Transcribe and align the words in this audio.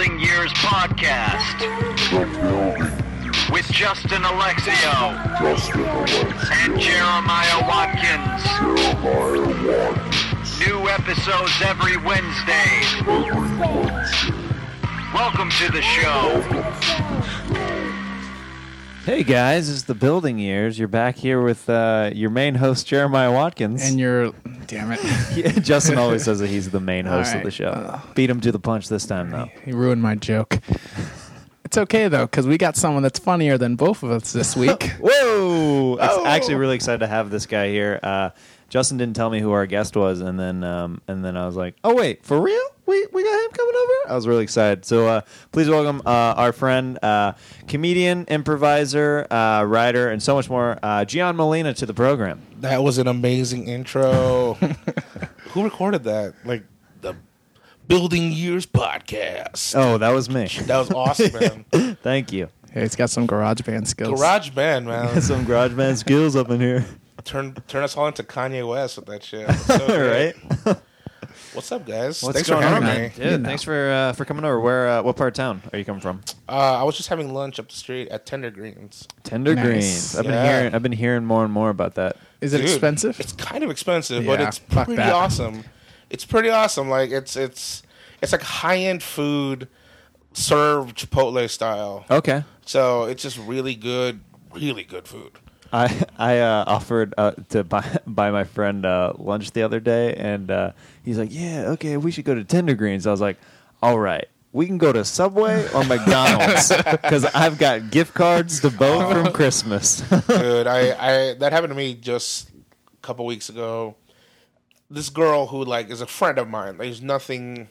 Building 0.00 0.20
Years 0.20 0.50
podcast 0.54 1.60
with 3.52 3.70
Justin 3.70 4.22
Alexio 4.22 5.12
and 6.52 6.80
Jeremiah 6.80 7.60
Watkins. 7.68 8.42
New 10.58 10.88
episodes 10.88 11.52
every 11.62 11.98
Wednesday. 11.98 12.80
Welcome 15.12 15.50
to 15.50 15.70
the 15.70 15.82
show. 15.82 17.09
Hey 19.10 19.24
guys, 19.24 19.68
it's 19.68 19.82
the 19.82 19.94
Building 19.96 20.38
Years. 20.38 20.78
You're 20.78 20.86
back 20.86 21.16
here 21.16 21.42
with 21.42 21.68
uh, 21.68 22.12
your 22.14 22.30
main 22.30 22.54
host 22.54 22.86
Jeremiah 22.86 23.32
Watkins. 23.32 23.82
And 23.82 23.98
you're, 23.98 24.30
damn 24.68 24.92
it, 24.92 25.00
Yeah, 25.36 25.50
Justin 25.58 25.98
always 25.98 26.22
says 26.22 26.38
that 26.38 26.46
he's 26.46 26.70
the 26.70 26.78
main 26.78 27.06
host 27.06 27.30
of 27.30 27.38
right. 27.38 27.44
the 27.44 27.50
show. 27.50 28.00
Beat 28.14 28.30
him 28.30 28.40
to 28.40 28.52
the 28.52 28.60
punch 28.60 28.88
this 28.88 29.06
time 29.06 29.30
though. 29.30 29.50
he 29.64 29.72
ruined 29.72 30.00
my 30.00 30.14
joke. 30.14 30.60
It's 31.64 31.76
okay 31.76 32.06
though, 32.06 32.26
because 32.26 32.46
we 32.46 32.56
got 32.56 32.76
someone 32.76 33.02
that's 33.02 33.18
funnier 33.18 33.58
than 33.58 33.74
both 33.74 34.04
of 34.04 34.12
us 34.12 34.32
this 34.32 34.54
week. 34.54 34.92
Whoa! 35.00 35.96
Ex- 35.96 36.14
Oh. 36.16 36.24
Actually, 36.24 36.54
really 36.54 36.76
excited 36.76 37.00
to 37.00 37.08
have 37.08 37.30
this 37.30 37.46
guy 37.46 37.66
here. 37.68 37.98
Uh, 38.04 38.30
Justin 38.68 38.96
didn't 38.96 39.16
tell 39.16 39.28
me 39.28 39.40
who 39.40 39.50
our 39.50 39.66
guest 39.66 39.96
was, 39.96 40.20
and 40.20 40.38
then 40.38 40.62
um, 40.62 41.00
and 41.08 41.24
then 41.24 41.36
I 41.36 41.46
was 41.46 41.56
like, 41.56 41.74
"Oh 41.82 41.96
wait, 41.96 42.24
for 42.24 42.40
real? 42.40 42.62
We 42.90 43.06
we 43.12 43.22
got 43.22 43.44
him 43.44 43.50
coming 43.52 43.74
over." 43.76 44.12
I 44.12 44.16
was 44.16 44.26
really 44.26 44.42
excited. 44.42 44.84
So 44.84 45.06
uh, 45.06 45.20
please 45.52 45.68
welcome 45.68 46.02
uh, 46.04 46.34
our 46.36 46.52
friend, 46.52 46.98
uh, 47.04 47.34
comedian, 47.68 48.24
improviser, 48.26 49.28
uh, 49.30 49.62
writer, 49.62 50.08
and 50.08 50.20
so 50.20 50.34
much 50.34 50.50
more, 50.50 50.76
uh, 50.82 51.04
Gian 51.04 51.36
Molina, 51.36 51.72
to 51.74 51.86
the 51.86 51.94
program. 51.94 52.42
That 52.58 52.82
was 52.82 52.98
an 52.98 53.06
amazing 53.06 53.68
intro. 53.68 54.54
Who 55.50 55.62
recorded 55.62 56.02
that? 56.04 56.34
Like 56.44 56.64
the 57.00 57.14
Building 57.86 58.32
Years 58.32 58.66
podcast. 58.66 59.74
Oh, 59.76 59.98
that 59.98 60.10
was 60.10 60.28
me. 60.28 60.48
That 60.62 60.78
was 60.78 60.90
awesome, 60.90 61.64
man. 61.72 61.96
Thank 62.02 62.32
you. 62.32 62.48
Hey, 62.72 62.82
it's 62.82 62.96
got 62.96 63.10
some 63.10 63.26
garage 63.26 63.60
band 63.60 63.86
skills. 63.86 64.18
Garage 64.18 64.50
band, 64.50 64.86
man. 64.86 65.20
Some 65.22 65.44
garage 65.44 65.74
band 65.74 65.98
skills 65.98 66.34
up 66.36 66.50
in 66.50 66.60
here, 66.60 66.84
Turn 67.22 67.54
turn 67.68 67.84
us 67.84 67.96
all 67.96 68.06
into 68.08 68.22
Kanye 68.24 68.66
West 68.68 68.96
with 68.96 69.06
that 69.06 69.22
shit. 69.22 69.46
That's 69.46 69.64
so 69.66 69.86
great. 69.86 70.34
right? 70.66 70.76
What's 71.52 71.72
up, 71.72 71.84
guys? 71.84 72.22
What's 72.22 72.34
Thanks 72.36 72.48
going 72.48 72.62
for 72.62 72.66
on, 72.68 72.82
having 72.82 72.88
man? 72.88 73.02
me. 73.02 73.08
Dude, 73.08 73.24
You 73.32 73.38
know. 73.38 73.44
thanks 73.48 73.64
for 73.64 73.90
uh, 73.90 74.12
for 74.12 74.24
coming 74.24 74.44
over. 74.44 74.60
Where? 74.60 74.88
Uh, 74.88 75.02
what 75.02 75.16
part 75.16 75.28
of 75.28 75.34
town 75.34 75.62
are 75.72 75.78
you 75.78 75.84
coming 75.84 76.00
from? 76.00 76.20
Uh, 76.48 76.52
I 76.80 76.84
was 76.84 76.96
just 76.96 77.08
having 77.08 77.34
lunch 77.34 77.58
up 77.58 77.68
the 77.68 77.74
street 77.74 78.08
at 78.08 78.24
Tender 78.24 78.50
Greens. 78.52 79.08
Tender 79.24 79.54
Nice. 79.56 79.64
Greens. 79.64 80.16
I've 80.16 80.24
been 80.24 80.32
Yeah. 80.34 80.58
hearing. 80.58 80.74
I've 80.74 80.82
been 80.82 80.92
hearing 80.92 81.24
more 81.24 81.42
and 81.42 81.52
more 81.52 81.70
about 81.70 81.96
that. 81.96 82.16
Is 82.40 82.54
it 82.54 82.58
Dude, 82.58 82.66
expensive? 82.70 83.18
It's 83.18 83.32
kind 83.32 83.64
of 83.64 83.70
expensive, 83.70 84.24
but 84.26 84.38
Yeah, 84.38 84.46
it's 84.48 84.58
fuck 84.58 84.86
pretty 84.86 84.98
that. 85.02 85.12
awesome. 85.12 85.64
It's 86.08 86.24
pretty 86.24 86.50
awesome. 86.50 86.88
Like 86.88 87.10
it's 87.10 87.34
it's 87.36 87.82
it's 88.22 88.30
like 88.30 88.42
high 88.42 88.76
end 88.78 89.02
food 89.02 89.66
served 90.32 90.96
Chipotle 90.98 91.50
style. 91.50 92.04
Okay. 92.08 92.44
So 92.64 93.04
it's 93.04 93.24
just 93.24 93.38
really 93.38 93.74
good, 93.74 94.20
really 94.54 94.84
good 94.84 95.08
food. 95.08 95.32
I 95.72 96.04
I 96.18 96.38
uh, 96.38 96.64
offered 96.66 97.14
uh, 97.16 97.32
to 97.50 97.64
buy 97.64 97.98
buy 98.06 98.30
my 98.30 98.44
friend 98.44 98.84
uh, 98.84 99.12
lunch 99.18 99.52
the 99.52 99.62
other 99.62 99.80
day, 99.80 100.14
and 100.14 100.50
uh, 100.50 100.72
he's 101.04 101.18
like, 101.18 101.32
"Yeah, 101.32 101.70
okay, 101.70 101.96
we 101.96 102.10
should 102.10 102.24
go 102.24 102.34
to 102.34 102.44
Tender 102.44 102.74
Greens." 102.74 103.06
I 103.06 103.10
was 103.10 103.20
like, 103.20 103.38
"All 103.82 103.98
right." 103.98 104.26
We 104.52 104.66
can 104.66 104.78
go 104.78 104.92
to 104.92 105.04
Subway 105.04 105.64
or 105.72 105.84
McDonald's 105.84 106.72
because 106.90 107.24
I've 107.24 107.56
got 107.56 107.92
gift 107.92 108.14
cards 108.14 108.58
to 108.62 108.70
both 108.70 109.12
from 109.12 109.32
Christmas. 109.32 110.00
Dude, 110.00 110.66
I, 110.66 110.90
I 111.30 111.34
that 111.34 111.52
happened 111.52 111.70
to 111.70 111.76
me 111.76 111.94
just 111.94 112.50
a 112.50 112.96
couple 113.00 113.24
weeks 113.26 113.48
ago. 113.48 113.94
This 114.90 115.08
girl 115.08 115.46
who 115.46 115.64
like 115.64 115.88
is 115.88 116.00
a 116.00 116.06
friend 116.08 116.36
of 116.36 116.48
mine. 116.48 116.78
There's 116.78 117.00
nothing. 117.00 117.68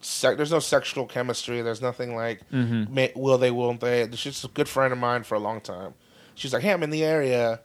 Sec- 0.00 0.38
there's 0.38 0.50
no 0.50 0.58
sexual 0.58 1.04
chemistry. 1.04 1.60
There's 1.60 1.82
nothing 1.82 2.16
like 2.16 2.50
may, 2.50 3.12
will 3.14 3.36
they, 3.36 3.50
won't 3.50 3.80
they. 3.80 4.08
She's 4.12 4.22
just 4.22 4.44
a 4.44 4.48
good 4.48 4.70
friend 4.70 4.90
of 4.90 4.98
mine 4.98 5.22
for 5.22 5.34
a 5.34 5.38
long 5.38 5.60
time. 5.60 5.92
She's 6.38 6.52
like, 6.52 6.62
hey, 6.62 6.72
I'm 6.72 6.82
in 6.82 6.90
the 6.90 7.04
area. 7.04 7.60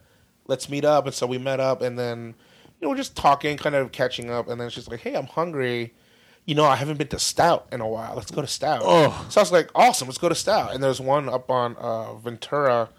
Let's 0.46 0.68
meet 0.68 0.84
up. 0.84 1.06
And 1.06 1.14
so 1.14 1.26
we 1.26 1.38
met 1.38 1.60
up, 1.60 1.80
and 1.80 1.98
then 1.98 2.34
you 2.80 2.86
know 2.86 2.90
we're 2.90 2.96
just 2.96 3.16
talking, 3.16 3.56
kind 3.56 3.74
of 3.74 3.92
catching 3.92 4.30
up. 4.30 4.48
And 4.48 4.60
then 4.60 4.68
she's 4.70 4.88
like, 4.88 5.00
hey, 5.00 5.14
I'm 5.14 5.26
hungry. 5.26 5.94
You 6.44 6.54
know, 6.54 6.64
I 6.64 6.76
haven't 6.76 6.98
been 6.98 7.08
to 7.08 7.18
Stout 7.18 7.66
in 7.72 7.80
a 7.80 7.88
while. 7.88 8.14
Let's 8.14 8.30
go 8.30 8.42
to 8.42 8.46
Stout. 8.46 8.82
Oh. 8.84 9.26
So 9.30 9.40
I 9.40 9.42
was 9.42 9.52
like, 9.52 9.70
awesome, 9.74 10.08
let's 10.08 10.18
go 10.18 10.28
to 10.28 10.34
Stout. 10.34 10.74
And 10.74 10.82
there's 10.82 11.00
one 11.00 11.28
up 11.28 11.50
on 11.50 11.74
uh, 11.76 12.14
Ventura 12.16 12.90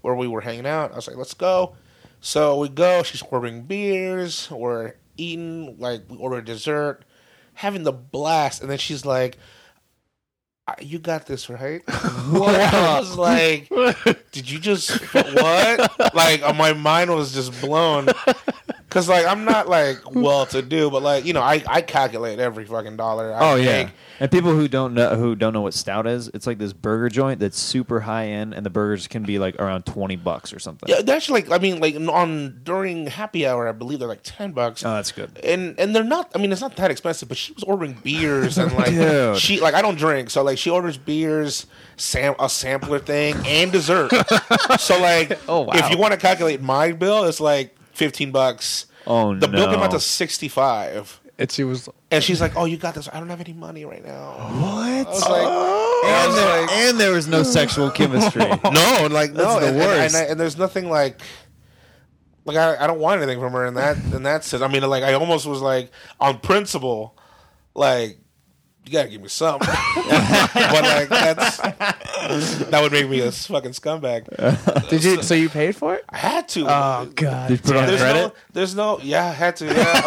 where 0.00 0.14
we 0.14 0.26
were 0.26 0.40
hanging 0.40 0.66
out. 0.66 0.92
I 0.92 0.96
was 0.96 1.06
like, 1.08 1.16
let's 1.16 1.34
go. 1.34 1.76
So 2.22 2.58
we 2.58 2.70
go. 2.70 3.02
She's 3.02 3.20
ordering 3.30 3.62
beers. 3.62 4.50
We're 4.50 4.94
eating, 5.18 5.76
like, 5.78 6.04
we 6.08 6.16
order 6.16 6.40
dessert, 6.40 7.04
having 7.52 7.82
the 7.82 7.92
blast. 7.92 8.62
And 8.62 8.70
then 8.70 8.78
she's 8.78 9.04
like, 9.04 9.36
"I- 9.36 9.40
you 10.80 10.98
got 10.98 11.26
this, 11.26 11.50
right? 11.50 11.82
what? 12.30 12.54
I 12.54 12.98
was 12.98 13.16
like, 13.16 13.68
did 14.32 14.50
you 14.50 14.58
just, 14.58 14.98
what? 15.12 16.14
Like, 16.14 16.40
my 16.56 16.72
mind 16.72 17.14
was 17.14 17.34
just 17.34 17.60
blown. 17.60 18.08
Cause 18.94 19.08
like 19.08 19.26
I'm 19.26 19.44
not 19.44 19.68
like 19.68 19.98
well 20.12 20.46
to 20.46 20.62
do, 20.62 20.88
but 20.90 21.02
like 21.02 21.24
you 21.24 21.32
know 21.32 21.42
I, 21.42 21.62
I 21.66 21.82
calculate 21.82 22.38
every 22.38 22.64
fucking 22.64 22.96
dollar. 22.96 23.34
I 23.34 23.52
Oh 23.52 23.54
yeah, 23.56 23.84
make. 23.84 23.88
and 24.20 24.30
people 24.30 24.52
who 24.52 24.68
don't 24.68 24.94
know 24.94 25.16
who 25.16 25.34
don't 25.34 25.52
know 25.52 25.62
what 25.62 25.74
stout 25.74 26.06
is, 26.06 26.28
it's 26.32 26.46
like 26.46 26.58
this 26.58 26.72
burger 26.72 27.08
joint 27.08 27.40
that's 27.40 27.58
super 27.58 28.00
high 28.00 28.26
end, 28.28 28.54
and 28.54 28.64
the 28.64 28.70
burgers 28.70 29.08
can 29.08 29.24
be 29.24 29.38
like 29.40 29.56
around 29.56 29.84
twenty 29.84 30.14
bucks 30.16 30.52
or 30.52 30.60
something. 30.60 30.88
Yeah, 30.88 31.12
actually 31.12 31.42
like 31.42 31.50
I 31.50 31.60
mean 31.60 31.80
like 31.80 31.96
on 31.96 32.60
during 32.62 33.08
happy 33.08 33.46
hour 33.46 33.66
I 33.68 33.72
believe 33.72 33.98
they're 33.98 34.06
like 34.08 34.22
ten 34.22 34.52
bucks. 34.52 34.84
Oh, 34.84 34.94
that's 34.94 35.10
good. 35.12 35.38
and 35.42 35.78
and 35.78 35.94
they're 35.94 36.04
not. 36.04 36.30
I 36.34 36.38
mean, 36.38 36.52
it's 36.52 36.60
not 36.60 36.76
that 36.76 36.90
expensive. 36.92 37.28
But 37.28 37.36
she 37.36 37.52
was 37.52 37.64
ordering 37.64 37.94
beers 38.04 38.56
and 38.58 38.72
like 38.74 39.36
she 39.40 39.58
like 39.60 39.74
I 39.74 39.82
don't 39.82 39.98
drink, 39.98 40.30
so 40.30 40.44
like 40.44 40.56
she 40.58 40.70
orders 40.70 40.96
beers, 40.96 41.66
sam 41.96 42.36
a 42.38 42.48
sampler 42.48 43.00
thing, 43.00 43.34
and 43.44 43.72
dessert. 43.72 44.10
so 44.78 45.00
like, 45.00 45.36
Oh, 45.48 45.62
wow. 45.62 45.72
if 45.74 45.90
you 45.90 45.98
want 45.98 46.12
to 46.12 46.18
calculate 46.20 46.62
my 46.62 46.92
bill, 46.92 47.24
it's 47.24 47.40
like 47.40 47.74
fifteen 47.94 48.30
bucks. 48.30 48.86
Oh 49.06 49.32
no 49.32 49.38
The 49.40 49.48
bill 49.48 49.70
came 49.70 49.80
out 49.80 49.90
to 49.92 50.00
sixty 50.00 50.48
five, 50.48 51.20
and 51.38 51.50
she 51.50 51.64
was, 51.64 51.88
and 52.10 52.22
she's 52.22 52.40
like, 52.40 52.56
"Oh, 52.56 52.64
you 52.64 52.76
got 52.76 52.94
this. 52.94 53.08
I 53.12 53.18
don't 53.20 53.28
have 53.28 53.40
any 53.40 53.52
money 53.52 53.84
right 53.84 54.04
now." 54.04 54.32
What? 54.60 55.06
I 55.06 55.10
was 55.10 55.22
like, 55.22 55.42
oh. 55.44 56.02
I 56.04 56.08
and, 56.10 56.26
was 56.28 56.36
there, 56.36 56.60
like, 56.60 56.72
and 56.72 57.00
there 57.00 57.12
was 57.12 57.26
no 57.28 57.42
sexual 57.42 57.90
chemistry. 57.90 58.40
no, 58.64 59.08
like 59.10 59.32
no, 59.32 59.60
the 59.60 59.66
and, 59.68 59.76
and- 59.76 59.78
worst. 59.78 60.14
And, 60.14 60.26
I- 60.26 60.30
and 60.30 60.40
there's 60.40 60.56
nothing 60.58 60.88
like, 60.88 61.20
like 62.44 62.56
I, 62.56 62.82
I 62.82 62.86
don't 62.86 62.98
want 63.00 63.20
anything 63.22 63.40
from 63.40 63.52
her 63.52 63.66
in 63.66 63.74
that 63.74 63.96
in 64.12 64.22
that 64.24 64.44
sense. 64.44 64.62
I 64.62 64.68
mean, 64.68 64.82
like 64.82 65.02
I 65.02 65.14
almost 65.14 65.46
was 65.46 65.60
like 65.60 65.90
on 66.20 66.38
principle, 66.40 67.16
like 67.74 68.18
you 68.86 68.92
gotta 68.92 69.08
give 69.08 69.22
me 69.22 69.28
something, 69.28 69.66
but 69.96 70.82
like 70.82 71.08
that's 71.08 71.56
that 71.58 72.78
would 72.82 72.92
make 72.92 73.08
me 73.08 73.20
a 73.20 73.32
fucking 73.32 73.70
scumbag. 73.72 74.88
did 74.90 75.02
you? 75.04 75.22
So 75.22 75.34
you 75.34 75.48
paid 75.48 75.74
for 75.76 75.94
it? 75.94 76.04
I 76.10 76.18
had 76.18 76.48
to. 76.50 76.62
Oh 76.68 77.10
god! 77.14 77.48
Did 77.48 77.58
you 77.60 77.62
put 77.64 77.76
on 77.76 77.86
there's 77.86 78.00
credit? 78.00 78.20
no, 78.20 78.32
there's 78.52 78.74
no, 78.74 78.98
yeah, 79.00 79.24
I 79.26 79.32
had 79.32 79.56
to, 79.56 79.66
yeah, 79.66 80.06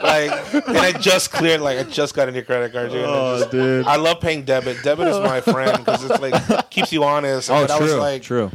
like, 0.00 0.68
and 0.68 0.78
I 0.78 0.92
just 0.92 1.32
cleared, 1.32 1.60
like, 1.60 1.78
I 1.78 1.82
just 1.84 2.14
got 2.14 2.28
a 2.28 2.32
new 2.32 2.42
credit 2.42 2.72
card, 2.72 2.90
dude. 2.90 3.04
I 3.04 3.08
Oh, 3.08 3.38
just- 3.38 3.50
dude. 3.50 3.86
I 3.86 3.96
love 3.96 4.20
paying 4.20 4.44
debit. 4.44 4.82
Debit 4.82 5.08
is 5.08 5.18
my 5.18 5.40
friend 5.40 5.78
because 5.78 6.04
it's 6.04 6.20
like 6.20 6.70
keeps 6.70 6.92
you 6.92 7.04
honest. 7.04 7.50
Oh, 7.50 7.62
but 7.62 7.70
I 7.70 7.78
was 7.80 7.92
true. 7.92 8.00
like, 8.00 8.22
true. 8.22 8.50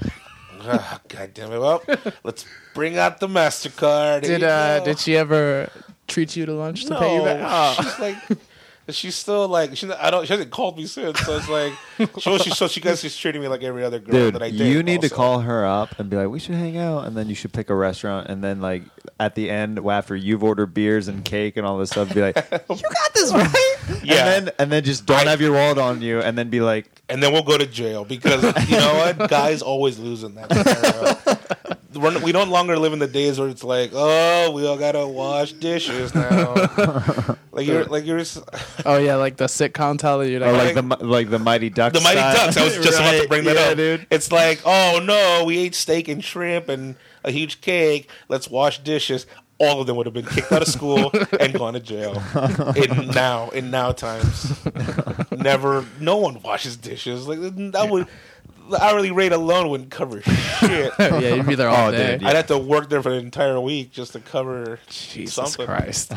Ah, 0.66 1.02
God 1.09 1.34
damn 1.34 1.52
it. 1.52 1.59
Well, 1.59 1.84
let's 2.24 2.46
bring 2.74 2.97
out 2.97 3.20
the 3.20 3.28
MasterCard. 3.28 4.22
Did 4.22 4.44
uh, 4.44 4.80
did 4.81 4.97
she 5.00 5.18
ever 5.18 5.70
treat 6.08 6.36
you 6.36 6.46
to 6.46 6.53
lunch 6.53 6.84
to 6.86 6.91
no, 6.91 7.00
pay 7.00 7.16
you 7.16 7.24
back? 7.24 7.40
Oh. 7.44 7.84
She's 7.84 8.00
like, 8.00 8.16
she's 8.90 9.16
still 9.16 9.47
like, 9.47 9.78
she, 9.78 9.90
I 9.91 10.12
don't, 10.12 10.25
she 10.28 10.34
hasn't 10.34 10.52
called 10.52 10.75
me 10.78 10.86
since. 10.86 11.18
So 11.22 11.38
it's 11.38 11.47
like, 11.47 11.72
she, 12.19 12.38
she, 12.40 12.50
so 12.50 12.68
she 12.68 12.81
guys 12.81 13.00
she's 13.00 13.16
treating 13.16 13.41
me 13.41 13.47
like 13.47 13.64
every 13.64 13.84
other 13.84 14.00
girl 14.00 14.12
Dude, 14.14 14.36
that 14.36 14.44
I 14.44 14.50
date. 14.52 14.59
you 14.59 14.84
need 14.84 15.02
to 15.02 15.09
call 15.09 15.40
her 15.40 15.66
up 15.66 15.97
and 16.00 16.09
be 16.09 16.18
like, 16.18 16.28
"We 16.28 16.40
should 16.40 16.56
hang 16.56 16.75
out," 16.78 17.06
and 17.06 17.16
then 17.16 17.30
you 17.30 17.36
should 17.36 17.53
pick 17.53 17.69
a 17.69 17.75
restaurant, 17.75 18.28
and 18.30 18.44
then 18.44 18.59
like 18.59 18.84
at 19.22 19.36
the 19.36 19.50
end, 19.50 19.80
after 19.80 20.16
you've 20.18 20.44
ordered 20.44 20.74
beers 20.74 21.08
and 21.08 21.24
cake 21.24 21.56
and 21.56 21.66
all 21.66 21.78
this 21.78 21.91
stuff, 21.91 22.14
be 22.14 22.20
like, 22.22 22.35
"You 22.52 22.58
got 22.68 23.14
this 23.14 23.32
right," 23.32 23.76
Yeah. 24.03 24.16
and 24.35 24.47
then 24.47 24.53
and 24.59 24.72
then 24.72 24.84
just 24.84 25.05
don't 25.05 25.28
I- 25.28 25.32
have 25.32 25.40
your 25.40 25.53
wallet 25.53 25.78
on 25.78 26.02
you, 26.02 26.20
and 26.20 26.38
then 26.38 26.50
be 26.50 26.59
like, 26.59 26.91
and 27.09 27.22
then 27.22 27.32
we'll 27.34 27.44
go 27.44 27.58
to 27.58 27.66
jail 27.66 28.05
because 28.05 28.44
you 28.70 28.78
know 28.78 28.94
what? 29.17 29.29
Guys 29.29 29.61
always 29.61 30.00
lose 30.00 30.23
in 30.23 30.35
that 30.35 30.52
scenario. 30.53 31.38
We're, 31.96 32.20
we 32.23 32.32
don't 32.32 32.50
longer 32.50 32.78
live 32.79 32.94
in 32.94 32.97
the 33.00 33.08
days 33.08 33.40
where 33.40 33.50
it's 33.50 33.64
like, 33.64 33.91
oh, 33.94 34.50
we 34.52 34.66
all 34.66 34.78
gotta 34.78 35.05
wash 35.05 35.53
dishes 35.53 36.16
now. 36.16 36.53
like 37.52 37.67
you're, 37.67 37.85
like 37.85 38.05
you're, 38.05 38.17
s- 38.20 38.41
Oh 38.85 38.97
yeah, 38.97 39.16
like 39.16 39.38
the 39.38 39.46
sitcom 39.46 40.00
tell 40.00 40.23
you 40.26 40.38
or 40.38 40.52
like 40.52 40.73
like, 40.73 40.76
the 40.76 40.82
Mi- 40.82 40.96
like 41.08 41.29
the 41.29 41.38
Mighty 41.38 41.70
Ducks, 41.70 41.96
the 41.97 42.03
Mighty 42.03 42.17
style. 42.20 42.35
Ducks. 42.47 42.58
I 42.58 42.64
was 42.64 42.76
just 42.78 42.97
about 43.00 43.11
to 43.11 43.20
Right, 43.20 43.29
bring 43.29 43.44
that 43.44 43.55
yeah, 43.58 43.61
up, 43.72 43.78
dude. 43.78 44.08
It's 44.09 44.32
like, 44.32 44.61
oh 44.66 45.02
no, 45.03 45.44
we 45.46 45.59
ate 45.59 45.76
steak 45.76 46.08
and 46.08 46.23
shrimp 46.23 46.67
and 46.67 46.96
a 47.23 47.29
huge 47.29 47.61
cake. 47.61 48.09
Let's 48.28 48.50
wash 48.50 48.79
dishes. 48.79 49.28
All 49.64 49.82
of 49.82 49.88
them 49.88 49.96
would 49.98 50.06
have 50.06 50.14
been 50.14 50.26
kicked 50.26 50.52
out 50.52 50.62
of 50.62 50.68
school 50.68 51.12
and 51.40 51.54
gone 51.54 51.74
to 51.74 51.80
jail. 51.80 52.22
In 52.76 53.08
now, 53.08 53.50
in 53.50 53.72
now 53.72 53.92
times, 53.92 54.54
never. 55.32 55.86
No 56.00 56.18
one 56.18 56.42
washes 56.42 56.78
dishes. 56.78 57.28
Like 57.28 57.40
that 57.72 57.88
would. 57.90 58.08
the 58.70 58.82
hourly 58.82 59.12
rate 59.12 59.32
alone 59.34 59.70
wouldn't 59.70 59.92
cover 59.92 60.22
shit. 60.22 60.94
yeah, 61.00 61.36
you'd 61.36 61.46
be 61.46 61.56
there 61.56 61.68
all 61.70 61.90
Oh, 61.90 61.92
day. 61.92 62.14
dude, 62.14 62.22
yeah. 62.22 62.30
I'd 62.30 62.36
have 62.38 62.48
to 62.48 62.58
work 62.58 62.90
there 62.90 63.02
for 63.04 63.10
the 63.10 63.18
entire 63.18 63.60
week 63.60 63.92
just 63.92 64.14
to 64.14 64.20
cover 64.22 64.80
Jesus 64.90 65.34
something. 65.34 65.66
Christ! 65.66 66.14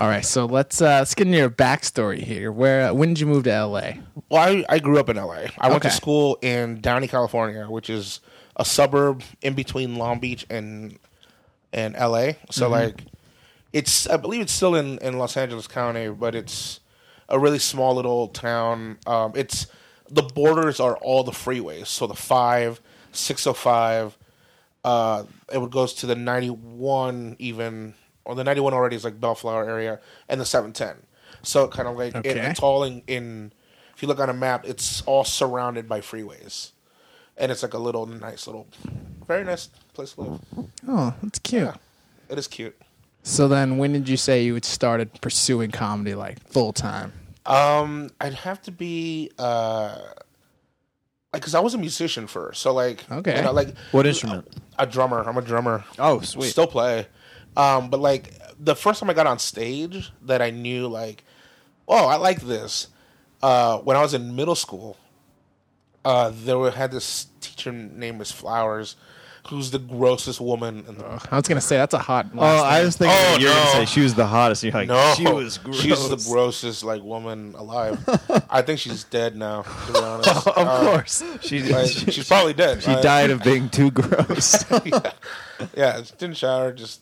all 0.00 0.08
right, 0.08 0.24
so 0.24 0.46
let's 0.46 0.80
uh, 0.80 0.86
let's 1.00 1.14
get 1.14 1.26
into 1.26 1.38
your 1.38 1.50
backstory 1.50 2.22
here. 2.22 2.50
Where 2.50 2.88
uh, 2.88 2.94
when 2.94 3.10
did 3.10 3.20
you 3.20 3.26
move 3.26 3.44
to 3.44 3.52
L.A.? 3.52 4.00
Well, 4.30 4.42
I, 4.42 4.64
I 4.68 4.78
grew 4.78 4.98
up 4.98 5.08
in 5.10 5.16
LA. 5.16 5.46
I 5.58 5.68
went 5.68 5.82
to 5.82 5.90
school 5.90 6.38
in 6.40 6.80
Downey, 6.80 7.06
California, 7.08 7.66
which 7.68 7.90
is 7.90 8.20
a 8.56 8.64
suburb 8.64 9.22
in 9.42 9.52
between 9.54 9.96
Long 9.96 10.20
Beach 10.20 10.46
and 10.48 10.98
and 11.74 11.94
LA. 11.94 12.32
So 12.50 12.68
like 12.68 13.04
it's 13.72 14.08
I 14.08 14.16
believe 14.16 14.40
it's 14.40 14.52
still 14.52 14.76
in, 14.76 14.98
in 14.98 15.18
Los 15.18 15.36
Angeles 15.36 15.66
County, 15.66 16.08
but 16.08 16.34
it's 16.34 16.80
a 17.28 17.38
really 17.38 17.58
small 17.58 17.94
little 17.94 18.28
town. 18.28 18.98
Um, 19.06 19.32
it's 19.34 19.66
the 20.08 20.22
borders 20.22 20.80
are 20.80 20.96
all 20.96 21.24
the 21.24 21.32
freeways. 21.32 21.88
So 21.88 22.06
the 22.06 22.14
five, 22.14 22.80
six 23.12 23.46
oh 23.46 23.52
five, 23.52 24.16
uh, 24.84 25.24
it 25.52 25.58
would 25.58 25.72
goes 25.72 25.92
to 25.94 26.06
the 26.06 26.14
ninety 26.14 26.48
one 26.48 27.36
even 27.38 27.94
or 28.24 28.34
the 28.34 28.44
ninety 28.44 28.60
one 28.60 28.72
already 28.72 28.96
is 28.96 29.04
like 29.04 29.20
Bellflower 29.20 29.68
area 29.68 30.00
and 30.28 30.40
the 30.40 30.46
seven 30.46 30.72
ten. 30.72 30.96
So 31.42 31.68
kind 31.68 31.88
of 31.88 31.96
like 31.98 32.14
it, 32.14 32.36
it's 32.36 32.60
all 32.60 32.84
in, 32.84 33.02
in 33.06 33.52
if 33.94 34.02
you 34.02 34.08
look 34.08 34.20
on 34.20 34.30
a 34.30 34.34
map, 34.34 34.64
it's 34.64 35.02
all 35.02 35.24
surrounded 35.24 35.88
by 35.88 36.00
freeways. 36.00 36.70
And 37.36 37.50
it's 37.50 37.64
like 37.64 37.74
a 37.74 37.78
little 37.78 38.06
nice 38.06 38.46
little 38.46 38.68
very 39.26 39.42
nice 39.42 39.68
place 39.94 40.12
to 40.14 40.20
live. 40.22 40.40
Oh, 40.88 41.14
that's 41.22 41.38
cute. 41.38 41.62
Yeah. 41.64 41.74
It 42.28 42.38
is 42.38 42.46
cute. 42.48 42.76
So 43.22 43.48
then, 43.48 43.78
when 43.78 43.92
did 43.92 44.08
you 44.08 44.16
say 44.16 44.44
you 44.44 44.54
had 44.54 44.64
started 44.64 45.20
pursuing 45.20 45.70
comedy 45.70 46.14
like 46.14 46.40
full 46.50 46.72
time? 46.72 47.12
Um, 47.46 48.10
I'd 48.20 48.34
have 48.34 48.60
to 48.62 48.70
be 48.72 49.30
uh, 49.38 49.98
like, 51.32 51.42
cause 51.42 51.54
I 51.54 51.60
was 51.60 51.74
a 51.74 51.78
musician 51.78 52.26
first, 52.26 52.60
so 52.62 52.72
like, 52.72 53.10
Okay. 53.10 53.36
you 53.36 53.42
know, 53.42 53.52
like 53.52 53.76
What 53.92 54.06
instrument? 54.06 54.48
a 54.78 54.86
drummer. 54.86 55.20
I'm 55.22 55.36
a 55.36 55.42
drummer. 55.42 55.84
Oh, 55.98 56.20
sweet. 56.20 56.48
Still 56.50 56.66
play, 56.66 57.06
um, 57.56 57.90
but 57.90 58.00
like 58.00 58.32
the 58.58 58.74
first 58.74 59.00
time 59.00 59.10
I 59.10 59.14
got 59.14 59.26
on 59.26 59.38
stage, 59.38 60.10
that 60.22 60.40
I 60.42 60.50
knew 60.50 60.86
like, 60.88 61.24
oh, 61.88 62.06
I 62.06 62.16
like 62.16 62.40
this. 62.42 62.88
Uh, 63.42 63.78
when 63.78 63.96
I 63.96 64.00
was 64.00 64.14
in 64.14 64.34
middle 64.36 64.54
school, 64.54 64.96
uh, 66.04 66.30
there 66.34 66.56
were, 66.58 66.70
had 66.70 66.92
this 66.92 67.26
teacher 67.40 67.72
named 67.72 68.18
Miss 68.18 68.32
Flowers, 68.32 68.96
who's 69.48 69.70
the 69.70 69.78
grossest 69.78 70.40
woman 70.40 70.84
in 70.88 70.96
the 70.96 71.02
world. 71.04 71.22
I 71.30 71.36
was 71.36 71.46
gonna 71.46 71.60
say 71.60 71.76
that's 71.76 71.94
a 71.94 71.98
hot. 71.98 72.26
Oh, 72.34 72.38
last 72.38 72.64
I 72.64 72.82
was 72.84 72.96
thinking 72.96 73.16
Oh, 73.18 73.36
you 73.38 73.46
were 73.48 73.52
no. 73.54 73.58
gonna 73.60 73.70
say 73.72 73.84
she 73.86 74.00
was 74.00 74.14
the 74.14 74.26
hottest. 74.26 74.62
You're 74.62 74.72
like, 74.72 74.88
No, 74.88 75.14
she 75.16 75.24
was 75.26 75.58
gross. 75.58 75.80
She's 75.80 76.08
the 76.08 76.16
grossest 76.32 76.82
like 76.84 77.02
woman 77.02 77.54
alive. 77.56 77.98
I 78.50 78.62
think 78.62 78.80
she's 78.80 79.04
dead 79.04 79.36
now. 79.36 79.62
To 79.62 79.92
be 79.92 79.98
honest, 79.98 80.46
of 80.48 80.54
course. 80.86 81.22
She, 81.42 81.62
Like, 81.62 81.90
she, 81.90 82.10
she's 82.10 82.26
probably 82.28 82.54
dead. 82.54 82.82
she 82.82 82.90
Uh, 82.92 83.00
died 83.02 83.30
of 83.30 83.42
being 83.42 83.68
too 83.68 83.90
gross. 83.90 84.64
Yeah, 85.76 86.02
didn't 86.18 86.36
shower. 86.36 86.72
Just 86.72 87.00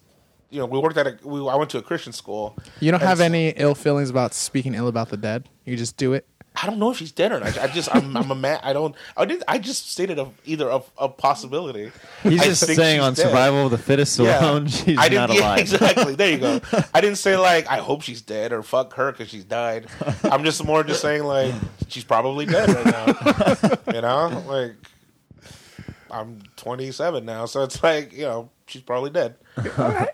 you 0.50 0.58
know, 0.58 0.66
we 0.66 0.78
worked 0.78 0.96
at 0.98 1.06
a. 1.06 1.18
We, 1.26 1.38
I 1.48 1.54
went 1.56 1.70
to 1.70 1.78
a 1.78 1.82
Christian 1.82 2.12
school. 2.12 2.56
You 2.80 2.90
don't 2.90 3.00
have 3.02 3.20
any 3.20 3.50
ill 3.50 3.74
feelings 3.74 4.10
about 4.10 4.34
speaking 4.34 4.74
ill 4.74 4.88
about 4.88 5.08
the 5.08 5.16
dead. 5.16 5.48
You 5.64 5.76
just 5.76 5.96
do 5.96 6.12
it. 6.12 6.26
I 6.54 6.66
don't 6.66 6.78
know 6.78 6.90
if 6.90 6.98
she's 6.98 7.12
dead 7.12 7.32
or 7.32 7.40
not. 7.40 7.56
I 7.58 7.66
just, 7.68 7.94
I'm, 7.94 8.14
I'm 8.16 8.30
a 8.30 8.34
man. 8.34 8.60
I 8.62 8.72
don't. 8.72 8.94
I 9.16 9.24
did. 9.24 9.42
I 9.48 9.58
just 9.58 9.90
stated 9.90 10.18
a, 10.18 10.30
either 10.44 10.68
a, 10.68 10.82
a 10.98 11.08
possibility. 11.08 11.90
He's 12.22 12.42
I 12.42 12.44
just 12.44 12.66
saying 12.66 13.00
on 13.00 13.14
dead. 13.14 13.22
survival 13.22 13.66
of 13.66 13.70
the 13.70 13.78
fittest 13.78 14.18
alone, 14.18 14.66
she's 14.68 14.98
I 14.98 15.08
didn't, 15.08 15.30
not 15.30 15.38
yeah, 15.38 15.56
exactly. 15.56 16.14
There 16.14 16.30
you 16.30 16.38
go. 16.38 16.60
I 16.94 17.00
didn't 17.00 17.16
say 17.16 17.36
like 17.36 17.68
I 17.68 17.78
hope 17.78 18.02
she's 18.02 18.20
dead 18.20 18.52
or 18.52 18.62
fuck 18.62 18.92
her 18.94 19.12
because 19.12 19.30
she's 19.30 19.44
died. 19.44 19.86
I'm 20.24 20.44
just 20.44 20.62
more 20.64 20.84
just 20.84 21.00
saying 21.00 21.24
like 21.24 21.54
she's 21.88 22.04
probably 22.04 22.44
dead 22.44 22.68
right 22.68 22.86
now. 22.86 23.94
you 23.94 24.00
know, 24.02 24.44
like 24.46 24.74
I'm 26.10 26.42
27 26.56 27.24
now, 27.24 27.46
so 27.46 27.62
it's 27.62 27.82
like 27.82 28.12
you 28.12 28.24
know 28.24 28.50
she's 28.66 28.82
probably 28.82 29.10
dead. 29.10 29.36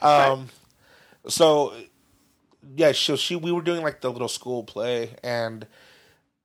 Um, 0.01 0.49
so 1.27 1.75
yeah, 2.77 2.93
so 2.93 3.17
she 3.17 3.37
we 3.37 3.51
were 3.53 3.63
doing 3.63 3.83
like 3.83 4.01
the 4.01 4.11
little 4.11 4.29
school 4.29 4.63
play, 4.63 5.17
and 5.23 5.67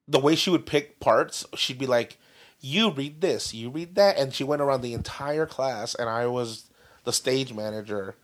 the 0.07 0.19
way 0.19 0.35
she 0.35 0.49
would 0.49 0.65
pick 0.65 0.99
parts, 0.99 1.45
she'd 1.55 1.79
be 1.79 1.87
like, 1.87 2.17
"You 2.61 2.91
read 2.91 3.21
this, 3.21 3.53
you 3.53 3.69
read 3.69 3.95
that," 3.95 4.17
and 4.17 4.33
she 4.33 4.43
went 4.43 4.61
around 4.61 4.81
the 4.81 4.93
entire 4.93 5.45
class, 5.45 5.95
and 5.95 6.09
I 6.09 6.27
was 6.27 6.65
the 7.03 7.13
stage 7.13 7.53
manager 7.53 8.15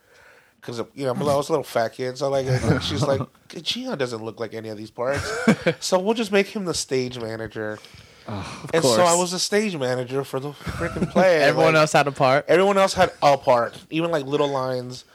because 0.59 0.79
you 0.93 1.05
know 1.05 1.13
I 1.13 1.35
was 1.35 1.49
a 1.49 1.51
little 1.51 1.63
fat 1.63 1.93
kid, 1.93 2.17
so 2.17 2.29
like 2.29 2.45
she's 2.81 3.03
like, 3.03 3.21
"Gian 3.61 3.97
doesn't 3.97 4.23
look 4.23 4.39
like 4.39 4.53
any 4.53 4.69
of 4.69 4.77
these 4.77 4.91
parts, 4.91 5.31
so 5.79 5.99
we'll 5.99 6.13
just 6.13 6.31
make 6.31 6.47
him 6.47 6.65
the 6.65 6.73
stage 6.73 7.19
manager." 7.19 7.79
Ah, 8.27 8.67
and 8.73 8.83
so. 8.83 9.01
I 9.01 9.15
was 9.15 9.31
the 9.31 9.39
stage 9.39 9.75
manager 9.75 10.23
for 10.23 10.39
the 10.39 10.51
freaking 10.51 11.09
play. 11.09 11.37
Everyone 11.41 11.73
like, 11.73 11.81
else 11.81 11.93
had 11.93 12.07
a 12.07 12.11
part. 12.11 12.45
everyone 12.47 12.77
else 12.77 12.93
had 12.93 13.11
a 13.23 13.37
part, 13.37 13.75
even 13.89 14.11
like 14.11 14.25
little 14.25 14.49
lines. 14.49 15.05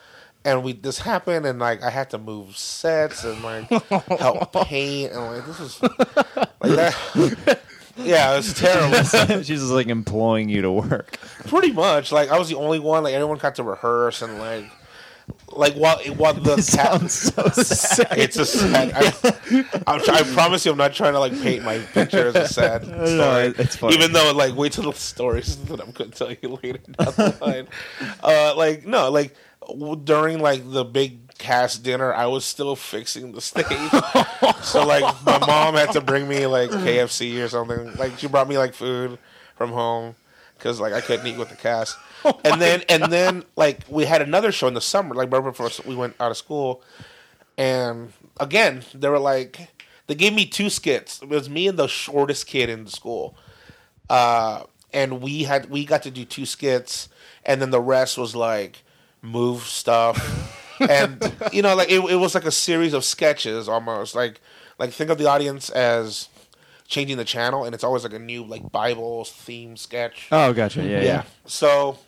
And 0.44 0.62
we 0.62 0.74
this 0.74 0.98
happened, 0.98 1.46
and 1.46 1.58
like 1.58 1.82
I 1.82 1.90
had 1.90 2.10
to 2.10 2.18
move 2.18 2.56
sets 2.56 3.24
and 3.24 3.42
like 3.42 3.68
help 3.68 4.52
paint, 4.68 5.12
and 5.12 5.24
like 5.24 5.46
this 5.46 5.58
was 5.58 5.82
like 5.82 5.96
that. 6.60 7.60
Yeah, 7.96 8.32
it 8.32 8.36
was 8.38 8.54
terrible. 8.54 9.02
she's 9.44 9.60
just 9.60 9.70
like 9.70 9.86
employing 9.86 10.48
you 10.48 10.62
to 10.62 10.72
work. 10.72 11.18
Pretty 11.46 11.72
much, 11.72 12.10
like 12.10 12.28
I 12.28 12.38
was 12.38 12.48
the 12.48 12.56
only 12.56 12.80
one. 12.80 13.04
Like 13.04 13.14
everyone 13.14 13.38
got 13.38 13.54
to 13.54 13.62
rehearse, 13.62 14.20
and 14.20 14.38
like, 14.38 14.64
like 15.52 15.74
while 15.74 15.98
it 16.00 16.16
while 16.16 16.34
the 16.34 16.56
cat, 16.56 17.08
so 17.08 17.46
sad. 17.50 18.18
it's 18.18 18.36
a 18.36 18.44
sad. 18.44 18.92
I, 18.94 19.82
I'm, 19.86 20.00
I 20.08 20.22
promise 20.34 20.66
you, 20.66 20.72
I'm 20.72 20.78
not 20.78 20.92
trying 20.92 21.12
to 21.12 21.20
like 21.20 21.40
paint 21.40 21.64
my 21.64 21.78
picture 21.78 22.26
as 22.26 22.34
a 22.34 22.48
sad 22.48 22.84
story. 22.84 23.16
No, 23.16 23.54
it's 23.56 23.76
funny. 23.76 23.94
Even 23.94 24.12
though, 24.12 24.32
like, 24.32 24.56
wait 24.56 24.72
till 24.72 24.90
the 24.90 24.98
stories 24.98 25.56
that 25.66 25.80
I'm 25.80 25.92
going 25.92 26.10
to 26.10 26.18
tell 26.18 26.32
you 26.32 26.58
later 26.62 26.78
down 26.78 27.14
the 27.14 27.38
line. 27.40 27.68
Uh, 28.22 28.54
like, 28.56 28.86
no, 28.86 29.10
like 29.10 29.36
during 30.04 30.40
like 30.40 30.70
the 30.70 30.84
big 30.84 31.36
cast 31.38 31.82
dinner, 31.82 32.12
I 32.12 32.26
was 32.26 32.44
still 32.44 32.76
fixing 32.76 33.32
the 33.32 33.40
stage. 33.40 33.66
so 34.62 34.86
like, 34.86 35.02
my 35.24 35.38
mom 35.38 35.74
had 35.74 35.92
to 35.92 36.00
bring 36.00 36.28
me 36.28 36.46
like 36.46 36.70
KFC 36.70 37.44
or 37.44 37.48
something. 37.48 37.94
Like, 37.96 38.18
she 38.18 38.28
brought 38.28 38.48
me 38.48 38.58
like 38.58 38.74
food 38.74 39.18
from 39.56 39.70
home 39.70 40.14
because 40.64 40.80
like 40.80 40.92
I 40.92 41.00
couldn't 41.00 41.26
eat 41.26 41.36
with 41.36 41.50
the 41.50 41.56
cast. 41.56 41.96
and 42.44 42.60
then 42.60 42.82
and 42.88 43.04
then 43.12 43.44
like 43.56 43.80
we 43.88 44.06
had 44.06 44.22
another 44.22 44.50
show 44.50 44.66
in 44.66 44.74
the 44.74 44.80
summer, 44.80 45.14
like 45.14 45.30
right 45.30 45.42
before 45.42 45.70
we 45.86 45.94
went 45.94 46.14
out 46.20 46.30
of 46.30 46.36
school, 46.36 46.82
and 47.58 48.12
again 48.40 48.82
they 48.94 49.08
were 49.08 49.18
like 49.18 49.68
they 50.06 50.14
gave 50.14 50.32
me 50.32 50.46
two 50.46 50.70
skits. 50.70 51.22
It 51.22 51.28
was 51.28 51.50
me 51.50 51.68
and 51.68 51.78
the 51.78 51.86
shortest 51.86 52.46
kid 52.46 52.70
in 52.70 52.84
the 52.84 52.90
school, 52.90 53.36
uh, 54.08 54.64
and 54.92 55.20
we 55.20 55.42
had 55.42 55.68
we 55.68 55.84
got 55.84 56.02
to 56.04 56.10
do 56.10 56.24
two 56.24 56.46
skits, 56.46 57.08
and 57.44 57.60
then 57.60 57.70
the 57.70 57.80
rest 57.80 58.16
was 58.16 58.34
like 58.34 58.83
move 59.24 59.62
stuff, 59.62 60.78
and 60.80 61.32
you 61.52 61.62
know 61.62 61.74
like 61.74 61.90
it, 61.90 61.98
it 62.10 62.16
was 62.16 62.34
like 62.34 62.44
a 62.44 62.52
series 62.52 62.92
of 62.92 63.04
sketches 63.04 63.68
almost 63.68 64.14
like 64.14 64.40
like 64.78 64.92
think 64.92 65.10
of 65.10 65.18
the 65.18 65.26
audience 65.26 65.70
as 65.70 66.28
changing 66.86 67.16
the 67.16 67.24
channel, 67.24 67.64
and 67.64 67.74
it's 67.74 67.84
always 67.84 68.04
like 68.04 68.12
a 68.12 68.18
new 68.18 68.44
like 68.44 68.70
Bible 68.70 69.24
theme 69.24 69.76
sketch. 69.76 70.28
Oh, 70.30 70.52
gotcha. 70.52 70.82
Yeah, 70.82 70.90
yeah. 70.90 71.02
Yeah. 71.02 71.22
So 71.46 71.98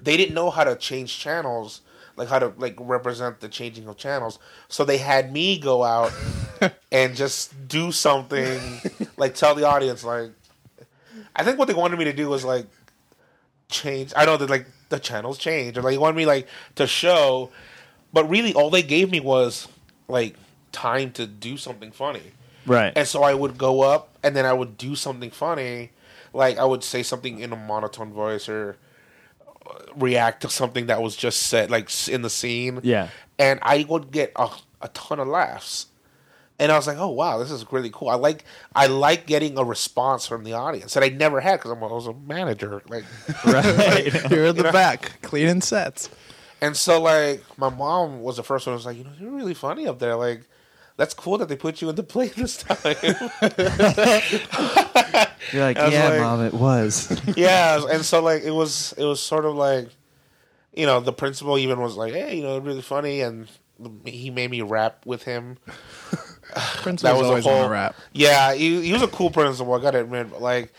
they 0.00 0.16
didn't 0.16 0.34
know 0.34 0.50
how 0.50 0.64
to 0.64 0.76
change 0.76 1.18
channels, 1.18 1.80
like 2.16 2.28
how 2.28 2.38
to 2.38 2.52
like 2.56 2.76
represent 2.78 3.40
the 3.40 3.48
changing 3.48 3.88
of 3.88 3.96
channels. 3.96 4.38
So 4.68 4.84
they 4.84 4.98
had 4.98 5.32
me 5.32 5.58
go 5.58 5.82
out 5.82 6.12
and 6.92 7.16
just 7.16 7.68
do 7.68 7.92
something, 7.92 8.60
like 9.16 9.34
tell 9.34 9.54
the 9.54 9.64
audience 9.64 10.04
like 10.04 10.30
I 11.34 11.44
think 11.44 11.58
what 11.58 11.68
they 11.68 11.74
wanted 11.74 11.98
me 11.98 12.04
to 12.04 12.12
do 12.12 12.28
was 12.28 12.44
like 12.44 12.66
change. 13.68 14.12
I 14.16 14.24
know 14.24 14.36
that 14.36 14.50
like 14.50 14.66
the 14.92 15.00
channels 15.00 15.38
change, 15.38 15.76
or 15.76 15.82
like 15.82 15.94
they 15.94 15.98
wanted 15.98 16.16
me 16.16 16.26
like 16.26 16.46
to 16.76 16.86
show, 16.86 17.50
but 18.12 18.28
really 18.30 18.54
all 18.54 18.70
they 18.70 18.82
gave 18.82 19.10
me 19.10 19.18
was 19.18 19.66
like 20.06 20.36
time 20.70 21.10
to 21.12 21.26
do 21.26 21.56
something 21.56 21.90
funny. 21.90 22.32
Right. 22.66 22.92
And 22.94 23.08
so 23.08 23.22
I 23.22 23.34
would 23.34 23.58
go 23.58 23.80
up 23.80 24.16
and 24.22 24.36
then 24.36 24.46
I 24.46 24.52
would 24.52 24.78
do 24.78 24.94
something 24.94 25.30
funny. 25.30 25.90
Like 26.32 26.58
I 26.58 26.64
would 26.64 26.84
say 26.84 27.02
something 27.02 27.40
in 27.40 27.52
a 27.52 27.56
monotone 27.56 28.12
voice 28.12 28.48
or 28.48 28.76
uh, 29.66 29.78
react 29.96 30.42
to 30.42 30.48
something 30.48 30.86
that 30.86 31.02
was 31.02 31.16
just 31.16 31.44
said, 31.44 31.70
like 31.70 31.90
in 32.08 32.22
the 32.22 32.30
scene. 32.30 32.80
Yeah. 32.82 33.08
And 33.38 33.58
I 33.62 33.84
would 33.88 34.12
get 34.12 34.32
a, 34.36 34.48
a 34.80 34.88
ton 34.88 35.18
of 35.18 35.26
laughs. 35.26 35.86
And 36.62 36.70
I 36.70 36.76
was 36.76 36.86
like, 36.86 36.96
"Oh 36.96 37.08
wow, 37.08 37.38
this 37.38 37.50
is 37.50 37.66
really 37.72 37.90
cool." 37.92 38.08
I 38.08 38.14
like 38.14 38.44
I 38.72 38.86
like 38.86 39.26
getting 39.26 39.58
a 39.58 39.64
response 39.64 40.26
from 40.28 40.44
the 40.44 40.52
audience 40.52 40.94
that 40.94 41.02
I 41.02 41.08
never 41.08 41.40
had 41.40 41.56
because 41.58 41.72
I 41.72 41.74
was 41.74 42.06
a 42.06 42.14
manager. 42.14 42.80
Like, 42.88 43.04
right. 43.44 44.12
You're 44.30 44.46
in 44.46 44.54
the 44.56 44.58
You 44.58 44.62
know? 44.64 44.72
back 44.72 45.20
cleaning 45.22 45.60
sets. 45.60 46.08
and 46.60 46.76
so 46.76 47.00
like 47.02 47.42
my 47.58 47.68
mom 47.68 48.22
was 48.22 48.36
the 48.36 48.44
first 48.44 48.66
one. 48.68 48.74
who 48.74 48.76
was 48.76 48.86
like, 48.86 48.96
"You 48.96 49.02
know, 49.04 49.10
you're 49.18 49.32
really 49.32 49.54
funny 49.54 49.88
up 49.88 49.98
there. 49.98 50.14
Like, 50.14 50.42
that's 50.96 51.14
cool 51.14 51.36
that 51.38 51.48
they 51.48 51.56
put 51.56 51.82
you 51.82 51.88
into 51.90 52.02
play 52.14 52.28
this 52.28 52.58
time." 52.58 52.78
You're 55.52 55.64
like, 55.64 55.76
yeah, 55.76 56.08
like- 56.10 56.20
mom, 56.20 56.44
it 56.44 56.54
was. 56.54 57.10
yeah, 57.36 57.82
and 57.90 58.04
so 58.04 58.22
like 58.22 58.42
it 58.44 58.52
was 58.52 58.92
it 58.96 59.04
was 59.04 59.20
sort 59.20 59.44
of 59.46 59.56
like 59.56 59.88
you 60.74 60.86
know 60.86 61.00
the 61.00 61.12
principal 61.12 61.58
even 61.58 61.80
was 61.80 61.96
like, 61.96 62.12
hey, 62.12 62.36
you 62.36 62.42
know, 62.44 62.58
really 62.58 62.82
funny, 62.82 63.20
and 63.20 63.48
he 64.04 64.30
made 64.30 64.50
me 64.50 64.62
rap 64.62 65.04
with 65.04 65.24
him. 65.24 65.58
Principals 66.54 67.18
was 67.18 67.26
a 67.26 67.28
always 67.30 67.44
whole- 67.44 67.68
rap. 67.68 67.94
Yeah, 68.12 68.54
he, 68.54 68.82
he 68.82 68.92
was 68.92 69.02
a 69.02 69.08
cool 69.08 69.30
principal. 69.30 69.74
I 69.74 69.80
gotta 69.80 70.00
admit, 70.00 70.30
but, 70.30 70.42
like 70.42 70.72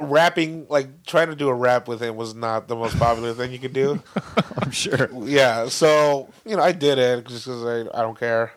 rapping, 0.00 0.66
like 0.68 1.04
trying 1.04 1.28
to 1.28 1.36
do 1.36 1.48
a 1.48 1.54
rap 1.54 1.88
with 1.88 2.00
him, 2.02 2.16
was 2.16 2.34
not 2.34 2.68
the 2.68 2.76
most 2.76 2.98
popular 2.98 3.32
thing 3.32 3.52
you 3.52 3.58
could 3.58 3.72
do. 3.72 4.02
I'm 4.58 4.70
sure. 4.70 5.08
yeah, 5.24 5.68
so 5.68 6.28
you 6.44 6.56
know, 6.56 6.62
I 6.62 6.72
did 6.72 6.98
it 6.98 7.26
just 7.26 7.44
because 7.46 7.64
I, 7.64 7.98
I 7.98 8.02
don't 8.02 8.18
care. 8.18 8.52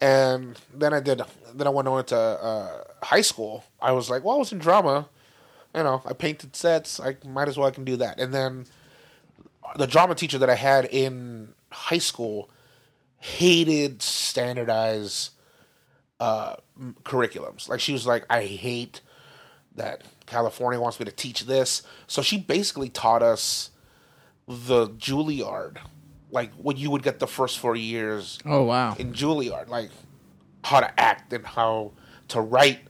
And 0.00 0.58
then 0.72 0.92
I 0.92 1.00
did. 1.00 1.22
Then 1.54 1.66
I 1.66 1.70
went 1.70 1.88
on 1.88 2.04
to 2.06 2.16
uh, 2.16 2.84
high 3.02 3.20
school. 3.20 3.64
I 3.80 3.92
was 3.92 4.10
like, 4.10 4.24
well, 4.24 4.36
I 4.36 4.38
was 4.38 4.52
in 4.52 4.58
drama. 4.58 5.08
You 5.74 5.82
know, 5.82 6.02
I 6.04 6.12
painted 6.12 6.54
sets. 6.54 7.00
I 7.00 7.16
might 7.26 7.48
as 7.48 7.56
well 7.56 7.66
I 7.66 7.70
can 7.70 7.84
do 7.84 7.96
that. 7.96 8.20
And 8.20 8.32
then 8.34 8.66
the 9.76 9.86
drama 9.86 10.14
teacher 10.14 10.38
that 10.38 10.50
I 10.50 10.54
had 10.54 10.84
in 10.86 11.54
high 11.70 11.98
school 11.98 12.50
hated 13.18 14.02
standardized 14.34 15.30
uh, 16.18 16.56
curriculums. 17.04 17.68
Like 17.68 17.78
she 17.78 17.92
was 17.92 18.04
like, 18.04 18.24
I 18.28 18.42
hate 18.42 19.00
that 19.76 20.02
California 20.26 20.80
wants 20.80 20.98
me 20.98 21.06
to 21.06 21.12
teach 21.12 21.46
this. 21.46 21.82
So 22.08 22.20
she 22.20 22.38
basically 22.38 22.88
taught 22.88 23.22
us 23.22 23.70
the 24.48 24.88
Juilliard, 24.88 25.76
like 26.32 26.52
what 26.54 26.76
you 26.78 26.90
would 26.90 27.04
get 27.04 27.20
the 27.20 27.28
first 27.28 27.60
four 27.60 27.76
years 27.76 28.38
Oh 28.44 28.64
wow. 28.64 28.96
in 28.98 29.12
Juilliard, 29.12 29.68
like 29.68 29.90
how 30.64 30.80
to 30.80 31.00
act 31.00 31.32
and 31.32 31.46
how 31.46 31.92
to 32.28 32.40
write, 32.40 32.80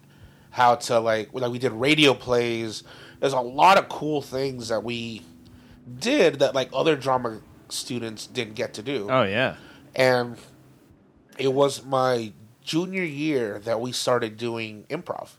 how 0.50 0.76
to 0.76 0.98
like 0.98 1.28
like 1.34 1.52
we 1.52 1.58
did 1.58 1.72
radio 1.72 2.14
plays. 2.14 2.84
There's 3.20 3.34
a 3.34 3.40
lot 3.40 3.76
of 3.76 3.90
cool 3.90 4.22
things 4.22 4.68
that 4.68 4.82
we 4.82 5.20
did 5.98 6.38
that 6.38 6.54
like 6.54 6.70
other 6.72 6.96
drama 6.96 7.40
students 7.68 8.26
didn't 8.26 8.54
get 8.54 8.72
to 8.74 8.82
do. 8.82 9.08
Oh 9.10 9.24
yeah. 9.24 9.56
And 9.94 10.36
it 11.38 11.52
was 11.52 11.84
my 11.84 12.32
junior 12.62 13.02
year 13.04 13.58
that 13.60 13.80
we 13.80 13.92
started 13.92 14.36
doing 14.36 14.84
improv, 14.90 15.30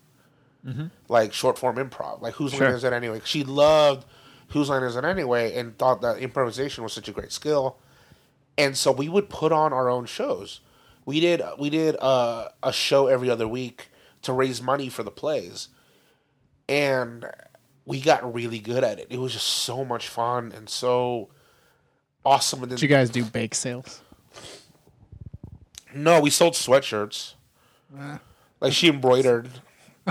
like 1.08 1.34
short 1.34 1.58
form 1.60 1.76
improv. 1.78 2.22
Like 2.22 2.34
whose 2.36 2.52
Sure. 2.54 2.66
line 2.68 2.76
is 2.76 2.84
it 2.84 2.94
anyway? 2.94 3.22
She 3.26 3.44
loved 3.44 4.06
whose 4.50 4.70
line 4.70 4.84
is 4.84 4.96
it 4.96 5.04
anyway, 5.04 5.56
and 5.58 5.78
thought 5.78 6.02
that 6.02 6.20
improvisation 6.20 6.84
was 6.84 6.94
such 6.94 7.08
a 7.08 7.12
great 7.12 7.32
skill. 7.32 7.78
And 8.58 8.78
so 8.78 8.92
we 8.92 9.10
would 9.10 9.30
put 9.30 9.52
on 9.52 9.74
our 9.74 9.90
own 9.90 10.06
shows. 10.06 10.62
We 11.06 11.20
did 11.20 11.42
we 11.60 11.70
did 11.70 11.96
uh, 12.00 12.50
a 12.64 12.72
show 12.74 13.08
every 13.08 13.30
other 13.30 13.48
week 13.48 13.90
to 14.24 14.34
raise 14.34 14.62
money 14.62 14.90
for 14.90 15.04
the 15.04 15.12
plays, 15.12 15.68
and 16.68 17.26
we 17.86 18.02
got 18.02 18.34
really 18.34 18.60
good 18.60 18.84
at 18.84 18.98
it. 19.00 19.08
It 19.10 19.20
was 19.20 19.34
just 19.34 19.46
so 19.46 19.86
much 19.86 20.08
fun 20.08 20.52
and 20.52 20.68
so 20.70 21.30
awesome. 22.26 22.64
And 22.64 22.72
then 22.72 22.78
Did 22.78 22.84
you 22.84 22.88
guys 22.90 23.10
do 23.12 23.24
bake 23.24 23.54
sales? 23.54 24.02
No, 25.96 26.20
we 26.20 26.30
sold 26.30 26.54
sweatshirts. 26.54 27.34
Like 28.60 28.74
she 28.74 28.90
embroidered, 28.90 29.50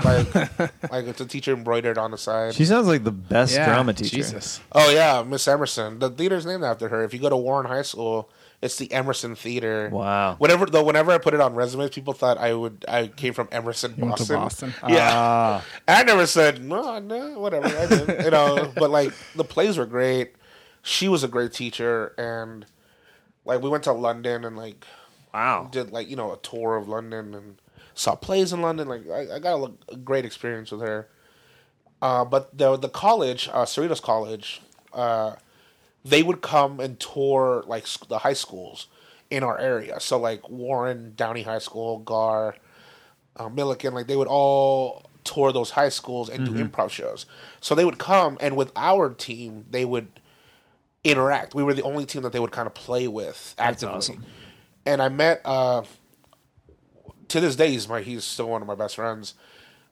like 0.03 0.33
like 0.91 1.05
it's 1.07 1.21
a 1.21 1.25
teacher 1.25 1.53
embroidered 1.53 1.97
on 1.97 2.11
the 2.11 2.17
side. 2.17 2.53
She 2.55 2.65
sounds 2.65 2.87
like 2.87 3.03
the 3.03 3.11
best 3.11 3.53
Yeah. 3.53 3.65
drama 3.65 3.93
teacher. 3.93 4.15
Jesus. 4.15 4.59
oh 4.71 4.89
yeah, 4.91 5.23
Miss 5.23 5.47
Emerson. 5.47 5.99
The 5.99 6.09
theater's 6.09 6.45
named 6.45 6.63
after 6.63 6.89
her. 6.89 7.03
If 7.03 7.13
you 7.13 7.19
go 7.19 7.29
to 7.29 7.37
Warren 7.37 7.65
High 7.67 7.81
School, 7.83 8.29
it's 8.61 8.77
the 8.77 8.91
Emerson 8.91 9.35
Theater. 9.35 9.89
Wow. 9.91 10.35
Whenever 10.39 10.65
though, 10.67 10.83
whenever 10.83 11.11
I 11.11 11.17
put 11.17 11.33
it 11.33 11.41
on 11.41 11.53
resumes, 11.53 11.91
people 11.91 12.13
thought 12.13 12.37
I 12.37 12.53
would 12.53 12.85
I 12.87 13.07
came 13.07 13.33
from 13.33 13.49
Emerson, 13.51 13.93
You 13.97 14.05
went 14.05 14.17
to 14.17 14.33
Boston. 14.33 14.69
Boston? 14.71 14.73
Yeah, 14.93 15.09
Ah. 15.11 15.65
I 15.87 16.03
never 16.03 16.25
said 16.25 16.63
no, 16.63 16.97
no, 16.99 17.37
whatever. 17.39 17.67
I 17.67 17.85
did, 17.87 18.25
you 18.25 18.31
know, 18.31 18.71
but 18.77 18.89
like 18.89 19.11
the 19.35 19.43
plays 19.43 19.77
were 19.77 19.85
great. 19.85 20.33
She 20.81 21.07
was 21.07 21.23
a 21.23 21.27
great 21.27 21.51
teacher, 21.51 22.13
and 22.17 22.65
like 23.43 23.61
we 23.61 23.69
went 23.69 23.83
to 23.83 23.91
London 23.93 24.45
and 24.45 24.55
like 24.55 24.85
wow. 25.35 25.67
did 25.71 25.91
like 25.91 26.09
you 26.09 26.15
know 26.15 26.33
a 26.33 26.37
tour 26.37 26.75
of 26.75 26.87
London 26.87 27.33
and 27.33 27.57
saw 27.93 28.15
plays 28.15 28.53
in 28.53 28.61
London. 28.61 28.87
Like 28.87 29.07
I, 29.09 29.35
I 29.35 29.39
got 29.39 29.59
a, 29.59 29.93
a 29.93 29.97
great 29.97 30.25
experience 30.25 30.71
with 30.71 30.81
her. 30.81 31.07
Uh, 32.01 32.25
but 32.25 32.57
the 32.57 32.77
the 32.77 32.89
college, 32.89 33.49
uh, 33.51 33.65
Cerritos 33.65 34.01
College, 34.01 34.61
uh, 34.93 35.35
they 36.03 36.23
would 36.23 36.41
come 36.41 36.79
and 36.79 36.99
tour 36.99 37.63
like 37.67 37.87
sc- 37.87 38.07
the 38.07 38.19
high 38.19 38.33
schools 38.33 38.87
in 39.29 39.43
our 39.43 39.57
area. 39.57 39.99
So 39.99 40.19
like 40.19 40.47
Warren, 40.49 41.13
Downey 41.15 41.43
High 41.43 41.59
School, 41.59 41.99
Gar, 41.99 42.55
uh, 43.37 43.49
Millikan, 43.49 43.93
like 43.93 44.07
they 44.07 44.15
would 44.15 44.27
all 44.27 45.09
tour 45.23 45.51
those 45.51 45.71
high 45.71 45.89
schools 45.89 46.29
and 46.29 46.45
do 46.45 46.51
improv 46.53 46.91
shows. 46.91 47.25
So 47.59 47.73
they 47.73 47.83
would 47.83 47.97
come 47.97 48.37
and 48.39 48.55
with 48.55 48.71
our 48.75 49.09
team, 49.09 49.65
they 49.69 49.83
would 49.83 50.07
interact. 51.03 51.55
We 51.55 51.63
were 51.63 51.73
the 51.73 51.81
only 51.81 52.05
team 52.05 52.21
that 52.23 52.31
they 52.31 52.39
would 52.39 52.51
kind 52.51 52.67
of 52.67 52.73
play 52.73 53.07
with 53.07 53.55
actively. 53.57 53.95
awesome. 53.95 54.25
And 54.85 55.01
I 55.01 55.09
met 55.09 55.41
uh, 55.45 55.83
to 57.29 57.39
this 57.39 57.55
day 57.55 57.71
he's 57.71 57.87
my 57.87 58.01
he's 58.01 58.23
still 58.23 58.49
one 58.49 58.61
of 58.61 58.67
my 58.67 58.75
best 58.75 58.95
friends. 58.95 59.33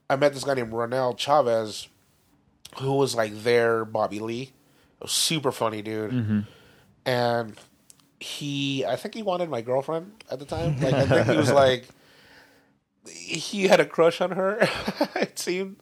I 0.10 0.16
met 0.16 0.34
this 0.34 0.44
guy 0.44 0.54
named 0.54 0.72
Ronel 0.72 1.18
Chavez, 1.18 1.88
who 2.80 2.94
was 2.94 3.16
like 3.16 3.44
their 3.44 3.86
Bobby 3.86 4.20
Lee, 4.20 4.52
a 5.02 5.08
super 5.08 5.52
funny 5.52 5.82
dude, 5.82 6.46
and 7.06 7.58
he 8.20 8.86
I 8.86 8.96
think 8.96 9.16
he 9.16 9.24
wanted 9.24 9.50
my 9.50 9.62
girlfriend 9.62 10.12
at 10.30 10.40
the 10.40 10.46
time. 10.46 10.80
Like 10.80 10.94
I 10.94 11.06
think 11.06 11.28
he 11.28 11.38
was 11.38 11.52
like 11.52 11.88
he 13.06 13.68
had 13.68 13.80
a 13.80 13.86
crush 13.86 14.22
on 14.22 14.32
her. 14.32 14.58
it 15.16 15.38
seemed 15.38 15.78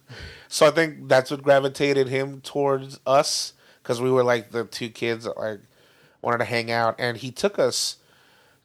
so. 0.47 0.65
I 0.65 0.71
think 0.71 1.07
that's 1.07 1.29
what 1.29 1.43
gravitated 1.43 2.07
him 2.07 2.41
towards 2.41 2.99
us 3.05 3.53
because 3.83 4.01
we 4.01 4.09
were 4.09 4.23
like 4.23 4.51
the 4.51 4.65
two 4.65 4.89
kids 4.89 5.25
that 5.25 5.37
like 5.37 5.59
wanted 6.21 6.39
to 6.39 6.45
hang 6.45 6.71
out, 6.71 6.95
and 6.97 7.17
he 7.17 7.31
took 7.31 7.59
us 7.59 7.97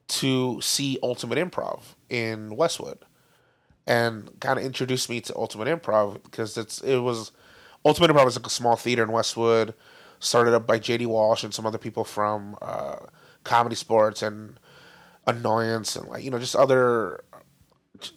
to 0.08 0.60
see 0.60 0.98
Ultimate 1.02 1.38
Improv 1.38 1.80
in 2.08 2.54
Westwood, 2.56 2.98
and 3.86 4.38
kind 4.40 4.58
of 4.58 4.64
introduced 4.64 5.08
me 5.10 5.20
to 5.22 5.36
Ultimate 5.36 5.68
Improv 5.68 6.22
because 6.22 6.56
it's 6.56 6.80
it 6.80 6.98
was 6.98 7.32
Ultimate 7.84 8.10
Improv 8.10 8.24
was 8.24 8.36
like 8.36 8.46
a 8.46 8.50
small 8.50 8.76
theater 8.76 9.02
in 9.02 9.12
Westwood, 9.12 9.74
started 10.20 10.54
up 10.54 10.66
by 10.66 10.78
J.D. 10.78 11.06
Walsh 11.06 11.44
and 11.44 11.52
some 11.54 11.66
other 11.66 11.78
people 11.78 12.04
from 12.04 12.56
uh, 12.62 12.96
ComedySportz 13.44 14.22
and 14.26 14.58
Annoyance 15.26 15.96
and 15.96 16.08
like 16.08 16.22
you 16.22 16.30
know 16.30 16.38
just 16.38 16.54
other 16.54 17.24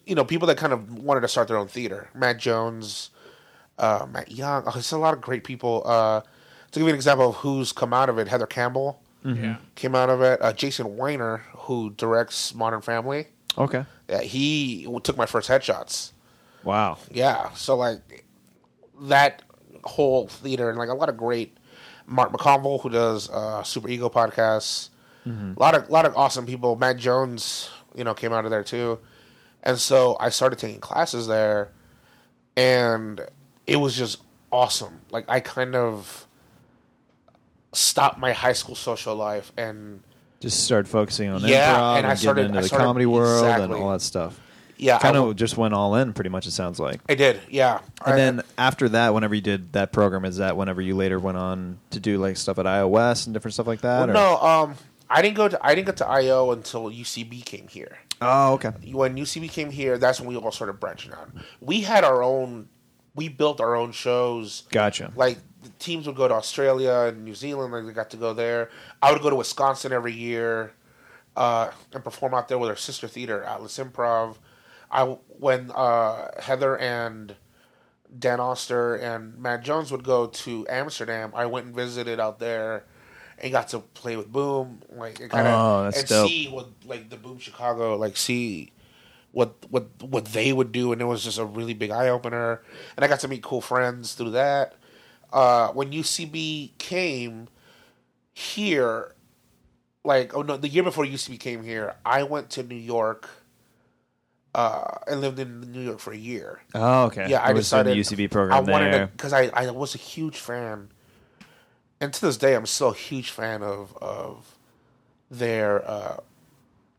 you 0.06 0.14
know 0.14 0.24
people 0.26 0.48
that 0.48 0.58
kind 0.58 0.74
of 0.74 0.94
wanted 1.04 1.22
to 1.22 1.28
start 1.28 1.48
their 1.48 1.58
own 1.58 1.68
theater. 1.68 2.10
Matt 2.14 2.38
Jones, 2.38 3.10
uh, 3.80 4.06
Matt 4.12 4.32
Young. 4.32 4.64
Oh, 4.68 4.72
there's 4.72 4.92
a 4.92 4.98
lot 5.00 5.16
of 5.16 5.22
great 5.22 5.44
people. 5.44 5.82
Uh, 5.86 6.22
to 6.72 6.80
give 6.80 6.84
you 6.84 6.90
an 6.90 6.96
example 6.96 7.30
of 7.30 7.36
who's 7.38 7.72
come 7.72 7.94
out 7.96 8.10
of 8.10 8.20
it, 8.20 8.28
Heather 8.28 8.46
Campbell 8.46 9.02
Yeah. 9.24 9.56
came 9.74 9.96
out 9.96 10.12
of 10.12 10.22
it. 10.22 10.40
Uh, 10.40 10.54
Jason 10.54 10.86
Winer, 10.98 11.42
who 11.70 11.92
directs 11.92 12.56
Modern 12.56 12.82
Family, 12.82 13.28
Okay. 13.56 13.86
yeah, 14.10 14.22
he 14.22 14.88
took 15.04 15.16
my 15.18 15.28
first 15.28 15.48
headshots. 15.48 16.14
Wow. 16.64 16.98
Yeah, 17.12 17.54
so 17.54 17.76
like 17.76 18.26
that 19.04 19.44
whole 19.84 20.28
theater 20.28 20.68
and 20.70 20.80
like 20.80 20.90
a 20.90 20.96
lot 20.96 21.10
of 21.10 21.16
great 21.16 21.56
Mark 22.08 22.32
McConville 22.32 22.82
who 22.82 22.90
does 22.90 23.30
uh, 23.30 23.62
Superego 23.62 24.12
podcasts. 24.12 24.90
A 25.28 25.54
lot 25.60 25.76
of 25.76 25.92
lot 25.92 26.08
of 26.08 26.18
awesome 26.18 26.48
people. 26.48 26.76
Matt 26.76 26.98
Jones, 26.98 27.70
you 27.94 28.04
know, 28.04 28.16
came 28.16 28.34
out 28.34 28.46
of 28.46 28.52
there 28.52 28.64
too, 28.64 28.98
and 29.62 29.78
so 29.78 30.18
I 30.20 30.30
started 30.30 30.58
taking 30.58 30.80
classes 30.82 31.28
there, 31.28 31.70
and 32.58 33.22
it 33.68 33.76
was 33.76 33.96
just 33.96 34.18
awesome. 34.52 35.02
Like 35.12 35.26
I 35.30 35.40
kind 35.40 35.76
of 35.76 36.26
stopped 37.74 38.18
my 38.18 38.34
high 38.34 38.54
school 38.54 38.74
social 38.74 39.16
life 39.16 39.52
and 39.56 40.02
Just 40.40 40.64
start 40.64 40.88
focusing 40.88 41.30
on 41.30 41.42
Yeah, 41.42 41.74
improv 41.76 41.98
and 41.98 41.98
and, 41.98 42.06
I 42.06 42.10
getting 42.12 42.18
started- 42.22 42.46
into 42.46 42.60
I 42.60 42.62
the 42.62 42.68
started- 42.68 42.86
comedy 42.86 43.06
world 43.06 43.46
and 43.46 43.74
all 43.74 43.92
that 43.92 44.02
stuff. 44.02 44.40
yeah, 44.78 44.98
Kind 45.00 45.18
of 45.18 45.36
just 45.36 45.58
went 45.58 45.74
all 45.74 45.96
in, 45.96 46.14
pretty 46.14 46.30
much. 46.30 46.48
It 46.48 46.52
sounds 46.52 46.80
like. 46.80 47.02
I 47.10 47.16
did, 47.16 47.42
yeah. 47.50 47.80
And 48.06 48.14
I- 48.14 48.18
then 48.18 48.42
after 48.58 48.88
that, 48.90 49.14
whenever 49.14 49.36
you 49.36 49.42
did 49.42 49.74
that 49.74 49.92
program, 49.92 50.24
is 50.24 50.38
that 50.38 50.56
whenever 50.56 50.82
you 50.82 50.96
later 50.96 51.20
went 51.20 51.38
on 51.38 51.80
to 51.90 52.00
do 52.00 52.18
like 52.20 52.38
stuff 52.38 52.58
at 52.58 52.66
iOS 52.66 53.26
and 53.26 53.34
different 53.34 53.54
stuff 53.54 53.68
like 53.68 53.82
that? 53.82 54.08
Well, 54.08 54.14
no, 54.40 54.48
um, 54.48 54.76
I 55.10 55.22
didn't 55.22 55.36
go 55.36 55.50
to 55.50 55.60
I 55.66 55.76
didn't 55.76 55.88
get 55.88 55.98
to 55.98 56.08
IO 56.08 56.52
until 56.52 56.90
UCB 56.90 57.44
came 57.44 57.68
here. 57.68 57.98
Oh, 58.22 58.54
okay. 58.54 58.72
When 58.92 59.16
UCB 59.18 59.50
came 59.50 59.72
here, 59.72 59.98
that's 59.98 60.20
when 60.22 60.30
we 60.30 60.36
all 60.38 60.52
started 60.52 60.80
branching 60.80 61.12
out. 61.14 61.30
We 61.62 61.82
had 61.82 62.04
our 62.04 62.22
own, 62.24 62.68
we 63.16 63.28
built 63.30 63.60
our 63.60 63.76
own 63.76 63.92
shows. 63.92 64.64
Gotcha. 64.72 65.12
Like 65.16 65.38
the 65.64 65.70
teams 65.80 66.08
would 66.08 66.16
go 66.16 66.28
to 66.28 66.34
Australia 66.34 67.08
and 67.10 67.24
New 67.26 67.36
Zealand, 67.36 67.74
like 67.74 67.86
they 67.86 67.92
got 67.94 68.10
to 68.12 68.18
go 68.18 68.34
there. 68.34 68.70
I 69.02 69.12
would 69.12 69.22
go 69.22 69.30
to 69.30 69.36
Wisconsin 69.36 69.92
every 69.92 70.14
year, 70.14 70.74
uh, 71.36 71.72
and 71.94 72.04
perform 72.04 72.34
out 72.34 72.48
there 72.48 72.58
with 72.58 72.70
our 72.70 72.76
sister 72.76 73.08
theater, 73.08 73.44
Atlas 73.44 73.78
Improv. 73.78 74.36
I 74.92 75.04
when 75.04 75.72
uh, 75.72 76.42
Heather 76.42 76.78
and 76.78 77.36
Dan 78.18 78.40
Oster 78.40 78.96
and 78.96 79.38
Matt 79.38 79.64
Jones 79.64 79.92
would 79.92 80.04
go 80.04 80.28
to 80.28 80.66
Amsterdam, 80.70 81.32
I 81.36 81.46
went 81.46 81.68
and 81.68 81.76
visited 81.76 82.20
out 82.20 82.40
there 82.40 82.86
and 83.38 83.52
got 83.52 83.68
to 83.70 83.80
play 83.80 84.18
with 84.18 84.32
Boom, 84.32 84.82
like 84.92 85.20
and 85.20 85.30
kind 85.30 85.48
of 85.48 85.54
Oh, 85.54 85.84
that's 85.84 86.00
and 86.00 86.08
dope. 86.10 86.30
see 86.30 86.48
what 86.48 86.70
like 86.86 87.10
the 87.10 87.18
Boom 87.18 87.38
Chicago, 87.40 87.96
like 87.98 88.18
see 88.18 88.72
what 89.32 89.54
what 89.70 89.88
what 90.02 90.26
they 90.26 90.52
would 90.52 90.72
do, 90.72 90.92
and 90.92 91.02
it 91.02 91.06
was 91.06 91.24
just 91.24 91.38
a 91.38 91.46
really 91.46 91.76
big 91.76 91.92
eye 91.92 92.10
opener. 92.10 92.62
And 92.96 93.06
I 93.06 93.08
got 93.08 93.20
to 93.20 93.28
meet 93.28 93.44
cool 93.44 93.62
friends 93.62 94.16
through 94.16 94.32
that. 94.32 94.74
Uh, 95.32 95.70
when 95.70 95.92
UCB 95.92 96.78
came 96.78 97.48
here, 98.34 99.14
like 100.04 100.36
oh 100.36 100.42
no, 100.42 100.58
the 100.58 100.68
year 100.68 100.84
before 100.84 101.06
UCB 101.06 101.40
came 101.40 101.64
here, 101.64 101.96
I 102.06 102.24
went 102.24 102.50
to 102.52 102.64
New 102.64 102.76
York 102.76 103.30
uh, 104.56 104.84
and 105.08 105.22
lived 105.22 105.40
in 105.40 105.72
New 105.72 105.82
York 105.82 106.00
for 106.00 106.12
a 106.14 106.18
year. 106.18 106.62
Oh, 106.74 107.04
okay. 107.06 107.30
Yeah, 107.30 107.44
I 107.44 107.54
decided 107.54 107.94
the 107.96 108.00
UCB 108.02 108.32
program 108.32 108.58
I 108.58 108.72
wanted 108.72 109.12
because 109.12 109.34
I, 109.34 109.50
I 109.54 109.70
was 109.72 109.94
a 109.96 110.00
huge 110.00 110.38
fan, 110.38 110.90
and 112.02 112.12
to 112.14 112.22
this 112.22 112.38
day 112.38 112.56
I'm 112.56 112.66
still 112.66 112.90
a 112.90 112.96
huge 112.96 113.30
fan 113.32 113.62
of 113.62 113.96
of 114.02 114.56
their 115.30 115.88
uh, 115.88 116.18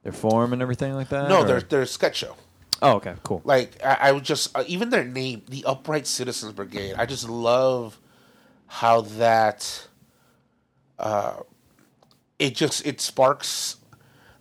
Their 0.04 0.12
form 0.12 0.52
and 0.52 0.62
everything 0.62 0.94
like 0.94 1.08
that. 1.08 1.28
no 1.28 1.40
or- 1.42 1.46
their 1.46 1.60
their 1.60 1.86
sketch 1.86 2.16
show. 2.16 2.36
Oh, 2.82 2.92
okay, 2.96 3.14
cool. 3.24 3.42
Like 3.44 3.72
I, 3.84 3.94
I 4.08 4.12
would 4.12 4.24
just 4.24 4.56
uh, 4.56 4.64
even 4.66 4.88
their 4.90 5.04
name, 5.04 5.42
the 5.48 5.64
Upright 5.66 6.06
Citizens 6.06 6.52
Brigade. 6.52 6.94
I 6.96 7.04
just 7.06 7.28
love 7.28 7.98
how 8.70 9.00
that. 9.02 9.88
Uh, 10.96 11.34
it 12.38 12.54
just 12.54 12.86
it 12.86 13.00
sparks. 13.00 13.76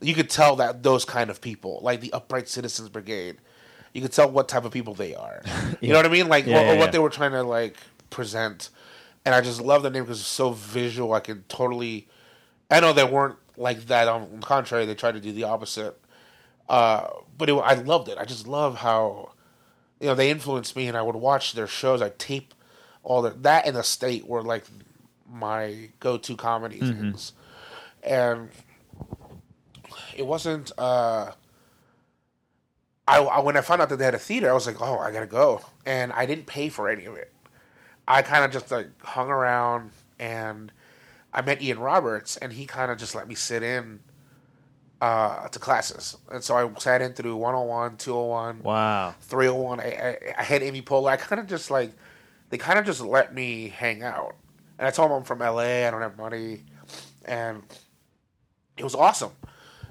You 0.01 0.13
could 0.13 0.29
tell 0.29 0.55
that 0.57 0.83
those 0.83 1.03
kind 1.03 1.29
of 1.29 1.41
people, 1.41 1.79
like 1.81 1.99
the 1.99 2.13
Upright 2.13 2.47
Citizens 2.47 2.89
Brigade, 2.89 3.37
you 3.93 4.01
could 4.01 4.13
tell 4.13 4.29
what 4.29 4.47
type 4.47 4.65
of 4.65 4.71
people 4.71 4.93
they 4.93 5.15
are. 5.15 5.41
You 5.81 5.89
know 5.89 5.95
what 5.95 6.05
I 6.05 6.09
mean? 6.09 6.27
Like 6.27 6.45
Yeah, 6.45 6.59
or, 6.59 6.61
yeah, 6.61 6.69
what 6.73 6.85
yeah. 6.85 6.91
they 6.91 6.99
were 6.99 7.09
trying 7.09 7.31
to 7.31 7.43
like 7.43 7.77
present. 8.09 8.69
And 9.25 9.33
I 9.33 9.41
just 9.41 9.61
love 9.61 9.83
the 9.83 9.89
name 9.89 10.03
because 10.03 10.19
it's 10.19 10.27
so 10.27 10.51
visual. 10.51 11.13
I 11.13 11.19
can 11.21 11.43
totally. 11.47 12.07
I 12.69 12.79
know 12.79 12.93
they 12.93 13.03
weren't 13.03 13.37
like 13.57 13.87
that. 13.87 14.07
On 14.07 14.39
the 14.39 14.45
contrary, 14.45 14.85
they 14.85 14.95
tried 14.95 15.13
to 15.13 15.19
do 15.19 15.31
the 15.31 15.43
opposite. 15.43 15.99
Uh, 16.69 17.07
but 17.37 17.49
it, 17.49 17.53
I 17.53 17.73
loved 17.73 18.09
it. 18.09 18.17
I 18.19 18.25
just 18.25 18.47
love 18.47 18.77
how, 18.77 19.31
you 19.99 20.07
know, 20.07 20.15
they 20.15 20.29
influenced 20.29 20.75
me, 20.75 20.87
and 20.87 20.95
I 20.95 21.01
would 21.01 21.15
watch 21.15 21.53
their 21.53 21.67
shows. 21.67 22.01
I 22.01 22.09
tape 22.09 22.53
all 23.09 23.23
the 23.23 23.31
that 23.41 23.65
and 23.65 23.75
the 23.75 23.81
state 23.83 24.27
were 24.27 24.43
like 24.43 24.63
my 25.29 25.89
go-to 25.99 26.35
comedy 26.35 26.79
things, 26.79 27.33
and 28.03 28.49
it 30.15 30.25
wasn't. 30.25 30.71
Uh, 30.77 31.31
I, 33.07 33.17
I 33.19 33.39
when 33.39 33.57
I 33.57 33.61
found 33.61 33.81
out 33.81 33.89
that 33.89 33.97
they 33.97 34.05
had 34.05 34.15
a 34.15 34.19
theater, 34.19 34.49
I 34.49 34.53
was 34.53 34.67
like, 34.67 34.79
oh, 34.81 34.99
I 34.99 35.11
gotta 35.11 35.25
go, 35.25 35.61
and 35.85 36.13
I 36.13 36.25
didn't 36.25 36.45
pay 36.45 36.69
for 36.69 36.87
any 36.87 37.05
of 37.05 37.15
it. 37.15 37.33
I 38.07 38.21
kind 38.21 38.45
of 38.45 38.51
just 38.51 38.69
like 38.71 38.87
hung 39.03 39.29
around, 39.29 39.91
and 40.19 40.71
I 41.33 41.41
met 41.41 41.61
Ian 41.61 41.79
Roberts, 41.79 42.37
and 42.37 42.53
he 42.53 42.65
kind 42.65 42.91
of 42.91 42.97
just 42.99 43.15
let 43.15 43.27
me 43.27 43.33
sit 43.35 43.63
in 43.63 44.01
uh, 45.01 45.47
to 45.47 45.57
classes, 45.59 46.17
and 46.31 46.43
so 46.43 46.55
I 46.55 46.79
sat 46.79 47.01
in 47.01 47.13
through 47.13 47.35
101, 47.37 47.97
201, 47.97 48.61
Wow. 48.63 49.15
301. 49.21 49.79
I, 49.79 49.83
I, 49.83 50.17
I 50.37 50.43
had 50.43 50.61
Amy 50.61 50.81
Poehler. 50.83 51.09
I 51.09 51.17
kind 51.17 51.39
of 51.39 51.47
just 51.47 51.71
like 51.71 51.91
they 52.49 52.57
kind 52.57 52.79
of 52.79 52.85
just 52.85 53.01
let 53.01 53.33
me 53.33 53.69
hang 53.69 54.03
out, 54.03 54.35
and 54.77 54.87
I 54.87 54.91
told 54.91 55.11
them 55.11 55.17
I'm 55.17 55.23
from 55.23 55.39
LA. 55.39 55.87
I 55.87 55.91
don't 55.91 56.01
have 56.01 56.17
money, 56.17 56.63
and 57.25 57.63
it 58.77 58.83
was 58.83 58.95
awesome. 58.95 59.31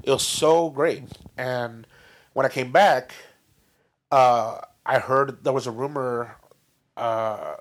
It 0.02 0.10
was 0.10 0.26
so 0.26 0.70
great. 0.70 1.04
And 1.36 1.86
when 2.32 2.46
I 2.46 2.48
came 2.48 2.72
back, 2.72 3.12
uh, 4.10 4.60
I 4.86 4.98
heard 4.98 5.44
there 5.44 5.52
was 5.52 5.66
a 5.66 5.70
rumor 5.70 6.36
uh, 6.96 7.56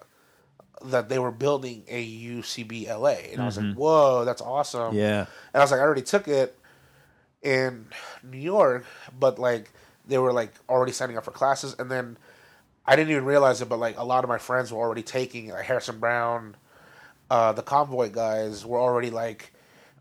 that 0.86 1.10
they 1.10 1.20
were 1.20 1.32
building 1.32 1.84
a 1.88 2.06
UCB 2.06 2.88
LA, 2.88 3.32
and 3.34 3.42
I 3.42 3.46
was 3.46 3.58
like, 3.58 3.76
"Whoa, 3.76 4.26
that's 4.26 4.42
awesome!" 4.42 4.96
Yeah. 4.96 5.26
And 5.54 5.62
I 5.62 5.64
was 5.64 5.72
like, 5.72 5.80
I 5.80 5.84
already 5.84 6.04
took 6.04 6.28
it 6.28 6.58
in 7.42 7.88
New 8.24 8.38
York, 8.40 8.86
but 9.18 9.40
like 9.40 9.72
they 10.08 10.18
were 10.18 10.32
like 10.34 10.54
already 10.70 10.92
signing 10.92 11.18
up 11.18 11.26
for 11.26 11.32
classes, 11.32 11.76
and 11.78 11.92
then 11.92 12.18
I 12.88 12.96
didn't 12.96 13.12
even 13.12 13.26
realize 13.26 13.62
it, 13.62 13.70
but 13.70 13.80
like 13.80 13.98
a 13.98 14.04
lot 14.04 14.24
of 14.24 14.30
my 14.30 14.38
friends 14.38 14.72
were 14.72 14.80
already 14.80 15.04
taking 15.04 15.50
like 15.50 15.66
Harrison 15.66 16.00
Brown, 16.00 16.56
uh, 17.30 17.52
the 17.52 17.62
Convoy 17.62 18.10
guys 18.10 18.66
were 18.66 18.80
already 18.80 19.10
like 19.10 19.52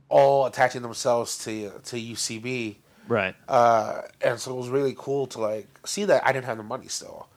all 0.08 0.46
attaching 0.46 0.82
themselves 0.82 1.38
to 1.44 1.72
to 1.84 1.96
UCB, 1.96 2.76
Right. 3.08 3.34
uh, 3.48 4.02
and 4.20 4.38
so 4.38 4.52
it 4.52 4.56
was 4.56 4.68
really 4.68 4.94
cool 4.96 5.26
to 5.28 5.40
like 5.40 5.66
see 5.84 6.04
that 6.04 6.24
I 6.26 6.32
didn't 6.32 6.44
have 6.46 6.58
the 6.58 6.62
money 6.62 6.88
still. 6.88 7.28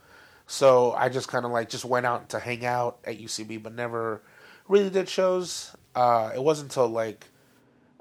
So 0.45 0.93
I 0.93 1.09
just 1.09 1.27
kind 1.27 1.45
of 1.45 1.51
like 1.51 1.69
just 1.69 1.85
went 1.85 2.05
out 2.05 2.29
to 2.29 2.39
hang 2.39 2.65
out 2.65 2.99
at 3.05 3.19
UCB, 3.19 3.61
but 3.63 3.73
never 3.73 4.21
really 4.67 4.89
did 4.89 5.09
shows. 5.09 5.75
Uh, 5.95 6.31
it 6.33 6.41
wasn't 6.43 6.69
until 6.71 6.87
like 6.87 7.25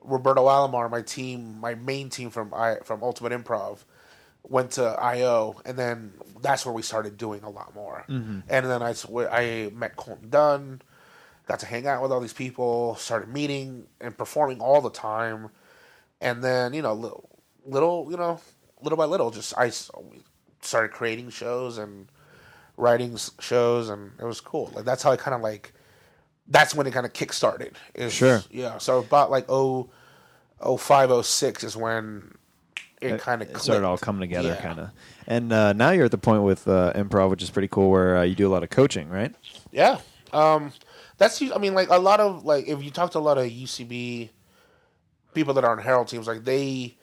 Roberto 0.03 0.47
Alomar, 0.47 0.91
my 0.91 1.03
team, 1.03 1.59
my 1.61 1.75
main 1.75 2.11
team 2.11 2.31
from 2.31 2.53
I 2.55 2.77
from 2.85 3.03
Ultimate 3.03 3.33
Improv, 3.33 3.79
went 4.43 4.73
to 4.73 4.85
IO, 4.85 5.61
and 5.65 5.79
then 5.79 6.13
that's 6.41 6.65
where 6.65 6.73
we 6.73 6.83
started 6.83 7.17
doing 7.17 7.43
a 7.43 7.51
lot 7.51 7.75
more. 7.75 8.05
Mm-hmm. 8.09 8.41
And 8.49 8.67
then 8.67 8.83
I, 8.83 8.95
I 9.31 9.71
met 9.75 9.97
Colton 9.97 10.31
Dunn, 10.31 10.83
got 11.47 11.61
to 11.61 11.67
hang 11.67 11.87
out 11.87 12.03
with 12.03 12.13
all 12.13 12.21
these 12.21 12.33
people, 12.33 12.95
started 12.97 13.29
meeting 13.29 13.87
and 14.01 14.17
performing 14.17 14.61
all 14.61 14.81
the 14.81 14.91
time, 14.91 15.51
and 16.21 16.43
then 16.43 16.75
you 16.75 16.83
know 16.83 16.95
little, 16.95 17.29
little 17.65 18.09
you 18.11 18.17
know 18.17 18.41
little 18.83 18.97
by 18.97 19.05
little, 19.05 19.31
just 19.31 19.57
I 19.57 19.71
started 20.61 20.93
creating 20.93 21.31
shows 21.31 21.79
and 21.79 22.09
writing 22.77 23.19
shows, 23.41 23.89
and 23.89 24.13
it 24.19 24.25
was 24.25 24.41
cool. 24.41 24.71
Like 24.75 24.85
that's 24.85 25.03
how 25.03 25.13
I 25.13 25.17
kind 25.17 25.35
of 25.35 25.41
like. 25.41 25.73
That's 26.51 26.75
when 26.75 26.87
it 26.87 26.95
kind 26.95 27.05
of 27.05 27.13
kick 27.13 27.35
started. 27.35 27.77
Sure. 28.09 28.43
Yeah. 28.51 28.79
So 28.79 29.01
about 29.01 29.31
like 29.31 29.45
oh, 29.51 29.91
oh 30.61 30.79
five 30.79 31.11
oh 31.11 31.21
six 31.21 31.63
is 31.63 31.77
when 31.77 32.38
it 33.01 33.21
kind 33.21 33.43
of 33.43 33.61
started 33.61 33.85
all 33.85 33.97
coming 33.99 34.21
together, 34.21 34.49
Yeah. 34.51 34.61
kind 34.63 34.79
of. 34.81 34.91
And 35.27 35.53
uh, 35.53 35.73
now 35.73 35.91
you're 35.91 36.07
at 36.07 36.11
the 36.11 36.19
point 36.19 36.43
with 36.43 36.67
uh, 36.67 36.93
improv, 36.95 37.31
which 37.31 37.43
is 37.43 37.51
pretty 37.51 37.69
cool, 37.69 37.91
where 37.91 38.17
uh, 38.19 38.23
you 38.23 38.35
do 38.35 38.47
a 38.49 38.53
lot 38.53 38.63
of 38.63 38.71
coaching, 38.71 39.09
right? 39.09 39.35
Yeah. 39.71 39.99
Um, 40.33 40.73
that's 41.17 41.41
I 41.43 41.59
mean, 41.59 41.75
like 41.75 41.89
a 41.91 41.99
lot 41.99 42.21
of 42.21 42.45
like 42.45 42.67
if 42.69 42.83
you 42.83 42.91
talk 42.91 43.13
to 43.13 43.19
a 43.19 43.21
lot 43.21 43.39
of 43.39 43.45
UCB 43.47 44.31
people 45.35 45.55
that 45.55 45.65
are 45.65 45.73
on 45.73 45.79
Herald 45.79 46.09
teams, 46.09 46.27
like 46.27 46.45
they, 46.45 46.97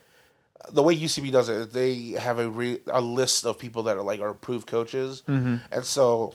the 0.71 0.81
way 0.84 0.95
UCB 0.97 1.31
does 1.31 1.49
it, 1.49 1.71
they 1.73 2.12
have 2.12 2.39
a 2.39 2.49
re, 2.49 2.79
a 2.88 3.01
list 3.01 3.45
of 3.45 3.58
people 3.60 3.84
that 3.84 3.97
are 3.97 4.03
like 4.03 4.19
are 4.19 4.29
approved 4.29 4.67
coaches, 4.67 5.23
and 5.27 5.62
so 5.84 6.34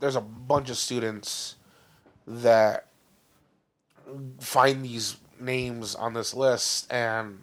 there's 0.00 0.16
a 0.16 0.20
bunch 0.20 0.70
of 0.70 0.76
students 0.76 1.56
that 2.26 2.86
find 4.40 4.84
these 4.84 5.16
names 5.40 5.94
on 5.94 6.14
this 6.14 6.34
list 6.34 6.90
and 6.92 7.42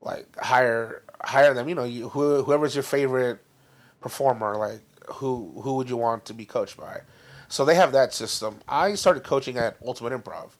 like 0.00 0.36
hire 0.38 1.02
hire 1.22 1.54
them. 1.54 1.68
You 1.68 1.74
know, 1.74 1.84
you, 1.84 2.08
who, 2.10 2.42
whoever's 2.42 2.74
your 2.74 2.82
favorite 2.82 3.38
performer, 4.00 4.56
like 4.56 4.80
who 5.14 5.60
who 5.62 5.74
would 5.74 5.88
you 5.88 5.96
want 5.96 6.24
to 6.26 6.34
be 6.34 6.44
coached 6.44 6.76
by? 6.76 7.00
So 7.48 7.64
they 7.64 7.76
have 7.76 7.92
that 7.92 8.12
system. 8.12 8.58
I 8.68 8.94
started 8.94 9.22
coaching 9.22 9.56
at 9.56 9.76
Ultimate 9.84 10.12
Improv. 10.12 10.50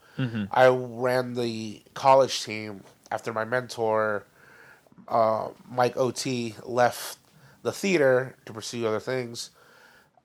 I 0.50 0.68
ran 0.68 1.34
the 1.34 1.82
college 1.92 2.42
team 2.42 2.82
after 3.10 3.34
my 3.34 3.44
mentor, 3.44 4.24
uh, 5.08 5.48
Mike 5.70 5.94
Ot, 5.96 6.24
left 6.64 7.18
the 7.62 7.72
theater 7.72 8.34
to 8.46 8.52
pursue 8.54 8.86
other 8.86 9.00
things. 9.00 9.50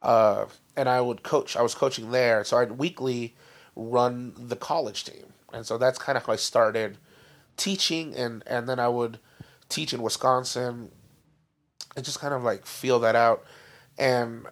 Uh, 0.01 0.45
and 0.77 0.87
I 0.87 1.01
would 1.01 1.23
coach. 1.23 1.57
I 1.57 1.61
was 1.61 1.75
coaching 1.75 2.11
there, 2.11 2.43
so 2.45 2.57
I'd 2.57 2.73
weekly 2.73 3.35
run 3.75 4.33
the 4.37 4.55
college 4.55 5.03
team, 5.03 5.33
and 5.51 5.65
so 5.65 5.77
that's 5.77 5.99
kind 5.99 6.17
of 6.17 6.25
how 6.25 6.33
I 6.33 6.37
started 6.37 6.97
teaching, 7.61 8.15
and 8.15 8.43
and 8.47 8.67
then 8.67 8.79
I 8.79 8.87
would 8.87 9.19
teach 9.69 9.93
in 9.93 10.01
Wisconsin, 10.01 10.91
and 11.95 12.05
just 12.05 12.19
kind 12.19 12.33
of 12.33 12.43
like 12.43 12.65
feel 12.65 12.99
that 12.99 13.15
out. 13.15 13.43
And 13.97 14.47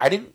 I 0.00 0.08
didn't 0.08 0.34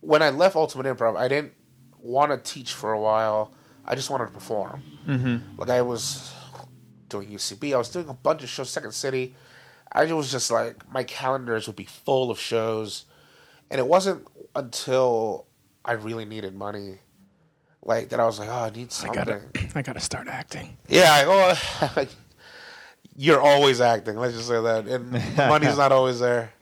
when 0.00 0.22
I 0.22 0.30
left 0.30 0.54
Ultimate 0.54 0.86
Improv, 0.86 1.16
I 1.16 1.28
didn't 1.28 1.54
want 1.98 2.32
to 2.32 2.52
teach 2.52 2.72
for 2.72 2.92
a 2.92 3.00
while. 3.00 3.54
I 3.84 3.94
just 3.94 4.10
wanted 4.10 4.26
to 4.26 4.32
perform. 4.32 4.82
Mm-hmm. 5.08 5.58
Like 5.58 5.70
I 5.70 5.82
was 5.82 6.32
doing 7.08 7.28
UCB, 7.28 7.74
I 7.74 7.78
was 7.78 7.88
doing 7.88 8.08
a 8.08 8.14
bunch 8.14 8.42
of 8.42 8.48
shows, 8.48 8.70
Second 8.70 8.92
City. 8.92 9.34
I 9.90 10.10
was 10.12 10.30
just 10.30 10.50
like 10.50 10.90
my 10.92 11.04
calendars 11.04 11.66
would 11.66 11.76
be 11.76 11.84
full 11.84 12.30
of 12.30 12.38
shows, 12.38 13.06
and 13.70 13.78
it 13.78 13.86
wasn't 13.86 14.26
until 14.54 15.46
I 15.84 15.92
really 15.92 16.24
needed 16.24 16.54
money, 16.54 16.98
like 17.84 18.10
that 18.10 18.20
I 18.20 18.26
was 18.26 18.38
like, 18.38 18.48
oh, 18.48 18.52
I 18.52 18.70
need 18.70 18.88
I 18.88 18.90
something. 18.90 19.14
gotta, 19.14 19.40
I 19.74 19.82
gotta 19.82 20.00
start 20.00 20.28
acting. 20.28 20.76
Yeah, 20.88 21.08
I, 21.10 21.24
oh, 21.96 22.06
you're 23.16 23.40
always 23.40 23.80
acting. 23.80 24.16
Let's 24.16 24.34
just 24.34 24.48
say 24.48 24.60
that, 24.60 24.86
and 24.86 25.10
money's 25.36 25.76
not 25.78 25.92
always 25.92 26.20
there. 26.20 26.52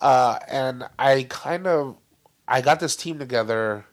Uh, 0.00 0.38
and 0.48 0.84
I 0.98 1.26
kind 1.28 1.66
of, 1.66 1.96
I 2.48 2.60
got 2.62 2.80
this 2.80 2.96
team 2.96 3.18
together 3.18 3.84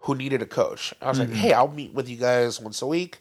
who 0.00 0.14
needed 0.14 0.42
a 0.42 0.46
coach. 0.46 0.92
I 1.00 1.08
was 1.08 1.18
like, 1.18 1.30
hey, 1.30 1.52
I'll 1.52 1.68
meet 1.68 1.94
with 1.94 2.08
you 2.08 2.16
guys 2.16 2.60
once 2.60 2.82
a 2.82 2.86
week. 2.86 3.18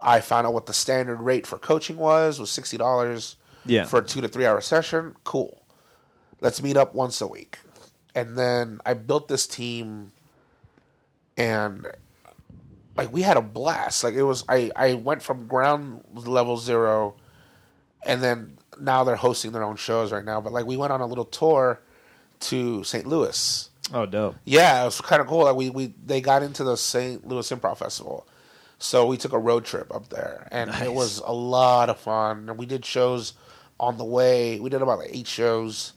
I 0.00 0.20
found 0.20 0.46
out 0.46 0.52
what 0.52 0.66
the 0.66 0.72
standard 0.72 1.20
rate 1.20 1.46
for 1.46 1.58
coaching 1.58 1.96
was 1.96 2.40
was 2.40 2.50
sixty 2.50 2.76
dollars 2.76 3.36
Yeah. 3.64 3.84
for 3.84 4.00
a 4.00 4.04
two 4.04 4.20
to 4.20 4.28
three 4.28 4.44
hour 4.44 4.60
session. 4.60 5.14
Cool. 5.24 5.62
Let's 6.40 6.60
meet 6.60 6.76
up 6.76 6.92
once 6.94 7.20
a 7.20 7.26
week. 7.26 7.58
And 8.14 8.36
then 8.36 8.80
I 8.84 8.94
built 8.94 9.28
this 9.28 9.46
team 9.46 10.10
and 11.36 11.86
like 12.96 13.12
we 13.12 13.22
had 13.22 13.36
a 13.36 13.42
blast. 13.42 14.04
Like 14.04 14.14
it 14.14 14.22
was 14.22 14.44
I 14.48 14.70
I 14.76 14.94
went 14.94 15.22
from 15.22 15.46
ground 15.46 16.04
level 16.14 16.56
zero, 16.56 17.14
and 18.04 18.22
then 18.22 18.58
now 18.80 19.04
they're 19.04 19.16
hosting 19.16 19.52
their 19.52 19.62
own 19.64 19.76
shows 19.76 20.12
right 20.12 20.24
now. 20.24 20.40
But 20.40 20.52
like 20.52 20.66
we 20.66 20.76
went 20.76 20.92
on 20.92 21.00
a 21.00 21.06
little 21.06 21.24
tour 21.24 21.80
to 22.40 22.82
St. 22.84 23.06
Louis. 23.06 23.68
Oh, 23.94 24.06
dope. 24.06 24.36
Yeah, 24.44 24.82
it 24.82 24.84
was 24.86 25.00
kind 25.00 25.20
of 25.20 25.26
cool. 25.26 25.44
Like 25.44 25.56
we 25.56 25.70
we 25.70 25.94
they 26.04 26.20
got 26.20 26.42
into 26.42 26.64
the 26.64 26.76
St. 26.76 27.26
Louis 27.26 27.50
Improv 27.50 27.78
Festival, 27.78 28.26
so 28.78 29.06
we 29.06 29.16
took 29.16 29.32
a 29.32 29.38
road 29.38 29.64
trip 29.64 29.92
up 29.94 30.08
there, 30.08 30.48
and 30.50 30.70
Nice. 30.70 30.82
it 30.82 30.92
was 30.94 31.18
a 31.18 31.32
lot 31.32 31.88
of 31.90 31.98
fun. 31.98 32.48
And 32.48 32.58
we 32.58 32.66
did 32.66 32.84
shows 32.84 33.34
on 33.80 33.98
the 33.98 34.04
way. 34.04 34.60
We 34.60 34.70
did 34.70 34.82
about 34.82 34.98
like 34.98 35.10
eight 35.12 35.26
shows, 35.26 35.92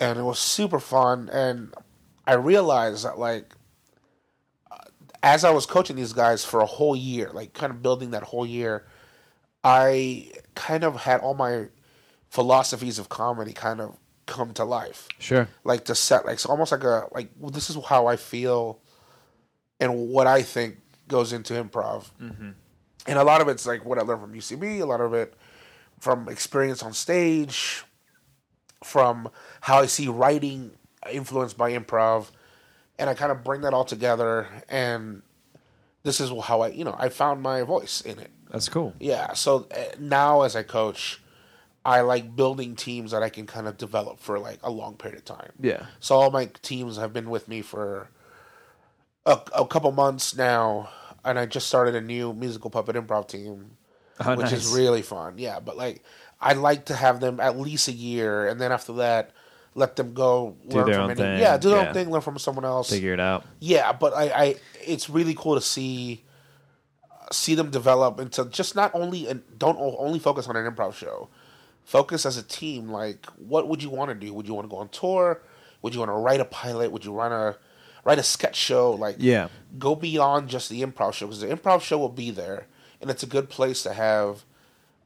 and 0.00 0.18
it 0.18 0.22
was 0.22 0.38
super 0.38 0.80
fun. 0.80 1.28
And 1.32 1.72
I 2.26 2.34
realized 2.34 3.04
that 3.04 3.18
like 3.18 3.54
as 5.22 5.44
I 5.44 5.50
was 5.50 5.66
coaching 5.66 5.96
these 5.96 6.12
guys 6.12 6.44
for 6.44 6.60
a 6.60 6.66
whole 6.66 6.96
year, 6.96 7.30
like 7.32 7.52
kind 7.52 7.70
of 7.70 7.82
building 7.82 8.10
that 8.10 8.24
whole 8.24 8.46
year, 8.46 8.86
I 9.62 10.32
kind 10.54 10.84
of 10.84 10.96
had 10.96 11.20
all 11.20 11.34
my 11.34 11.68
philosophies 12.28 12.98
of 12.98 13.08
comedy 13.08 13.52
kind 13.52 13.80
of 13.80 13.96
come 14.26 14.52
to 14.54 14.64
life. 14.64 15.08
Sure. 15.18 15.48
Like 15.64 15.84
to 15.84 15.94
set, 15.94 16.26
like 16.26 16.34
it's 16.34 16.46
almost 16.46 16.72
like 16.72 16.84
a 16.84 17.06
like 17.12 17.30
well, 17.38 17.50
this 17.50 17.70
is 17.70 17.76
how 17.84 18.06
I 18.06 18.16
feel, 18.16 18.80
and 19.78 20.08
what 20.08 20.26
I 20.26 20.42
think 20.42 20.78
goes 21.08 21.32
into 21.32 21.54
improv. 21.54 22.10
Mm-hmm. 22.20 22.50
And 23.06 23.18
a 23.18 23.24
lot 23.24 23.40
of 23.40 23.48
it's 23.48 23.66
like 23.66 23.84
what 23.84 23.98
I 23.98 24.02
learned 24.02 24.22
from 24.22 24.34
UCB. 24.34 24.80
A 24.80 24.84
lot 24.84 25.00
of 25.00 25.14
it 25.14 25.34
from 26.00 26.28
experience 26.28 26.82
on 26.82 26.92
stage, 26.92 27.84
from 28.82 29.30
how 29.60 29.78
I 29.78 29.86
see 29.86 30.08
writing 30.08 30.72
influenced 31.10 31.56
by 31.56 31.72
improv, 31.72 32.30
and 33.02 33.10
I 33.10 33.14
kind 33.14 33.32
of 33.32 33.42
bring 33.42 33.62
that 33.62 33.74
all 33.74 33.84
together. 33.84 34.46
And 34.68 35.22
this 36.04 36.20
is 36.20 36.30
how 36.44 36.60
I, 36.60 36.68
you 36.68 36.84
know, 36.84 36.94
I 36.96 37.08
found 37.08 37.42
my 37.42 37.62
voice 37.62 38.00
in 38.00 38.20
it. 38.20 38.30
That's 38.48 38.68
cool. 38.68 38.94
Yeah. 39.00 39.32
So 39.32 39.66
uh, 39.76 39.96
now 39.98 40.42
as 40.42 40.54
I 40.54 40.62
coach, 40.62 41.20
I 41.84 42.02
like 42.02 42.36
building 42.36 42.76
teams 42.76 43.10
that 43.10 43.20
I 43.20 43.28
can 43.28 43.44
kind 43.44 43.66
of 43.66 43.76
develop 43.76 44.20
for 44.20 44.38
like 44.38 44.60
a 44.62 44.70
long 44.70 44.94
period 44.94 45.18
of 45.18 45.24
time. 45.24 45.50
Yeah. 45.60 45.86
So 45.98 46.14
all 46.14 46.30
my 46.30 46.48
teams 46.62 46.96
have 46.96 47.12
been 47.12 47.28
with 47.28 47.48
me 47.48 47.60
for 47.60 48.08
a, 49.26 49.40
a 49.52 49.66
couple 49.66 49.90
months 49.90 50.36
now, 50.36 50.88
and 51.24 51.40
I 51.40 51.46
just 51.46 51.66
started 51.66 51.96
a 51.96 52.00
new 52.00 52.32
musical 52.32 52.70
puppet 52.70 52.94
improv 52.94 53.26
team, 53.26 53.78
Oh, 54.20 54.36
which 54.36 54.52
is 54.52 54.68
really 54.72 55.02
fun. 55.02 55.38
Yeah, 55.38 55.58
but 55.58 55.76
like 55.76 56.04
I 56.40 56.52
like 56.52 56.84
to 56.84 56.94
have 56.94 57.18
them 57.18 57.40
at 57.40 57.58
least 57.58 57.88
a 57.88 57.92
year, 57.92 58.46
and 58.46 58.60
then 58.60 58.70
after 58.70 58.92
that, 58.94 59.32
let 59.74 59.96
them 59.96 60.12
go 60.14 60.56
learn 60.66 60.84
their 60.86 60.94
from 60.94 61.04
own 61.04 61.10
any, 61.12 61.20
thing, 61.20 61.38
Yeah, 61.40 61.56
do 61.58 61.70
their 61.70 61.82
yeah. 61.82 61.88
own 61.88 61.94
thing, 61.94 62.10
learn 62.10 62.20
from 62.20 62.38
someone 62.38 62.64
else. 62.64 62.90
Figure 62.90 63.14
it 63.14 63.20
out. 63.20 63.44
Yeah, 63.60 63.92
but 63.92 64.14
I, 64.14 64.24
I 64.28 64.54
it's 64.86 65.08
really 65.08 65.34
cool 65.34 65.54
to 65.54 65.60
see 65.60 66.24
uh, 67.04 67.26
see 67.32 67.54
them 67.54 67.70
develop 67.70 68.20
into 68.20 68.44
just 68.46 68.74
not 68.76 68.94
only 68.94 69.26
and 69.28 69.42
don't 69.58 69.76
only 69.78 70.18
focus 70.18 70.46
on 70.48 70.56
an 70.56 70.70
improv 70.70 70.94
show. 70.94 71.28
Focus 71.84 72.24
as 72.26 72.36
a 72.36 72.42
team. 72.42 72.90
Like, 72.90 73.26
what 73.38 73.68
would 73.68 73.82
you 73.82 73.90
want 73.90 74.10
to 74.10 74.14
do? 74.14 74.32
Would 74.34 74.46
you 74.46 74.54
want 74.54 74.66
to 74.68 74.70
go 74.70 74.76
on 74.76 74.88
tour? 74.90 75.42
Would 75.82 75.94
you 75.94 76.00
want 76.00 76.10
to 76.10 76.16
write 76.16 76.38
a 76.40 76.44
pilot? 76.44 76.92
Would 76.92 77.04
you 77.04 77.12
want 77.12 77.32
to 77.32 77.58
write 78.04 78.18
a 78.18 78.22
sketch 78.22 78.54
show? 78.54 78.92
Like, 78.92 79.16
Yeah. 79.18 79.48
go 79.78 79.96
beyond 79.96 80.48
just 80.48 80.68
the 80.68 80.82
improv 80.82 81.12
show 81.14 81.26
because 81.26 81.40
the 81.40 81.48
improv 81.48 81.80
show 81.82 81.98
will 81.98 82.08
be 82.08 82.30
there, 82.30 82.66
and 83.00 83.10
it's 83.10 83.24
a 83.24 83.26
good 83.26 83.48
place 83.50 83.82
to 83.82 83.94
have 83.94 84.44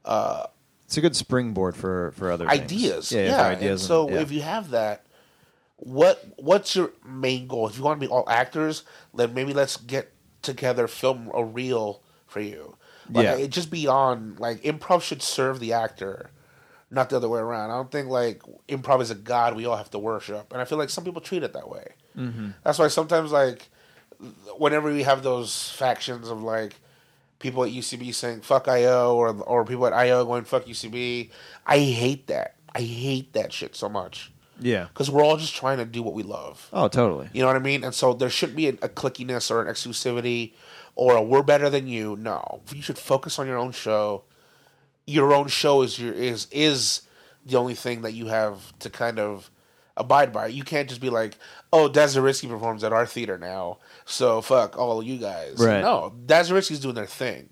uh, 0.05 0.45
It's 0.87 0.97
a 0.97 1.01
good 1.01 1.15
springboard 1.15 1.75
for 1.75 2.11
for 2.11 2.31
other 2.31 2.47
things. 2.47 2.59
ideas. 2.61 3.11
Yeah, 3.11 3.25
Yeah, 3.25 3.37
for 3.37 3.43
and 3.51 3.57
ideas. 3.57 3.85
so 3.85 4.09
yeah. 4.09 4.21
if 4.21 4.31
you 4.31 4.41
have 4.41 4.71
that, 4.71 5.05
what 5.75 6.25
what's 6.37 6.75
your 6.75 6.91
main 7.05 7.47
goal? 7.47 7.67
If 7.67 7.77
you 7.77 7.83
want 7.83 7.99
to 8.01 8.07
be 8.07 8.11
all 8.11 8.27
actors, 8.29 8.83
then 9.13 9.33
maybe 9.33 9.53
let's 9.53 9.77
get 9.77 10.11
together, 10.41 10.87
film 10.87 11.29
a 11.33 11.43
reel 11.43 12.01
for 12.25 12.39
you. 12.39 12.77
Like, 13.11 13.23
Yeah. 13.25 13.35
it 13.35 13.49
just 13.51 13.69
beyond 13.69 14.39
like 14.39 14.61
improv 14.63 15.01
should 15.01 15.21
serve 15.21 15.59
the 15.59 15.73
actor, 15.73 16.29
not 16.89 17.09
the 17.09 17.17
other 17.17 17.29
way 17.29 17.39
around. 17.41 17.69
I 17.71 17.75
don't 17.75 17.91
think 17.91 18.07
like 18.07 18.41
improv 18.69 19.01
is 19.01 19.11
a 19.11 19.15
god 19.15 19.55
we 19.57 19.65
all 19.65 19.75
have 19.77 19.91
to 19.91 19.99
worship, 19.99 20.51
and 20.53 20.61
I 20.61 20.65
feel 20.65 20.77
like 20.77 20.89
some 20.89 21.03
people 21.03 21.21
treat 21.21 21.43
it 21.43 21.51
that 21.53 21.69
way. 21.69 21.87
Mm-hmm. 22.17 22.49
That's 22.63 22.79
why 22.79 22.87
sometimes 22.87 23.31
like 23.33 23.67
whenever 24.57 24.91
we 24.91 25.03
have 25.03 25.21
those 25.21 25.69
factions 25.71 26.29
of 26.29 26.41
like 26.41 26.75
people 27.39 27.63
at 27.63 27.71
UCB 27.71 28.13
saying 28.13 28.41
fuck 28.41 28.67
IO 28.67 29.15
or 29.15 29.29
or 29.43 29.65
people 29.65 29.87
at 29.87 29.93
IO 29.93 30.25
going 30.25 30.43
fuck 30.43 30.65
UCB, 30.65 31.29
I 31.65 31.79
hate 31.79 32.27
that. 32.27 32.55
I 32.73 32.81
hate 32.81 33.33
that 33.33 33.53
shit 33.53 33.75
so 33.75 33.89
much 33.89 34.31
yeah. 34.59 34.85
because 34.85 35.09
we're 35.09 35.23
all 35.23 35.37
just 35.37 35.55
trying 35.55 35.77
to 35.77 35.85
do 35.85 36.01
what 36.01 36.13
we 36.13 36.23
love. 36.23 36.69
Oh, 36.73 36.87
totally. 36.87 37.29
You 37.33 37.41
know 37.41 37.47
what 37.47 37.55
I 37.55 37.59
mean? 37.59 37.83
And 37.83 37.93
so 37.93 38.13
there 38.13 38.29
shouldn't 38.29 38.57
be 38.57 38.67
a, 38.67 38.71
a 38.73 38.89
clickiness 38.89 39.51
or 39.51 39.61
an 39.61 39.67
exclusivity 39.67 40.53
or 40.95 41.15
a 41.15 41.21
we're 41.21 41.43
better 41.43 41.69
than 41.69 41.87
you. 41.87 42.15
No, 42.15 42.61
you 42.73 42.81
should 42.81 42.97
focus 42.97 43.39
on 43.39 43.47
your 43.47 43.57
own 43.57 43.71
show. 43.71 44.23
Your 45.05 45.33
own 45.33 45.47
show 45.47 45.81
is 45.83 45.99
your 45.99 46.13
is 46.13 46.47
is 46.51 47.01
the 47.45 47.57
only 47.57 47.75
thing 47.75 48.01
that 48.01 48.13
you 48.13 48.27
have 48.27 48.77
to 48.79 48.89
kind 48.89 49.19
of 49.19 49.49
abide 49.95 50.33
by. 50.33 50.47
You 50.47 50.63
can't 50.63 50.89
just 50.89 51.01
be 51.01 51.09
like, 51.09 51.37
oh, 51.73 51.89
Dasariski 51.89 52.49
performs 52.49 52.83
at 52.83 52.93
our 52.93 53.05
theater 53.05 53.37
now, 53.37 53.77
so 54.05 54.41
fuck 54.41 54.77
all 54.77 55.01
you 55.03 55.17
guys. 55.17 55.55
Right. 55.57 55.81
No, 55.81 56.13
Dasariski's 56.25 56.79
doing 56.79 56.95
their 56.95 57.05
thing. 57.05 57.49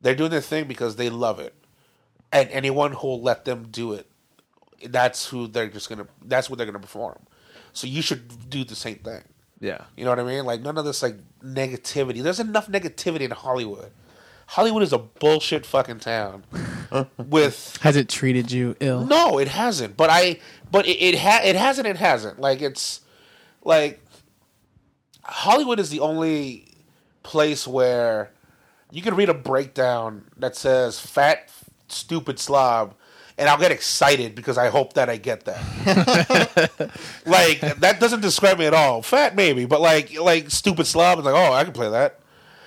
They're 0.00 0.14
doing 0.14 0.30
their 0.30 0.40
thing 0.40 0.66
because 0.66 0.96
they 0.96 1.08
love 1.10 1.40
it, 1.40 1.54
and 2.32 2.48
anyone 2.50 2.92
who'll 2.92 3.22
let 3.22 3.44
them 3.44 3.68
do 3.70 3.92
it, 3.92 4.08
that's 4.88 5.28
who 5.28 5.46
they're 5.46 5.68
just 5.68 5.88
gonna. 5.88 6.06
That's 6.24 6.48
what 6.50 6.56
they're 6.58 6.66
gonna 6.66 6.78
perform. 6.78 7.18
So 7.72 7.86
you 7.86 8.02
should 8.02 8.48
do 8.48 8.64
the 8.64 8.76
same 8.76 8.96
thing. 8.96 9.22
Yeah. 9.60 9.84
You 9.96 10.04
know 10.04 10.10
what 10.10 10.20
I 10.20 10.24
mean? 10.24 10.44
Like 10.44 10.60
none 10.62 10.78
of 10.78 10.84
this 10.84 11.02
like 11.02 11.16
negativity. 11.42 12.22
There's 12.22 12.40
enough 12.40 12.68
negativity 12.68 13.22
in 13.22 13.30
Hollywood. 13.30 13.90
Hollywood 14.48 14.82
is 14.82 14.92
a 14.92 14.98
bullshit 14.98 15.66
fucking 15.66 15.98
town. 15.98 16.44
with 17.18 17.78
Has 17.82 17.96
it 17.96 18.08
treated 18.08 18.52
you 18.52 18.76
ill? 18.80 19.04
no, 19.04 19.38
it 19.38 19.48
hasn't. 19.48 19.96
But 19.96 20.10
I, 20.10 20.38
but 20.70 20.86
it 20.86 20.96
it, 21.02 21.18
ha- 21.18 21.40
it 21.42 21.56
hasn't. 21.56 21.86
It 21.86 21.96
hasn't. 21.96 22.38
Like 22.40 22.62
it's 22.62 23.00
like 23.66 24.00
Hollywood 25.22 25.80
is 25.80 25.90
the 25.90 26.00
only 26.00 26.68
place 27.22 27.66
where 27.66 28.30
you 28.92 29.02
can 29.02 29.14
read 29.16 29.28
a 29.28 29.34
breakdown 29.34 30.24
that 30.38 30.56
says 30.56 30.98
"fat, 31.00 31.50
stupid 31.88 32.38
slob." 32.38 32.94
And 33.38 33.50
I'll 33.50 33.58
get 33.58 33.70
excited 33.70 34.34
because 34.34 34.56
I 34.56 34.68
hope 34.68 34.94
that 34.94 35.10
I 35.10 35.18
get 35.18 35.44
that. 35.44 36.90
like 37.26 37.60
that 37.80 38.00
doesn't 38.00 38.22
describe 38.22 38.58
me 38.58 38.64
at 38.64 38.72
all. 38.72 39.02
Fat 39.02 39.36
maybe, 39.36 39.66
but 39.66 39.82
like 39.82 40.18
like 40.18 40.50
stupid 40.50 40.86
slob 40.86 41.18
is 41.18 41.26
like, 41.26 41.34
oh, 41.34 41.52
I 41.52 41.64
can 41.64 41.74
play 41.74 41.90
that. 41.90 42.20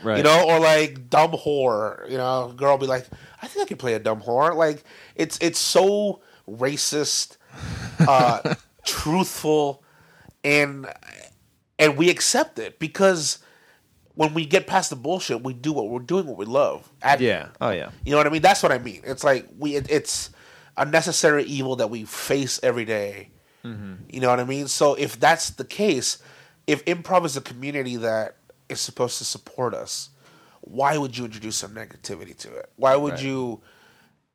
Right. 0.03 0.17
You 0.17 0.23
know, 0.23 0.47
or 0.47 0.59
like 0.59 1.09
dumb 1.09 1.31
whore. 1.31 2.09
You 2.09 2.17
know, 2.17 2.53
girl 2.55 2.77
be 2.77 2.85
like, 2.85 3.07
I 3.41 3.47
think 3.47 3.65
I 3.65 3.67
can 3.67 3.77
play 3.77 3.93
a 3.93 3.99
dumb 3.99 4.21
whore. 4.21 4.55
Like 4.55 4.83
it's 5.15 5.37
it's 5.41 5.59
so 5.59 6.21
racist, 6.47 7.37
uh, 7.99 8.55
truthful, 8.85 9.83
and 10.43 10.87
and 11.77 11.97
we 11.97 12.09
accept 12.09 12.59
it 12.59 12.79
because 12.79 13.39
when 14.15 14.33
we 14.33 14.45
get 14.45 14.67
past 14.67 14.89
the 14.89 14.95
bullshit, 14.97 15.43
we 15.43 15.53
do 15.53 15.71
what 15.71 15.89
we're 15.89 15.99
doing, 15.99 16.25
what 16.27 16.37
we 16.37 16.45
love. 16.45 16.89
At- 17.01 17.21
Yeah. 17.21 17.49
Oh, 17.61 17.69
yeah. 17.69 17.91
you 18.03 18.11
know 18.11 18.17
what 18.17 18.27
I 18.27 18.29
mean? 18.29 18.41
That's 18.41 18.61
what 18.61 18.71
I 18.73 18.77
mean. 18.77 19.01
It's 19.05 19.23
like 19.23 19.47
we 19.57 19.75
it, 19.75 19.89
it's 19.89 20.29
a 20.77 20.85
necessary 20.85 21.43
evil 21.43 21.75
that 21.77 21.89
we 21.89 22.03
face 22.05 22.59
every 22.63 22.85
day. 22.85 23.29
Mm-hmm. 23.63 23.93
You 24.09 24.19
know 24.21 24.29
what 24.29 24.39
I 24.39 24.45
mean? 24.45 24.67
So 24.67 24.95
if 24.95 25.19
that's 25.19 25.51
the 25.51 25.65
case, 25.65 26.17
if 26.67 26.83
improv 26.85 27.25
is 27.25 27.35
a 27.37 27.41
community 27.41 27.95
that 27.97 28.37
is 28.69 28.79
supposed 28.79 29.17
to 29.17 29.25
support 29.25 29.73
us, 29.73 30.09
why 30.61 30.97
would 30.97 31.17
you 31.17 31.25
introduce 31.25 31.55
some 31.57 31.73
negativity 31.73 32.35
to 32.37 32.53
it? 32.55 32.69
Why 32.75 32.95
would 32.95 33.13
Right. 33.15 33.23
you 33.23 33.61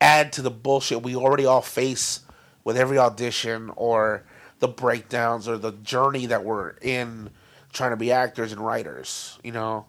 add 0.01 0.33
to 0.35 0.43
the 0.43 0.51
bullshit 0.51 1.03
we 1.03 1.15
already 1.17 1.47
all 1.47 1.63
face 1.63 2.21
with 2.65 2.77
every 2.77 2.99
audition 2.99 3.71
or 3.77 4.25
the 4.65 4.73
breakdowns 4.73 5.47
or 5.47 5.59
the 5.59 5.73
journey 5.73 6.25
that 6.25 6.43
we're 6.43 6.71
in 6.81 7.29
trying 7.73 7.91
to 7.91 7.97
be 7.99 8.11
actors 8.11 8.51
and 8.51 8.61
writers, 8.65 9.39
you 9.45 9.53
know? 9.53 9.85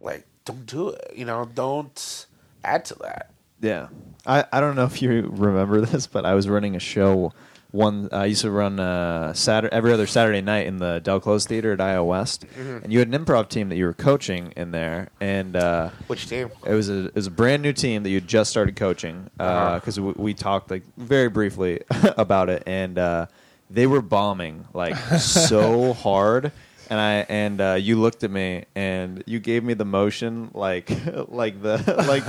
Like 0.00 0.24
don't 0.44 0.64
do 0.66 0.90
it, 0.90 1.14
you 1.16 1.24
know, 1.24 1.48
don't 1.52 2.26
add 2.62 2.84
to 2.86 2.94
that. 3.00 3.30
Yeah. 3.60 3.88
I, 4.24 4.44
I 4.52 4.60
don't 4.60 4.76
know 4.76 4.84
if 4.84 5.02
you 5.02 5.28
remember 5.32 5.80
this, 5.86 6.06
but 6.06 6.24
I 6.24 6.34
was 6.34 6.48
running 6.48 6.76
a 6.76 6.78
show. 6.78 7.32
One 7.72 8.08
I 8.12 8.26
used 8.26 8.42
to 8.42 8.52
run 8.52 8.78
uh, 8.78 9.32
Saturday 9.32 9.74
every 9.74 9.92
other 9.92 10.06
Saturday 10.06 10.40
night 10.42 10.68
in 10.68 10.76
the 10.76 11.00
Del 11.00 11.18
Close 11.18 11.44
Theater 11.44 11.72
at 11.72 11.80
IO 11.80 12.04
West, 12.04 12.44
and 12.56 12.92
you 12.92 13.00
had 13.00 13.12
an 13.12 13.24
improv 13.24 13.48
team 13.48 13.68
that 13.70 13.74
you 13.76 13.86
were 13.86 13.92
coaching 13.94 14.52
in 14.56 14.70
there, 14.70 15.08
and 15.20 15.56
uh, 15.56 15.90
Which 16.06 16.28
team? 16.28 16.52
it 16.64 16.72
was 16.72 16.88
a 16.88 17.06
it 17.06 17.16
was 17.16 17.26
a 17.26 17.32
brand 17.32 17.62
new 17.62 17.72
team 17.72 18.04
that 18.04 18.10
you 18.10 18.20
just 18.20 18.48
started 18.50 18.76
coaching 18.76 19.28
Uh-huh. 19.40 19.80
because 19.80 19.98
we, 19.98 20.12
we 20.12 20.34
talked 20.34 20.70
like 20.70 20.84
very 20.96 21.28
briefly 21.28 21.80
about 22.16 22.48
it, 22.48 22.62
and 22.64 22.96
uh, 22.96 23.26
they 23.74 23.86
were 23.86 24.00
bombing 24.02 24.66
like 24.72 24.96
so 25.18 25.92
hard. 26.04 26.52
And 26.90 27.00
I 27.00 27.12
and 27.30 27.60
uh, 27.60 27.72
you 27.80 27.98
looked 27.98 28.24
at 28.24 28.30
me 28.30 28.66
and 28.74 29.24
you 29.26 29.40
gave 29.40 29.64
me 29.64 29.72
the 29.74 29.86
motion 29.86 30.50
like 30.52 30.90
like 31.28 31.60
the 31.62 31.78
like 32.06 32.26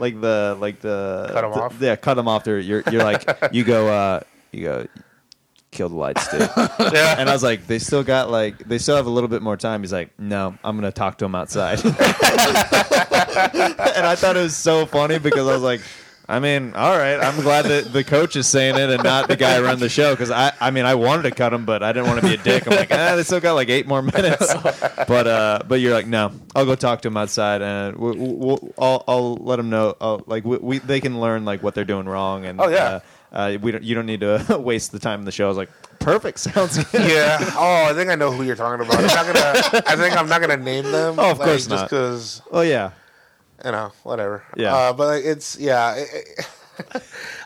like 0.00 0.20
the 0.20 0.56
like 0.58 0.80
the 0.80 1.28
Cut 1.32 1.44
'em 1.44 1.52
the- 1.52 1.60
off? 1.62 1.76
yeah 1.80 1.96
cut 1.96 2.14
them 2.14 2.26
off. 2.26 2.44
There 2.44 2.58
you're 2.58 2.82
you're 2.90 3.04
like 3.04 3.28
you 3.52 3.62
go 3.62 3.88
uh, 3.88 4.20
you 4.52 4.64
go 4.64 4.86
kill 5.70 5.88
the 5.90 5.94
lights 5.96 6.26
dude. 6.32 6.40
Yeah. 6.92 7.14
And 7.18 7.28
I 7.28 7.32
was 7.32 7.42
like, 7.44 7.66
they 7.68 7.78
still 7.78 8.02
got 8.02 8.28
like, 8.28 8.58
they 8.58 8.78
still 8.78 8.96
have 8.96 9.06
a 9.06 9.10
little 9.10 9.28
bit 9.28 9.40
more 9.40 9.56
time. 9.56 9.82
He's 9.82 9.92
like, 9.92 10.10
no, 10.18 10.56
I'm 10.64 10.76
gonna 10.76 10.90
talk 10.90 11.18
to 11.18 11.24
him 11.26 11.34
outside. 11.36 11.78
and 11.84 11.94
I 14.06 14.14
thought 14.16 14.36
it 14.36 14.40
was 14.42 14.56
so 14.56 14.86
funny 14.86 15.18
because 15.18 15.46
I 15.46 15.52
was 15.52 15.62
like, 15.62 15.80
I 16.30 16.38
mean, 16.38 16.74
all 16.74 16.96
right. 16.96 17.16
I'm 17.20 17.40
glad 17.42 17.64
that 17.66 17.92
the 17.92 18.04
coach 18.04 18.36
is 18.36 18.46
saying 18.46 18.76
it 18.76 18.88
and 18.88 19.02
not 19.02 19.26
the 19.28 19.36
guy 19.36 19.60
run 19.60 19.80
the 19.80 19.88
show 19.88 20.12
because 20.12 20.30
I, 20.30 20.52
I 20.60 20.70
mean, 20.70 20.84
I 20.84 20.94
wanted 20.94 21.22
to 21.24 21.32
cut 21.32 21.52
him, 21.52 21.64
but 21.64 21.82
I 21.82 21.92
didn't 21.92 22.06
want 22.08 22.20
to 22.20 22.26
be 22.28 22.34
a 22.34 22.36
dick. 22.36 22.66
I'm 22.68 22.76
like, 22.76 22.92
ah, 22.92 23.16
they 23.16 23.24
still 23.24 23.40
got 23.40 23.54
like 23.54 23.68
eight 23.68 23.86
more 23.86 24.00
minutes. 24.02 24.54
But 25.10 25.26
uh, 25.26 25.58
but 25.66 25.80
you're 25.80 25.92
like, 25.94 26.06
no, 26.06 26.30
I'll 26.54 26.66
go 26.66 26.76
talk 26.76 27.02
to 27.02 27.08
him 27.08 27.16
outside 27.16 27.62
and 27.62 27.96
we'll, 27.96 28.14
we'll, 28.16 28.74
I'll 28.78 29.04
I'll 29.08 29.34
let 29.36 29.56
them 29.56 29.70
know. 29.70 29.96
I'll, 30.00 30.22
like 30.26 30.44
we, 30.44 30.58
we 30.58 30.78
they 30.78 31.00
can 31.00 31.20
learn 31.20 31.44
like 31.44 31.62
what 31.64 31.74
they're 31.74 31.84
doing 31.84 32.06
wrong 32.06 32.44
and 32.44 32.60
Oh, 32.60 32.68
yeah. 32.68 32.84
uh, 32.84 33.00
uh, 33.32 33.58
we 33.60 33.72
don't, 33.72 33.82
you 33.82 33.94
don't 33.96 34.06
need 34.06 34.20
to 34.20 34.56
waste 34.60 34.92
the 34.92 34.98
time 35.00 35.18
in 35.20 35.24
the 35.24 35.32
show. 35.32 35.46
I 35.46 35.48
was 35.48 35.56
like, 35.56 35.70
perfect, 35.98 36.38
sounds 36.40 36.82
good. 36.92 37.10
yeah. 37.10 37.38
Oh, 37.56 37.86
I 37.90 37.92
think 37.94 38.08
I 38.10 38.14
know 38.14 38.30
who 38.30 38.44
you're 38.44 38.54
talking 38.56 38.86
about. 38.86 39.00
I'm 39.00 39.06
not 39.06 39.26
gonna. 39.26 39.82
I 39.88 39.96
think 39.96 40.16
I'm 40.16 40.28
not 40.28 40.40
gonna 40.40 40.56
name 40.58 40.84
them. 40.84 41.18
Oh, 41.18 41.32
of 41.32 41.38
like, 41.38 41.48
course 41.48 41.66
just 41.66 41.70
not. 41.70 41.90
because 41.90 42.42
Oh 42.52 42.60
yeah, 42.60 42.90
you 43.64 43.72
know, 43.72 43.92
whatever. 44.02 44.42
Yeah. 44.56 44.74
Uh, 44.74 44.92
but 44.92 45.06
like, 45.06 45.24
it's 45.24 45.58
yeah. 45.58 45.94
it- 45.96 46.08
it- 46.38 46.48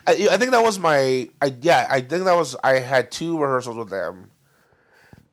I, 0.07 0.11
I 0.31 0.37
think 0.37 0.51
that 0.51 0.63
was 0.63 0.79
my. 0.79 1.29
I 1.41 1.53
yeah. 1.61 1.87
I 1.89 1.99
think 1.99 2.23
that 2.23 2.35
was. 2.37 2.55
I 2.63 2.79
had 2.79 3.11
two 3.11 3.37
rehearsals 3.37 3.75
with 3.75 3.89
them, 3.89 4.31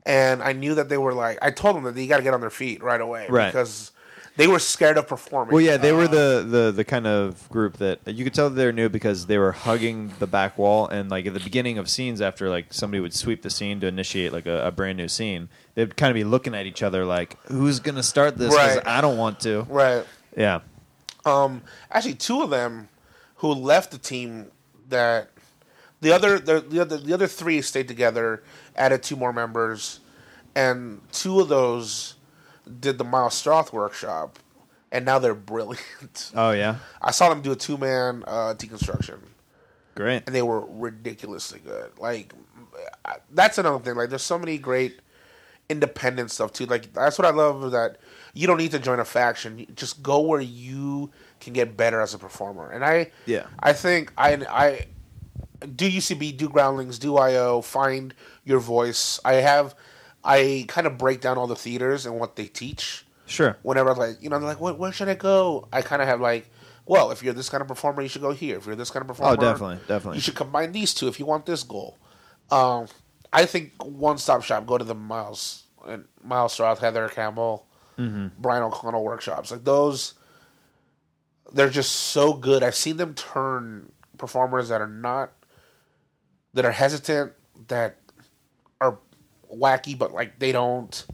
and 0.04 0.42
I 0.42 0.52
knew 0.52 0.74
that 0.74 0.88
they 0.88 0.98
were 0.98 1.14
like. 1.14 1.38
I 1.40 1.50
told 1.50 1.76
them 1.76 1.84
that 1.84 1.94
they 1.94 2.06
got 2.06 2.16
to 2.16 2.22
get 2.22 2.34
on 2.34 2.40
their 2.40 2.50
feet 2.50 2.82
right 2.82 3.00
away, 3.00 3.26
Right. 3.28 3.46
Because 3.46 3.92
they 4.36 4.48
were 4.48 4.58
scared 4.58 4.96
of 4.96 5.06
performing. 5.06 5.52
Well, 5.52 5.62
yeah, 5.62 5.76
they 5.76 5.92
were 5.92 6.04
Uh, 6.04 6.08
the, 6.08 6.46
the, 6.48 6.72
the 6.76 6.84
kind 6.84 7.06
of 7.06 7.48
group 7.50 7.76
that 7.76 8.00
you 8.06 8.24
could 8.24 8.34
tell 8.34 8.48
they're 8.50 8.72
new 8.72 8.88
because 8.88 9.26
they 9.26 9.38
were 9.38 9.52
hugging 9.52 10.12
the 10.18 10.26
back 10.26 10.58
wall, 10.58 10.88
and 10.88 11.08
like 11.10 11.26
at 11.26 11.34
the 11.34 11.40
beginning 11.40 11.78
of 11.78 11.88
scenes, 11.88 12.20
after 12.20 12.48
like 12.48 12.72
somebody 12.72 13.00
would 13.00 13.14
sweep 13.14 13.42
the 13.42 13.50
scene 13.50 13.78
to 13.80 13.86
initiate 13.86 14.32
like 14.32 14.46
a, 14.46 14.66
a 14.66 14.72
brand 14.72 14.96
new 14.98 15.06
scene, 15.06 15.48
they'd 15.74 15.96
kind 15.96 16.10
of 16.10 16.14
be 16.14 16.24
looking 16.24 16.54
at 16.56 16.66
each 16.66 16.82
other 16.82 17.04
like, 17.04 17.36
"Who's 17.46 17.78
gonna 17.78 18.02
start 18.02 18.36
this? 18.36 18.52
'Cause 18.56 18.76
Right. 18.78 18.86
I 18.86 19.00
don't 19.00 19.16
want 19.18 19.38
to." 19.40 19.62
right. 19.68 20.04
Yeah, 20.36 20.60
Um, 21.24 21.62
actually, 21.90 22.14
two 22.14 22.42
of 22.42 22.50
them 22.50 22.88
who 23.36 23.48
left 23.52 23.90
the 23.90 23.98
team 23.98 24.50
that 24.88 25.30
the 26.00 26.12
other 26.12 26.38
the, 26.38 26.60
the 26.60 26.80
other 26.80 26.96
the 26.96 27.12
other 27.14 27.26
three 27.26 27.62
stayed 27.62 27.88
together, 27.88 28.42
added 28.76 29.02
two 29.02 29.16
more 29.16 29.32
members, 29.32 30.00
and 30.54 31.00
two 31.12 31.40
of 31.40 31.48
those 31.48 32.14
did 32.80 32.98
the 32.98 33.04
Miles 33.04 33.34
Stroth 33.40 33.72
workshop, 33.72 34.38
and 34.90 35.04
now 35.04 35.18
they're 35.18 35.34
brilliant. 35.34 36.30
Oh 36.34 36.50
yeah, 36.52 36.76
I 37.00 37.10
saw 37.12 37.28
them 37.28 37.42
do 37.42 37.52
a 37.52 37.56
two 37.56 37.76
man 37.78 38.24
uh, 38.26 38.54
deconstruction, 38.56 39.18
great. 39.94 40.22
and 40.26 40.34
they 40.34 40.42
were 40.42 40.64
ridiculously 40.66 41.60
good. 41.64 41.90
Like 41.98 42.32
I- 43.04 43.18
that's 43.30 43.58
another 43.58 43.78
thing. 43.84 43.94
Like 43.94 44.08
there's 44.10 44.22
so 44.22 44.38
many 44.38 44.58
great 44.58 44.98
independent 45.68 46.30
stuff 46.30 46.52
too. 46.52 46.66
Like 46.66 46.92
that's 46.92 47.18
what 47.18 47.26
I 47.26 47.30
love 47.30 47.70
that 47.72 47.98
you 48.34 48.46
don't 48.46 48.58
need 48.58 48.70
to 48.72 48.78
join 48.78 49.00
a 49.00 49.04
faction. 49.04 49.66
Just 49.74 50.02
go 50.02 50.20
where 50.20 50.40
you 50.40 51.10
can 51.40 51.52
get 51.52 51.76
better 51.76 52.00
as 52.00 52.14
a 52.14 52.18
performer. 52.18 52.70
And 52.70 52.84
I 52.84 53.10
Yeah. 53.26 53.46
I 53.58 53.72
think 53.72 54.12
I 54.18 54.34
I 54.48 54.86
do 55.66 55.88
UCB, 55.90 56.36
do 56.36 56.48
Groundlings, 56.48 56.98
do 56.98 57.16
IO, 57.16 57.60
find 57.62 58.14
your 58.44 58.58
voice. 58.60 59.20
I 59.24 59.34
have 59.34 59.74
I 60.24 60.64
kind 60.68 60.86
of 60.86 60.98
break 60.98 61.20
down 61.20 61.38
all 61.38 61.46
the 61.46 61.56
theaters 61.56 62.06
and 62.06 62.18
what 62.18 62.36
they 62.36 62.46
teach 62.46 63.04
Sure. 63.26 63.56
whenever 63.62 63.90
I'm 63.90 63.98
like, 63.98 64.22
you 64.22 64.28
know, 64.28 64.38
they're 64.38 64.48
like, 64.48 64.60
where, 64.60 64.74
where 64.74 64.92
should 64.92 65.08
I 65.08 65.14
go? 65.14 65.66
I 65.72 65.80
kind 65.82 66.02
of 66.02 66.08
have 66.08 66.20
like, 66.20 66.50
well, 66.84 67.10
if 67.12 67.22
you're 67.22 67.32
this 67.32 67.48
kind 67.48 67.60
of 67.62 67.68
performer, 67.68 68.02
you 68.02 68.08
should 68.08 68.20
go 68.22 68.32
here. 68.32 68.58
If 68.58 68.66
you're 68.66 68.76
this 68.76 68.90
kind 68.90 69.00
of 69.02 69.08
performer, 69.08 69.32
Oh, 69.32 69.36
definitely, 69.36 69.78
definitely. 69.88 70.18
you 70.18 70.20
should 70.20 70.34
combine 70.34 70.72
these 70.72 70.92
two 70.92 71.08
if 71.08 71.18
you 71.18 71.24
want 71.26 71.46
this 71.46 71.62
goal. 71.62 71.96
Um, 72.50 72.86
I 73.32 73.46
think 73.46 73.72
one 73.82 74.18
stop 74.18 74.42
shop. 74.42 74.66
Go 74.66 74.76
to 74.78 74.84
the 74.84 74.94
Miles 74.94 75.64
and 75.86 76.04
Miles 76.22 76.56
Stroth, 76.56 76.78
Heather 76.78 77.08
Campbell, 77.08 77.66
Mm-hmm. 77.98 78.28
Brian 78.38 78.62
O'Connell 78.62 79.04
workshops. 79.04 79.50
Like 79.50 79.64
those, 79.64 80.14
they're 81.52 81.68
just 81.68 81.92
so 81.92 82.32
good. 82.32 82.62
I've 82.62 82.74
seen 82.74 82.96
them 82.96 83.14
turn 83.14 83.92
performers 84.16 84.70
that 84.70 84.80
are 84.80 84.88
not 84.88 85.30
that 86.54 86.64
are 86.64 86.72
hesitant, 86.72 87.32
that 87.68 87.96
are 88.80 88.98
wacky, 89.54 89.96
but 89.96 90.12
like 90.12 90.38
they 90.38 90.52
don't. 90.52 91.06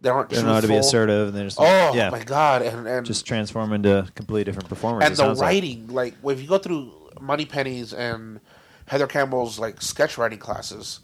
They 0.00 0.08
aren't 0.10 0.30
They 0.30 0.36
don't 0.36 0.46
know 0.46 0.54
how 0.54 0.60
to 0.60 0.68
be 0.68 0.76
assertive, 0.76 1.28
and 1.28 1.36
they're 1.36 1.44
just 1.44 1.58
Oh 1.60 1.92
yeah, 1.94 2.08
my 2.10 2.22
god! 2.24 2.62
And 2.62 2.86
and 2.86 3.06
just 3.06 3.26
transform 3.26 3.72
into 3.74 4.06
completely 4.14 4.44
different 4.44 4.68
performers. 4.70 5.04
and 5.04 5.12
the 5.12 5.16
sounds 5.16 5.38
like. 5.40 5.46
writing, 5.46 5.88
like. 5.88 6.14
if 6.24 6.40
you 6.40 6.48
go 6.48 6.58
through 6.58 6.90
Money 7.20 7.44
Pennies 7.44 7.92
and 7.92 8.40
Heather 8.86 9.06
Campbell's 9.06 9.58
like 9.58 9.80
sketch 9.82 10.16
writing 10.18 10.38
classes, 10.38 11.00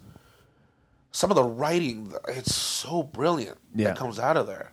some 1.12 1.31
of 1.31 1.35
the 1.37 1.44
writing, 1.44 2.12
it's 2.29 2.55
so 2.55 3.03
brilliant 3.03 3.59
Yeah. 3.75 3.88
that 3.88 3.96
comes 3.99 4.18
out 4.18 4.37
of 4.37 4.46
there. 4.46 4.73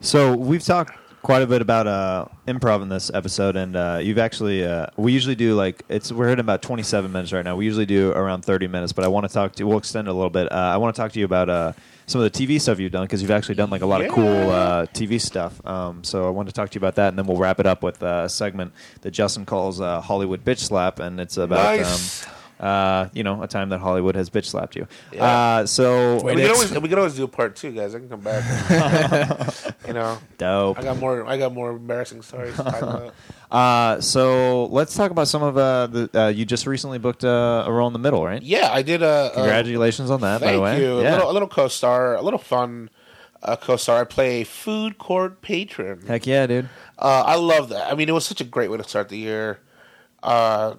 So 0.00 0.34
we've 0.34 0.62
talked 0.64 0.92
quite 1.22 1.42
a 1.42 1.46
bit 1.46 1.60
about 1.60 1.86
uh, 1.86 2.24
improv 2.48 2.80
in 2.82 2.88
this 2.88 3.10
episode, 3.12 3.54
and 3.56 3.76
uh, 3.76 3.98
you've 4.02 4.16
actually 4.18 4.64
uh, 4.64 4.86
we 4.96 5.12
usually 5.12 5.34
do 5.34 5.54
like 5.54 5.82
it's 5.90 6.10
we're 6.10 6.28
hitting 6.28 6.40
about 6.40 6.62
twenty 6.62 6.82
seven 6.82 7.12
minutes 7.12 7.32
right 7.32 7.44
now. 7.44 7.56
We 7.56 7.66
usually 7.66 7.84
do 7.86 8.10
around 8.12 8.42
thirty 8.42 8.66
minutes, 8.68 8.92
but 8.92 9.04
I 9.04 9.08
want 9.08 9.28
to 9.28 9.32
talk 9.32 9.52
to 9.54 9.58
you 9.62 9.66
we'll 9.66 9.76
extend 9.78 10.08
it 10.08 10.10
a 10.10 10.14
little 10.14 10.30
bit. 10.30 10.50
Uh, 10.50 10.54
I 10.54 10.78
want 10.78 10.94
to 10.94 11.00
talk 11.02 11.12
to 11.12 11.18
you 11.18 11.26
about 11.26 11.50
uh, 11.50 11.72
some 12.06 12.22
of 12.22 12.32
the 12.32 12.46
TV 12.46 12.58
stuff 12.58 12.78
you've 12.80 12.92
done 12.92 13.04
because 13.04 13.20
you've 13.20 13.30
actually 13.30 13.56
done 13.56 13.68
like 13.68 13.82
a 13.82 13.86
lot 13.86 14.02
of 14.02 14.10
cool 14.12 14.50
uh, 14.50 14.86
TV 14.86 15.20
stuff. 15.20 15.64
Um, 15.66 16.02
so 16.04 16.26
I 16.26 16.30
want 16.30 16.48
to 16.48 16.54
talk 16.54 16.70
to 16.70 16.74
you 16.76 16.80
about 16.80 16.94
that, 16.94 17.08
and 17.10 17.18
then 17.18 17.26
we'll 17.26 17.36
wrap 17.36 17.60
it 17.60 17.66
up 17.66 17.82
with 17.82 18.02
a 18.02 18.26
segment 18.30 18.72
that 19.02 19.10
Justin 19.10 19.44
calls 19.44 19.78
uh, 19.80 20.00
Hollywood 20.00 20.42
Bitch 20.42 20.60
Slap, 20.60 21.00
and 21.00 21.20
it's 21.20 21.36
about. 21.36 21.76
Nice. 21.78 22.26
Um, 22.26 22.32
uh, 22.60 23.08
you 23.12 23.22
know, 23.22 23.42
a 23.42 23.48
time 23.48 23.70
that 23.70 23.78
Hollywood 23.78 24.14
has 24.14 24.28
bitch 24.30 24.44
slapped 24.44 24.76
you. 24.76 24.86
Yeah. 25.12 25.24
Uh, 25.24 25.66
so 25.66 26.22
we, 26.22 26.36
can 26.36 26.50
always, 26.50 26.78
we 26.78 26.88
can 26.88 26.98
always 26.98 27.14
do 27.14 27.24
a 27.24 27.28
part 27.28 27.56
two, 27.56 27.72
guys. 27.72 27.94
I 27.94 27.98
can 27.98 28.08
come 28.08 28.20
back. 28.20 29.74
you 29.86 29.94
know, 29.94 30.18
dope. 30.38 30.78
I 30.78 30.82
got 30.82 30.98
more. 30.98 31.26
I 31.26 31.38
got 31.38 31.54
more 31.54 31.70
embarrassing 31.70 32.22
stories. 32.22 32.54
To 32.56 32.62
talk 32.64 32.82
about. 32.82 33.14
Uh, 33.50 34.00
so 34.00 34.66
let's 34.66 34.94
talk 34.94 35.10
about 35.10 35.26
some 35.26 35.42
of 35.42 35.58
uh, 35.58 35.88
the. 35.88 36.10
Uh, 36.14 36.28
you 36.28 36.44
just 36.44 36.68
recently 36.68 36.98
booked 36.98 37.24
uh, 37.24 37.64
a 37.66 37.72
role 37.72 37.88
in 37.88 37.92
the 37.92 37.98
middle, 37.98 38.24
right? 38.24 38.40
Yeah, 38.40 38.70
I 38.72 38.82
did 38.82 39.02
a. 39.02 39.32
a 39.32 39.34
Congratulations 39.34 40.08
on 40.08 40.20
that, 40.20 40.40
by 40.40 40.52
the 40.52 40.60
way. 40.60 40.80
you. 40.80 41.00
Yeah. 41.00 41.10
A, 41.10 41.16
little, 41.16 41.30
a 41.30 41.32
little 41.32 41.48
co-star, 41.48 42.14
a 42.14 42.22
little 42.22 42.38
fun 42.38 42.90
uh, 43.42 43.56
co-star. 43.56 44.02
I 44.02 44.04
play 44.04 44.42
a 44.42 44.44
food 44.44 44.98
court 44.98 45.42
patron. 45.42 46.06
Heck 46.06 46.28
yeah, 46.28 46.46
dude. 46.46 46.68
Uh, 46.96 47.24
I 47.26 47.34
love 47.34 47.70
that. 47.70 47.90
I 47.90 47.96
mean, 47.96 48.08
it 48.08 48.12
was 48.12 48.24
such 48.24 48.40
a 48.40 48.44
great 48.44 48.70
way 48.70 48.76
to 48.76 48.84
start 48.84 49.08
the 49.08 49.18
year. 49.18 49.58
Uh, 50.22 50.74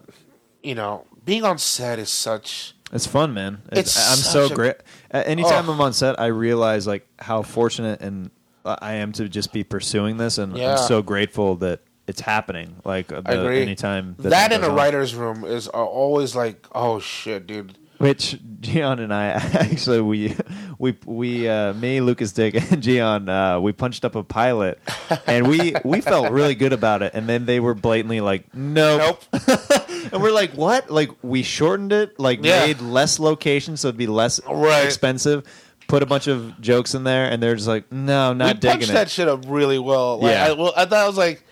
you 0.63 0.75
know, 0.75 1.05
being 1.25 1.43
on 1.43 1.57
set 1.57 1.99
is 1.99 2.09
such. 2.09 2.73
It's 2.91 3.07
fun, 3.07 3.33
man. 3.33 3.61
It's, 3.71 3.95
It's 3.95 4.11
I'm 4.11 4.17
so 4.17 4.45
a- 4.45 4.49
great. 4.55 4.75
Anytime 5.11 5.69
Oh. 5.69 5.73
I'm 5.73 5.81
on 5.81 5.93
set, 5.93 6.19
I 6.19 6.27
realize 6.27 6.87
like 6.87 7.07
how 7.19 7.41
fortunate 7.41 8.01
and 8.01 8.31
uh, 8.65 8.75
I 8.81 8.93
am 8.95 9.11
to 9.13 9.27
just 9.29 9.53
be 9.53 9.63
pursuing 9.63 10.17
this, 10.17 10.37
and 10.37 10.57
Yeah. 10.57 10.73
I'm 10.73 10.87
so 10.87 11.01
grateful 11.01 11.55
that 11.57 11.79
it's 12.07 12.21
happening. 12.21 12.75
Like 12.83 13.07
the- 13.07 13.21
anytime 13.27 14.15
that, 14.19 14.29
That, 14.29 14.51
in 14.51 14.63
a 14.63 14.69
on. 14.69 14.75
writer's 14.75 15.15
room 15.15 15.45
is 15.45 15.67
uh, 15.67 15.71
always 15.71 16.35
like, 16.35 16.67
oh 16.73 16.99
shit, 16.99 17.47
dude. 17.47 17.77
Which 18.01 18.37
Gian 18.61 18.99
and 18.99 19.13
I 19.13 19.25
actually 19.29 20.01
we 20.01 20.35
we 20.77 20.95
we 21.05 21.47
uh, 21.49 21.73
me 21.73 21.99
Lucas 22.01 22.31
Dick 22.31 22.55
and 22.71 22.81
Gian 22.83 23.27
uh, 23.29 23.59
we 23.59 23.71
punched 23.71 24.05
up 24.05 24.15
a 24.15 24.23
pilot 24.23 24.79
and 25.27 25.47
we 25.47 25.73
we 25.83 26.01
felt 26.01 26.31
really 26.31 26.55
good 26.55 26.73
about 26.73 27.01
it 27.01 27.13
and 27.15 27.27
then 27.27 27.45
they 27.45 27.59
were 27.59 27.73
blatantly 27.73 28.21
like 28.21 28.53
nope, 28.53 29.21
Nope. 29.33 29.43
and 30.13 30.21
we're 30.21 30.31
like 30.31 30.51
what 30.53 30.89
like 30.91 31.09
we 31.23 31.41
shortened 31.43 31.91
it 31.93 32.19
like 32.19 32.39
Yeah. 32.43 32.65
made 32.65 32.81
less 32.81 33.19
locations 33.19 33.81
so 33.81 33.87
it'd 33.87 33.97
be 33.97 34.07
less 34.07 34.39
Right. 34.47 34.85
expensive 34.85 35.43
put 35.87 36.03
a 36.03 36.05
bunch 36.05 36.27
of 36.27 36.59
jokes 36.61 36.93
in 36.93 37.03
there 37.03 37.25
and 37.31 37.41
they're 37.41 37.55
just 37.55 37.67
like 37.67 37.91
no 37.91 38.33
not 38.33 38.55
we 38.55 38.59
digging 38.59 38.77
punched 38.77 38.89
it 38.91 38.93
that 38.93 39.09
shit 39.09 39.27
up 39.27 39.43
really 39.47 39.79
well. 39.79 40.19
Like, 40.19 40.31
Yeah. 40.33 40.45
I, 40.47 40.51
well, 40.53 40.73
I 40.77 40.85
thought 40.85 41.03
I 41.03 41.07
was 41.07 41.17
like, 41.17 41.43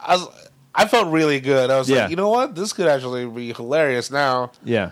I 0.00 0.16
was, 0.16 0.26
I 0.74 0.86
felt 0.88 1.08
really 1.12 1.40
good. 1.40 1.70
I 1.70 1.78
was 1.78 1.88
Yeah. 1.90 2.02
like, 2.02 2.10
you 2.10 2.16
know 2.16 2.28
what, 2.30 2.54
this 2.54 2.72
could 2.72 2.86
actually 2.88 3.26
be 3.26 3.52
hilarious 3.52 4.10
now. 4.10 4.52
yeah 4.64 4.90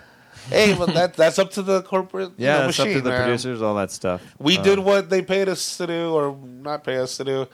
Hey, 0.49 0.73
but 0.77 0.93
that 0.93 1.13
that's 1.15 1.37
up 1.39 1.51
to 1.51 1.61
the 1.61 1.81
corporate 1.83 2.29
you 2.37 2.45
yeah 2.45 2.53
know, 2.53 2.65
that's 2.65 2.79
machine, 2.79 2.93
up 2.97 2.97
to 2.99 3.01
the 3.01 3.09
man. 3.11 3.21
producers 3.23 3.61
all 3.61 3.75
that 3.75 3.91
stuff 3.91 4.21
We 4.39 4.57
Uh, 4.57 4.63
did 4.63 4.79
what 4.79 5.09
they 5.09 5.21
paid 5.21 5.49
us 5.49 5.77
to 5.77 5.87
do, 5.87 6.13
or 6.13 6.37
not 6.37 6.83
pay 6.83 6.97
us 6.97 7.17
to 7.17 7.23
do, 7.23 7.47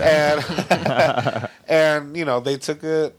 and 0.00 1.48
and 1.68 2.16
you 2.16 2.24
know 2.24 2.40
they 2.40 2.56
took 2.56 2.82
it. 2.84 3.16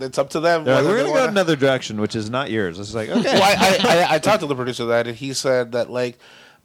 It's 0.00 0.16
up 0.16 0.30
to 0.30 0.38
them. 0.40 0.64
like, 0.64 0.84
we're 0.84 0.98
gonna 0.98 1.08
go 1.08 1.10
wanna- 1.12 1.26
another 1.28 1.56
direction 1.56 2.00
which 2.00 2.14
is 2.14 2.30
not 2.30 2.52
yours 2.52 2.78
it's 2.78 2.94
like 2.94 3.08
okay 3.08 3.22
well, 3.34 3.42
I, 3.42 3.56
I, 3.82 3.98
I, 4.02 4.14
I 4.14 4.18
talked 4.20 4.40
to 4.40 4.46
the 4.46 4.54
producer 4.54 4.84
that, 4.86 5.08
and 5.08 5.16
he 5.16 5.32
said 5.32 5.72
that 5.72 5.90
like, 5.90 6.18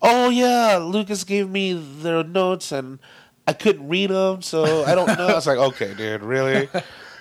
oh 0.04 0.30
yeah, 0.30 0.78
Lucas 0.78 1.24
gave 1.24 1.50
me 1.50 1.74
their 1.74 2.24
notes, 2.24 2.72
and 2.72 3.00
I 3.48 3.54
couldn't 3.54 3.88
read 3.88 4.12
them, 4.12 4.44
so 4.44 4.84
I 4.86 4.94
don't 4.94 5.08
know. 5.18 5.28
I 5.30 5.34
was 5.34 5.48
like, 5.48 5.58
okay, 5.58 5.96
dude, 5.96 6.22
really? 6.22 6.70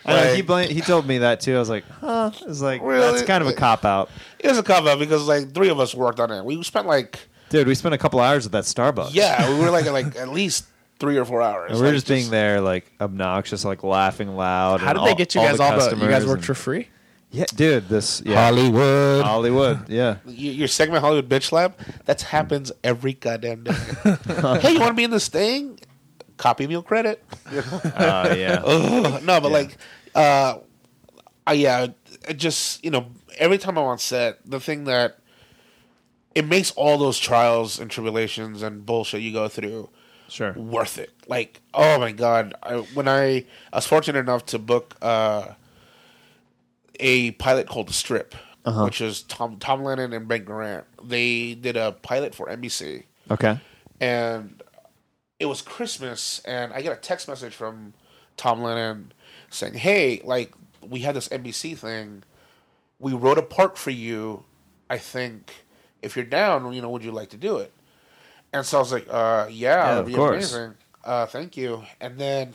I 0.06 0.12
know, 0.14 0.22
he 0.30 0.36
Like, 0.36 0.46
bla- 0.46 0.62
he 0.64 0.80
told 0.80 1.06
me 1.06 1.18
that 1.18 1.40
too. 1.40 1.56
I 1.56 1.58
was 1.58 1.68
like, 1.70 1.84
huh? 2.00 2.30
It's 2.46 2.60
like 2.60 2.82
Really? 2.82 3.00
that's 3.12 3.22
kind 3.26 3.42
of 3.42 3.48
a 3.48 3.52
cop 3.52 3.84
out, 3.84 4.10
it 4.38 4.48
was 4.48 4.58
a 4.58 4.62
cop 4.62 4.86
out 4.86 4.98
because 4.98 5.26
like 5.26 5.52
three 5.52 5.68
of 5.68 5.78
us 5.80 5.94
worked 5.94 6.20
on 6.20 6.30
it. 6.30 6.44
We 6.44 6.62
spent 6.62 6.86
like 6.86 7.18
dude. 7.50 7.66
We 7.66 7.74
spent 7.74 7.94
a 7.94 7.98
couple 7.98 8.20
hours 8.20 8.46
at 8.46 8.52
that 8.52 8.64
Starbucks. 8.64 9.10
yeah, 9.14 9.48
we 9.50 9.58
were 9.64 9.70
like 9.70 9.86
like 9.90 10.16
at 10.16 10.28
least 10.28 10.66
three 10.98 11.16
or 11.18 11.24
four 11.24 11.42
hours. 11.42 11.70
and 11.72 11.78
we 11.78 11.82
were 11.82 11.88
Like, 11.88 11.96
just 11.96 12.08
being 12.08 12.30
there, 12.30 12.60
like 12.60 12.90
obnoxious, 13.00 13.64
like 13.64 13.82
laughing 13.84 14.34
loud. 14.36 14.80
How 14.80 14.90
and 14.90 14.98
did 15.00 15.06
they 15.08 15.14
get 15.14 15.34
you 15.34 15.40
guys 15.42 15.60
all 15.60 15.70
the? 15.70 15.76
You 15.76 15.80
customers 15.82 16.08
guys 16.08 16.26
worked 16.26 16.36
and- 16.38 16.46
for 16.46 16.54
free? 16.54 16.88
Yeah, 17.32 17.44
dude. 17.54 17.88
This 17.88 18.22
yeah, 18.24 18.36
Hollywood. 18.36 19.24
Hollywood. 19.24 19.88
Yeah, 19.88 20.18
Y- 20.24 20.32
Your 20.32 20.68
segment 20.68 21.02
Hollywood 21.02 21.28
Bitch 21.28 21.42
Slap 21.42 21.78
that 22.06 22.22
happens 22.22 22.70
every 22.84 23.14
goddamn 23.14 23.64
day. 23.64 23.72
hey, 24.60 24.72
you 24.72 24.78
want 24.80 24.90
to 24.90 24.94
be 24.94 25.04
in 25.04 25.10
this 25.10 25.28
thing? 25.28 25.75
Copy 26.36 26.66
meal 26.66 26.82
credit. 26.82 27.22
oh 27.52 27.52
yeah. 28.34 28.62
Ugh. 28.66 29.22
no, 29.22 29.40
but 29.40 29.50
like, 29.52 29.76
uh, 30.14 30.58
I 31.46 31.52
yeah, 31.54 31.86
it 32.28 32.34
just 32.34 32.84
you 32.84 32.90
know, 32.90 33.06
every 33.38 33.58
time 33.58 33.78
I'm 33.78 33.84
on 33.84 33.98
set, 33.98 34.38
the 34.48 34.60
thing 34.60 34.84
that 34.84 35.18
it 36.34 36.46
makes 36.46 36.70
all 36.72 36.98
those 36.98 37.18
trials 37.18 37.80
and 37.80 37.90
tribulations 37.90 38.62
and 38.62 38.84
bullshit 38.84 39.22
you 39.22 39.32
go 39.32 39.48
through 39.48 39.88
Sure. 40.28 40.52
worth 40.52 40.98
it. 40.98 41.10
Like, 41.28 41.60
oh 41.72 41.98
my 41.98 42.12
god, 42.12 42.52
I, 42.62 42.74
when 42.94 43.08
I, 43.08 43.44
I 43.72 43.76
was 43.76 43.86
fortunate 43.86 44.18
enough 44.18 44.44
to 44.46 44.58
book 44.58 44.96
uh, 45.00 45.54
a 47.00 47.30
pilot 47.32 47.68
called 47.68 47.88
The 47.88 47.92
Strip, 47.94 48.34
which 48.64 49.00
is 49.00 49.22
Tom 49.22 49.56
Tom 49.58 49.82
Lennon 49.84 50.12
and 50.12 50.26
Ben 50.28 50.44
Garant. 50.44 50.84
They 51.02 51.54
did 51.54 51.76
a 51.76 51.92
pilot 51.92 52.34
for 52.34 52.46
NBC, 52.48 53.04
Okay. 53.30 53.58
and 54.00 54.55
it 55.38 55.46
was 55.46 55.62
Christmas, 55.62 56.40
and 56.44 56.72
I 56.72 56.82
get 56.82 56.92
a 56.92 57.00
text 57.00 57.28
message 57.28 57.54
from 57.54 57.94
Tom 58.36 58.62
Lennon 58.62 59.12
saying, 59.50 59.74
"Hey, 59.74 60.20
like 60.24 60.52
we 60.80 61.00
had 61.00 61.14
this 61.16 61.28
NBC 61.28 61.74
thing. 61.76 62.22
We 62.98 63.12
wrote 63.12 63.38
a 63.38 63.42
part 63.42 63.76
for 63.76 63.90
you. 63.90 64.44
I 64.88 64.98
think 64.98 65.52
if 66.02 66.16
you're 66.16 66.24
down, 66.24 66.72
you 66.72 66.80
know, 66.80 66.90
would 66.90 67.04
you 67.04 67.12
like 67.12 67.30
to 67.30 67.36
do 67.36 67.58
it?" 67.58 67.72
And 68.52 68.64
so 68.64 68.78
I 68.78 68.80
was 68.80 68.92
like, 68.92 69.06
uh, 69.10 69.46
"Yeah, 69.50 69.76
Yeah, 69.76 69.84
that'd 69.84 69.98
of 70.00 70.06
be 70.06 70.14
course. 70.14 70.52
amazing. 70.54 70.74
Uh, 71.04 71.26
thank 71.26 71.56
you." 71.56 71.84
And 72.00 72.18
then 72.18 72.54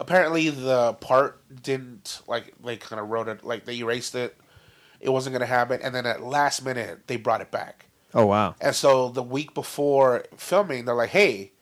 apparently 0.00 0.50
the 0.50 0.94
part 0.94 1.40
didn't 1.62 2.20
like 2.26 2.52
they 2.62 2.76
kind 2.76 3.00
of 3.00 3.08
wrote 3.08 3.28
it 3.28 3.44
like 3.44 3.64
they 3.64 3.78
erased 3.78 4.14
it. 4.14 4.36
It 5.00 5.10
wasn't 5.10 5.32
going 5.32 5.40
to 5.40 5.46
happen, 5.46 5.80
and 5.82 5.94
then 5.94 6.06
at 6.06 6.22
last 6.22 6.64
minute 6.64 7.06
they 7.06 7.16
brought 7.16 7.40
it 7.40 7.50
back. 7.50 7.86
Oh 8.14 8.26
wow. 8.26 8.54
And 8.60 8.74
so 8.74 9.08
the 9.08 9.22
week 9.22 9.54
before 9.54 10.24
filming, 10.36 10.84
they're 10.84 10.94
like, 10.94 11.10
"Hey, 11.10 11.52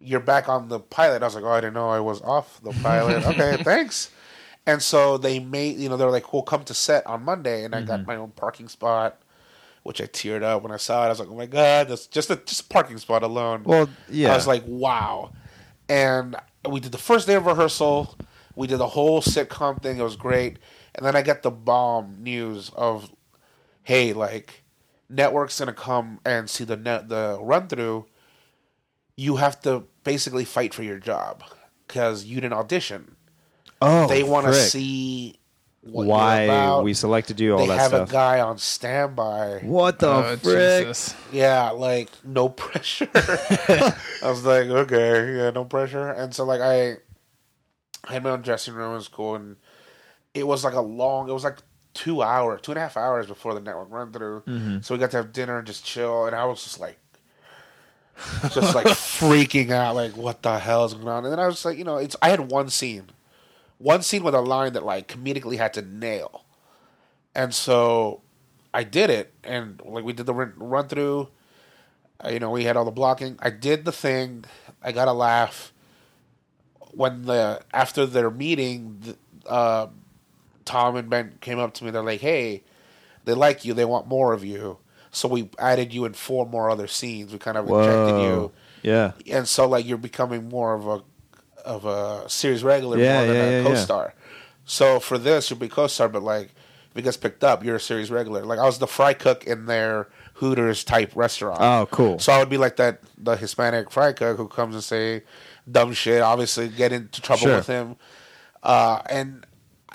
you're 0.00 0.20
back 0.20 0.48
on 0.48 0.68
the 0.68 0.78
pilot." 0.78 1.22
I 1.22 1.26
was 1.26 1.34
like, 1.34 1.44
"Oh, 1.44 1.50
I 1.50 1.60
didn't 1.60 1.74
know 1.74 1.90
I 1.90 2.00
was 2.00 2.22
off 2.22 2.60
the 2.62 2.72
pilot." 2.82 3.24
okay, 3.26 3.62
thanks. 3.62 4.10
And 4.64 4.80
so 4.80 5.18
they 5.18 5.40
made, 5.40 5.78
you 5.78 5.88
know, 5.88 5.96
they're 5.96 6.10
like, 6.10 6.32
"We'll 6.32 6.42
come 6.42 6.62
to 6.64 6.74
set 6.74 7.04
on 7.06 7.24
Monday," 7.24 7.64
and 7.64 7.74
I 7.74 7.82
got 7.82 8.00
mm-hmm. 8.00 8.06
my 8.06 8.16
own 8.16 8.30
parking 8.30 8.68
spot, 8.68 9.20
which 9.82 10.00
I 10.00 10.04
teared 10.04 10.44
up 10.44 10.62
when 10.62 10.70
I 10.70 10.76
saw 10.76 11.02
it. 11.02 11.06
I 11.06 11.08
was 11.08 11.18
like, 11.18 11.28
"Oh 11.28 11.34
my 11.34 11.46
god, 11.46 11.88
that's 11.88 12.06
just 12.06 12.30
a 12.30 12.36
just 12.36 12.60
a 12.60 12.64
parking 12.64 12.98
spot 12.98 13.24
alone." 13.24 13.64
Well, 13.64 13.88
yeah. 14.08 14.32
I 14.32 14.36
was 14.36 14.46
like, 14.46 14.62
"Wow!" 14.66 15.32
And 15.88 16.36
we 16.68 16.78
did 16.78 16.92
the 16.92 16.98
first 16.98 17.26
day 17.26 17.34
of 17.34 17.46
rehearsal. 17.46 18.16
We 18.54 18.68
did 18.68 18.78
the 18.78 18.88
whole 18.88 19.20
sitcom 19.20 19.82
thing. 19.82 19.98
It 19.98 20.02
was 20.02 20.16
great. 20.16 20.58
And 20.94 21.04
then 21.06 21.16
I 21.16 21.22
got 21.22 21.42
the 21.42 21.50
bomb 21.50 22.22
news 22.22 22.70
of, 22.76 23.10
"Hey, 23.82 24.12
like." 24.12 24.61
Network's 25.12 25.58
gonna 25.58 25.72
come 25.72 26.18
and 26.24 26.48
see 26.50 26.64
the 26.64 26.76
net 26.76 27.08
the 27.08 27.38
run 27.40 27.68
through, 27.68 28.06
you 29.16 29.36
have 29.36 29.60
to 29.62 29.84
basically 30.04 30.44
fight 30.44 30.72
for 30.74 30.82
your 30.82 30.98
job 30.98 31.44
because 31.86 32.24
you 32.24 32.36
didn't 32.40 32.54
audition. 32.54 33.16
oh, 33.80 34.08
they 34.08 34.22
want 34.22 34.46
to 34.46 34.54
see 34.54 35.36
what 35.82 36.06
why 36.06 36.44
you're 36.44 36.52
about. 36.54 36.84
we 36.84 36.94
selected 36.94 37.40
you. 37.40 37.52
All 37.54 37.58
They 37.58 37.66
that 37.66 37.78
have 37.78 37.88
stuff. 37.90 38.08
a 38.08 38.12
guy 38.12 38.40
on 38.40 38.56
standby. 38.58 39.60
what 39.64 39.98
the 39.98 40.08
Oh, 40.08 40.36
frick? 40.36 40.86
Jesus. 40.86 41.14
Yeah, 41.32 41.70
like 41.70 42.08
no 42.24 42.48
pressure. 42.62 43.08
I 43.14 43.94
was 44.22 44.44
like, 44.44 44.66
okay, 44.68 45.36
yeah, 45.36 45.50
no 45.50 45.64
pressure. 45.64 46.10
And 46.10 46.32
so 46.34 46.44
like 46.44 46.60
I, 46.60 46.92
I 48.08 48.12
had 48.14 48.22
my 48.24 48.30
own 48.30 48.42
dressing 48.42 48.74
room. 48.74 48.92
It 48.92 48.96
was 48.96 49.08
cool, 49.08 49.34
and 49.34 49.56
it 50.34 50.46
was 50.46 50.64
like 50.64 50.74
a 50.74 50.80
long. 50.80 51.28
It 51.28 51.32
was 51.32 51.44
like 51.44 51.58
two 51.94 52.22
hours, 52.22 52.60
two 52.62 52.72
and 52.72 52.78
a 52.78 52.82
half 52.82 52.96
hours 52.96 53.26
before 53.26 53.54
the 53.54 53.60
network 53.60 53.90
run 53.90 54.12
through. 54.12 54.42
Mm-hmm. 54.46 54.80
So 54.80 54.94
we 54.94 54.98
got 54.98 55.10
to 55.12 55.18
have 55.18 55.32
dinner 55.32 55.58
and 55.58 55.66
just 55.66 55.84
chill. 55.84 56.26
And 56.26 56.34
I 56.34 56.44
was 56.44 56.62
just 56.62 56.80
like, 56.80 56.98
just 58.50 58.74
like 58.74 58.86
freaking 58.86 59.70
out, 59.70 59.94
like 59.94 60.16
what 60.16 60.42
the 60.42 60.58
hell 60.58 60.84
is 60.84 60.94
going 60.94 61.08
on? 61.08 61.24
And 61.24 61.32
then 61.32 61.40
I 61.40 61.46
was 61.46 61.64
like, 61.64 61.78
you 61.78 61.84
know, 61.84 61.96
it's 61.96 62.16
I 62.22 62.30
had 62.30 62.50
one 62.50 62.68
scene, 62.68 63.06
one 63.78 64.02
scene 64.02 64.22
with 64.22 64.34
a 64.34 64.40
line 64.40 64.72
that 64.74 64.84
like 64.84 65.08
comedically 65.08 65.56
had 65.56 65.74
to 65.74 65.82
nail, 65.82 66.44
and 67.34 67.54
so 67.54 68.22
I 68.72 68.84
did 68.84 69.10
it, 69.10 69.32
and 69.44 69.80
like 69.84 70.04
we 70.04 70.12
did 70.12 70.26
the 70.26 70.34
run, 70.34 70.54
run 70.56 70.88
through. 70.88 71.28
Uh, 72.24 72.28
you 72.28 72.38
know, 72.38 72.50
we 72.50 72.64
had 72.64 72.76
all 72.76 72.84
the 72.84 72.90
blocking. 72.90 73.36
I 73.40 73.50
did 73.50 73.84
the 73.84 73.92
thing. 73.92 74.44
I 74.82 74.92
got 74.92 75.08
a 75.08 75.12
laugh. 75.12 75.72
When 76.92 77.22
the 77.22 77.62
after 77.72 78.06
their 78.06 78.30
meeting, 78.30 79.00
th- 79.02 79.16
uh, 79.46 79.88
Tom 80.64 80.96
and 80.96 81.08
Ben 81.10 81.34
came 81.40 81.58
up 81.58 81.74
to 81.74 81.84
me. 81.84 81.90
They're 81.90 82.02
like, 82.02 82.20
"Hey, 82.20 82.62
they 83.24 83.34
like 83.34 83.64
you. 83.64 83.74
They 83.74 83.84
want 83.84 84.06
more 84.06 84.32
of 84.32 84.44
you." 84.44 84.78
So 85.10 85.28
we 85.28 85.50
added 85.58 85.92
you 85.92 86.04
in 86.04 86.14
four 86.14 86.46
more 86.46 86.70
other 86.70 86.86
scenes. 86.86 87.32
We 87.32 87.38
kind 87.38 87.56
of 87.58 87.68
injected 87.68 88.22
you, 88.22 88.52
Yeah. 88.82 89.12
and 89.30 89.46
so 89.46 89.68
like 89.68 89.86
you're 89.86 89.98
becoming 89.98 90.48
more 90.48 90.74
of 90.74 90.86
a 90.86 91.02
of 91.64 91.84
a 91.84 92.28
series 92.28 92.64
regular 92.64 92.98
Yeah, 92.98 93.18
more 93.18 93.26
than 93.26 93.36
yeah, 93.36 93.42
a 93.42 93.62
yeah, 93.62 93.68
co-star. 93.68 94.14
So 94.64 94.98
for 95.00 95.18
this, 95.18 95.48
you'll 95.50 95.58
be 95.60 95.68
co-star, 95.68 96.08
but 96.08 96.22
like 96.22 96.54
if 96.90 96.96
it 96.96 97.02
gets 97.02 97.16
picked 97.16 97.44
up, 97.44 97.64
you're 97.64 97.76
a 97.76 97.80
series 97.80 98.10
regular. 98.10 98.44
Like 98.44 98.58
I 98.58 98.64
was 98.64 98.78
the 98.78 98.86
fry 98.86 99.12
cook 99.14 99.44
in 99.44 99.66
their 99.66 100.08
Hooters 100.34 100.82
type 100.82 101.12
restaurant. 101.14 101.60
Oh, 101.60 101.86
cool. 101.90 102.18
So 102.18 102.32
I 102.32 102.38
would 102.38 102.48
be 102.48 102.56
like 102.58 102.76
that 102.76 103.00
the 103.18 103.36
Hispanic 103.36 103.90
fry 103.92 104.12
cook 104.12 104.36
who 104.38 104.48
comes 104.48 104.74
and 104.74 104.82
say 104.82 105.22
dumb 105.70 105.92
shit. 105.92 106.20
Obviously, 106.22 106.68
get 106.68 106.90
into 106.92 107.20
trouble 107.20 107.42
Sure. 107.42 107.56
with 107.56 107.66
him. 107.66 107.96
Uh, 108.62 109.00
and 109.08 109.46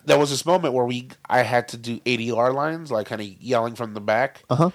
there 0.07 0.17
was 0.17 0.29
this 0.29 0.45
moment 0.45 0.73
where 0.73 0.85
we 0.85 1.09
I 1.29 1.43
had 1.43 1.67
to 1.69 1.77
do 1.77 1.99
ADR 1.99 2.53
lines, 2.53 2.89
like 2.91 3.07
kind 3.07 3.21
of 3.21 3.27
yelling 3.27 3.75
from 3.75 3.93
the 3.93 4.01
back 4.01 4.43
Uh 4.49 4.55
huh. 4.55 4.69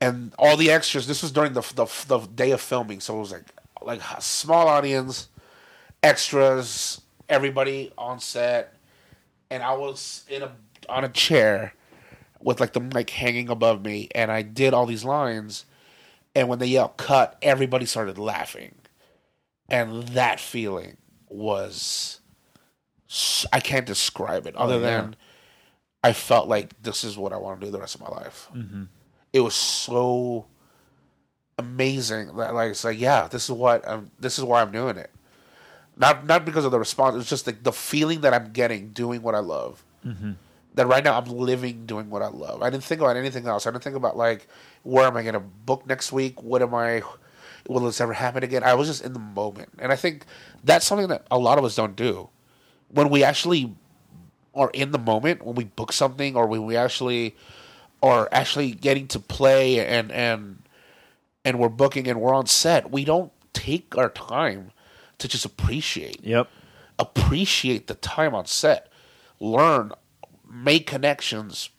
and 0.00 0.34
all 0.38 0.56
the 0.56 0.70
extras. 0.70 1.06
This 1.06 1.22
was 1.22 1.32
during 1.32 1.52
the, 1.54 1.62
the 1.74 1.86
the 2.08 2.18
day 2.26 2.50
of 2.50 2.60
filming, 2.60 3.00
so 3.00 3.16
it 3.16 3.20
was 3.20 3.32
like 3.32 3.44
like 3.82 4.00
a 4.16 4.20
small 4.20 4.68
audience, 4.68 5.28
extras, 6.02 7.00
everybody 7.28 7.92
on 7.96 8.20
set, 8.20 8.74
and 9.50 9.62
I 9.62 9.74
was 9.74 10.24
in 10.28 10.42
a 10.42 10.52
on 10.88 11.04
a 11.04 11.08
chair 11.08 11.74
with 12.40 12.60
like 12.60 12.72
the 12.72 12.80
mic 12.80 13.10
hanging 13.10 13.48
above 13.48 13.84
me, 13.84 14.08
and 14.14 14.30
I 14.32 14.42
did 14.42 14.74
all 14.74 14.86
these 14.86 15.04
lines, 15.04 15.64
and 16.34 16.48
when 16.48 16.58
they 16.58 16.66
yelled 16.66 16.96
cut, 16.96 17.36
everybody 17.42 17.86
started 17.86 18.18
laughing, 18.18 18.74
and 19.68 20.08
that 20.08 20.40
feeling 20.40 20.96
was 21.28 22.19
I 23.52 23.60
can't 23.60 23.86
describe 23.86 24.46
it 24.46 24.54
oh, 24.56 24.64
other 24.64 24.74
Oh, 24.74 24.78
yeah. 24.78 24.84
than 25.00 25.16
I 26.02 26.12
felt 26.12 26.48
like 26.48 26.80
this 26.82 27.04
is 27.04 27.18
what 27.18 27.32
I 27.32 27.36
want 27.36 27.60
to 27.60 27.66
do 27.66 27.72
the 27.72 27.80
rest 27.80 27.94
of 27.94 28.00
my 28.00 28.08
life. 28.08 28.48
Mm-hmm. 28.54 28.84
It 29.32 29.40
was 29.40 29.54
so 29.54 30.46
amazing 31.58 32.34
that 32.36 32.54
like 32.54 32.70
it's 32.70 32.84
like 32.84 32.98
yeah 32.98 33.28
this 33.28 33.44
is 33.44 33.50
what 33.50 33.86
I'm, 33.86 34.10
this 34.18 34.38
is 34.38 34.44
why 34.44 34.62
I'm 34.62 34.72
doing 34.72 34.96
it. 34.96 35.10
Not 35.96 36.26
not 36.26 36.44
because 36.44 36.64
of 36.64 36.70
the 36.70 36.78
response 36.78 37.16
it's 37.16 37.28
just 37.28 37.46
like 37.46 37.62
the 37.62 37.72
feeling 37.72 38.22
that 38.22 38.32
I'm 38.32 38.52
getting 38.52 38.90
doing 38.90 39.22
what 39.22 39.34
I 39.34 39.40
love. 39.40 39.84
Mm-hmm. 40.06 40.32
That 40.74 40.86
right 40.86 41.02
now 41.04 41.18
I'm 41.18 41.26
living 41.26 41.84
doing 41.86 42.10
what 42.10 42.22
I 42.22 42.28
love. 42.28 42.62
I 42.62 42.70
didn't 42.70 42.84
think 42.84 43.00
about 43.00 43.16
anything 43.16 43.46
else. 43.46 43.66
I 43.66 43.70
didn't 43.70 43.82
think 43.84 43.96
about 43.96 44.16
like 44.16 44.46
where 44.84 45.06
am 45.06 45.16
I 45.16 45.22
gonna 45.22 45.40
book 45.40 45.86
next 45.86 46.12
week? 46.12 46.42
What 46.42 46.62
am 46.62 46.74
I 46.74 47.02
will 47.68 47.80
this 47.80 48.00
ever 48.00 48.14
happen 48.14 48.42
again? 48.42 48.62
I 48.64 48.74
was 48.74 48.88
just 48.88 49.04
in 49.04 49.12
the 49.12 49.18
moment. 49.18 49.70
And 49.78 49.92
I 49.92 49.96
think 49.96 50.24
that's 50.64 50.86
something 50.86 51.08
that 51.08 51.26
a 51.30 51.38
lot 51.38 51.58
of 51.58 51.64
us 51.64 51.76
don't 51.76 51.94
do 51.96 52.30
when 52.92 53.08
we 53.08 53.22
actually 53.24 53.74
are 54.54 54.70
in 54.74 54.90
the 54.90 54.98
moment 54.98 55.44
when 55.44 55.54
we 55.54 55.64
book 55.64 55.92
something 55.92 56.34
or 56.36 56.46
when 56.46 56.64
we 56.66 56.76
actually 56.76 57.36
are 58.02 58.28
actually 58.32 58.72
getting 58.72 59.06
to 59.06 59.20
play 59.20 59.84
and 59.86 60.10
and 60.10 60.62
and 61.44 61.58
we're 61.58 61.68
booking 61.68 62.08
and 62.08 62.20
we're 62.20 62.34
on 62.34 62.46
set, 62.46 62.90
we 62.90 63.04
don't 63.04 63.32
take 63.52 63.96
our 63.96 64.08
time 64.10 64.72
to 65.18 65.28
just 65.28 65.44
appreciate 65.44 66.18
Yep. 66.24 66.48
appreciate 66.98 67.86
the 67.86 67.94
time 67.94 68.34
on 68.34 68.44
set, 68.46 68.90
learn, 69.38 69.92
make 70.50 70.86
connections. 70.86 71.70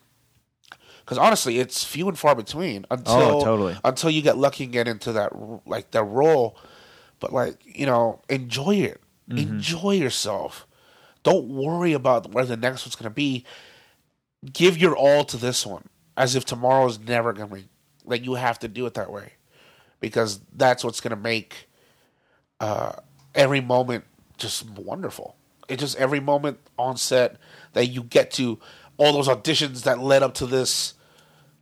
Because 1.00 1.18
honestly, 1.18 1.60
it's 1.60 1.84
few 1.84 2.08
and 2.08 2.18
far 2.18 2.36
between 2.36 2.86
until 2.90 3.22
Oh, 3.22 3.44
totally. 3.44 3.76
until 3.84 4.10
you 4.10 4.22
get 4.22 4.38
lucky 4.38 4.64
and 4.64 4.74
get 4.74 4.88
into 4.88 5.12
that 5.14 5.32
like 5.68 5.92
that 5.92 6.04
role. 6.04 6.56
But 7.20 7.34
like 7.34 7.58
you 7.66 7.86
know, 7.86 8.22
enjoy 8.30 8.76
it. 8.76 9.02
Mm-hmm. 9.30 9.38
Enjoy 9.40 9.92
yourself. 9.92 10.66
Don't 11.24 11.50
worry 11.50 11.94
about 11.94 12.32
where 12.32 12.46
the 12.46 12.58
next 12.58 12.86
one's 12.86 12.96
gonna 12.96 13.10
be. 13.10 13.46
Give 14.52 14.78
your 14.78 14.96
all 14.96 15.24
to 15.26 15.38
this 15.38 15.66
one, 15.66 15.88
as 16.18 16.36
if 16.36 16.46
tomorrow's 16.46 17.00
never 17.00 17.34
gonna 17.34 17.54
be. 17.56 17.66
Like 18.06 18.26
you 18.26 18.36
have 18.36 18.60
to 18.60 18.68
do 18.68 18.86
it 18.86 18.96
that 18.96 19.12
way, 19.12 19.34
because 20.00 20.40
that's 20.56 20.84
what's 20.84 21.00
gonna 21.00 21.16
make 21.16 21.68
uh, 22.60 22.94
every 23.36 23.62
moment 23.62 24.06
just 24.38 24.68
wonderful. 24.72 25.36
It 25.68 25.80
just 25.80 25.98
every 25.98 26.20
moment 26.20 26.60
on 26.78 26.98
set 26.98 27.38
that 27.74 27.88
you 27.88 28.04
get 28.04 28.32
to 28.32 28.60
all 28.98 29.14
those 29.14 29.28
auditions 29.28 29.84
that 29.84 30.00
led 30.00 30.24
up 30.24 30.34
to 30.36 30.46
this. 30.46 30.96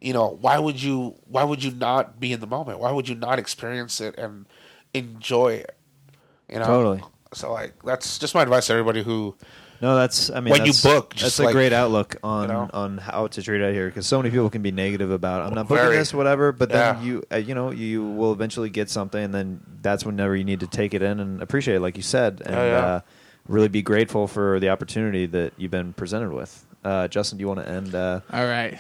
You 0.02 0.14
know, 0.14 0.38
why 0.42 0.58
would 0.58 0.82
you? 0.82 1.16
Why 1.28 1.44
would 1.44 1.64
you 1.64 1.72
not 1.72 2.20
be 2.20 2.32
in 2.32 2.40
the 2.40 2.48
moment? 2.48 2.80
Why 2.80 2.92
would 2.92 3.10
you 3.10 3.16
not 3.16 3.38
experience 3.38 4.00
it 4.00 4.18
and 4.18 4.46
enjoy 4.94 5.54
it? 5.54 5.76
You 6.48 6.60
know, 6.60 6.66
Totally. 6.66 7.04
So 7.34 7.52
like, 7.54 7.74
that's 7.84 8.18
just 8.18 8.34
my 8.36 8.42
advice 8.44 8.68
to 8.68 8.74
everybody 8.74 9.04
who. 9.04 9.36
No, 9.82 9.96
that's. 9.96 10.30
I 10.30 10.42
mean, 10.42 10.52
When 10.52 10.62
you 10.66 10.74
that's, 10.74 10.84
book, 10.84 11.12
that's 11.12 11.22
just 11.22 11.40
a 11.40 11.44
like, 11.44 11.54
great 11.54 11.72
outlook 11.72 12.18
on 12.22 12.48
know? 12.50 12.70
on 12.74 12.98
how 12.98 13.28
to 13.28 13.42
treat 13.42 13.62
it 13.62 13.74
here 13.74 13.88
because 13.88 14.06
so 14.08 14.18
many 14.18 14.30
people 14.30 14.50
can 14.50 14.62
be 14.62 14.72
negative 14.72 15.10
about. 15.12 15.44
I'm 15.44 15.54
not 15.54 15.68
booking 15.70 15.86
Very. 15.86 15.96
this, 15.98 16.14
whatever. 16.14 16.52
But 16.52 16.70
then 16.70 16.96
Yeah. 16.98 17.02
you, 17.02 17.24
uh, 17.32 17.38
you 17.38 17.56
know, 17.56 17.72
you 17.72 18.04
will 18.04 18.34
eventually 18.34 18.70
get 18.70 18.90
something, 18.90 19.24
and 19.24 19.34
then 19.34 19.62
that's 19.82 20.06
whenever 20.06 20.36
you 20.36 20.44
need 20.44 20.60
to 20.62 20.68
take 20.68 20.94
it 20.94 21.02
in 21.02 21.20
and 21.22 21.42
appreciate 21.42 21.76
it, 21.76 21.80
like 21.80 21.96
you 21.96 22.04
said. 22.04 22.42
And 22.46 22.56
Yeah, 22.56 22.66
yeah. 22.66 22.78
Uh, 22.86 23.00
really 23.48 23.70
be 23.70 23.82
grateful 23.82 24.28
for 24.28 24.60
the 24.60 24.70
opportunity 24.70 25.26
that 25.28 25.54
you've 25.58 25.72
been 25.72 25.94
presented 25.94 26.34
with. 26.34 26.66
Uh, 26.84 27.08
Justin, 27.08 27.38
do 27.38 27.44
you 27.44 27.48
want 27.48 27.62
to 27.62 27.70
end? 27.70 27.96
Uh, 27.96 28.20
All 28.34 28.46
right. 28.46 28.78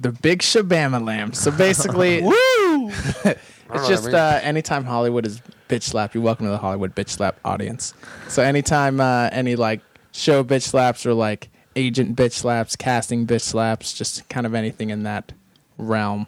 The 0.00 0.12
big 0.12 0.40
Shabama 0.40 1.02
lamb. 1.04 1.32
So 1.32 1.50
basically, 1.50 2.20
Woo! 2.22 2.32
it's 2.90 3.88
just 3.88 4.04
that 4.04 4.04
means. 4.04 4.14
uh, 4.14 4.40
anytime 4.42 4.84
Hollywood 4.84 5.24
is 5.26 5.40
bitch 5.72 5.84
slap, 5.84 6.12
you're 6.14 6.22
welcome 6.22 6.44
to 6.44 6.50
the 6.50 6.58
Hollywood 6.58 6.94
bitch 6.94 7.08
slap 7.08 7.40
audience. 7.46 7.94
So 8.28 8.42
anytime 8.42 9.00
uh, 9.00 9.30
any 9.32 9.56
like 9.56 9.80
show 10.12 10.44
bitch 10.44 10.62
slaps 10.62 11.06
or 11.06 11.14
like 11.14 11.48
agent 11.76 12.14
bitch 12.14 12.32
slaps, 12.32 12.76
casting 12.76 13.26
bitch 13.26 13.40
slaps, 13.40 13.94
just 13.94 14.28
kind 14.28 14.44
of 14.44 14.54
anything 14.54 14.90
in 14.90 15.04
that 15.04 15.32
realm. 15.78 16.26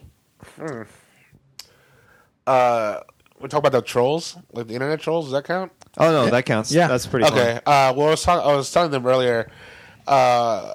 Uh, 2.47 3.01
we 3.39 3.47
talk 3.47 3.59
about 3.59 3.71
the 3.71 3.81
trolls, 3.83 4.35
like 4.51 4.67
the 4.67 4.73
internet 4.73 4.99
trolls. 4.99 5.25
Does 5.25 5.33
that 5.33 5.43
count? 5.45 5.71
oh 5.99 6.11
no, 6.11 6.29
that 6.29 6.45
counts. 6.45 6.71
Yeah. 6.71 6.87
that's 6.87 7.05
pretty. 7.05 7.25
Okay. 7.27 7.57
Uh, 7.65 7.93
well, 7.95 8.07
I 8.07 8.11
was, 8.11 8.23
talk- 8.23 8.43
I 8.43 8.55
was 8.55 8.71
telling 8.71 8.89
them 8.91 9.05
earlier. 9.05 9.49
Uh, 10.07 10.73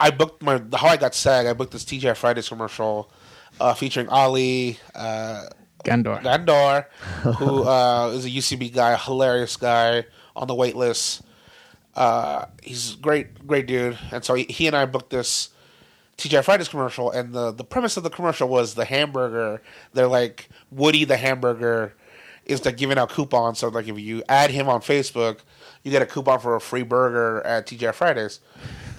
I 0.00 0.10
booked 0.10 0.42
my 0.42 0.60
how 0.74 0.88
I 0.88 0.96
got 0.96 1.14
SAG. 1.14 1.46
I 1.46 1.52
booked 1.52 1.72
this 1.72 1.84
TGI 1.84 2.16
Fridays 2.16 2.48
commercial 2.48 3.12
uh, 3.60 3.74
featuring 3.74 4.08
Ali 4.08 4.78
uh, 4.96 5.44
Gandor. 5.84 6.22
Gandor, 6.22 6.86
who 7.36 7.64
uh, 7.64 8.08
is 8.14 8.24
a 8.24 8.30
UCB 8.30 8.72
guy, 8.74 8.92
a 8.92 8.96
hilarious 8.96 9.56
guy 9.56 10.04
on 10.36 10.48
the 10.48 10.54
wait 10.54 10.76
list. 10.76 11.22
Uh, 11.94 12.46
he's 12.62 12.94
great, 12.96 13.46
great 13.46 13.66
dude. 13.66 13.98
And 14.10 14.24
so 14.24 14.34
he, 14.34 14.44
he 14.44 14.66
and 14.66 14.74
I 14.76 14.86
booked 14.86 15.10
this 15.10 15.50
TGI 16.16 16.44
Fridays 16.44 16.68
commercial, 16.68 17.10
and 17.10 17.32
the 17.32 17.50
the 17.52 17.64
premise 17.64 17.96
of 17.96 18.02
the 18.02 18.10
commercial 18.10 18.48
was 18.48 18.74
the 18.74 18.84
hamburger. 18.84 19.60
They're 19.92 20.06
like 20.08 20.48
Woody 20.70 21.04
the 21.04 21.16
hamburger 21.16 21.94
is 22.44 22.64
like 22.64 22.76
giving 22.76 22.98
out 22.98 23.10
coupons. 23.10 23.58
So 23.58 23.68
like 23.68 23.88
if 23.88 23.98
you 23.98 24.22
add 24.28 24.50
him 24.50 24.68
on 24.68 24.80
Facebook, 24.80 25.38
you 25.82 25.90
get 25.90 26.02
a 26.02 26.06
coupon 26.06 26.40
for 26.40 26.56
a 26.56 26.60
free 26.60 26.82
burger 26.82 27.40
at 27.46 27.66
TGI 27.66 27.94
Fridays. 27.94 28.40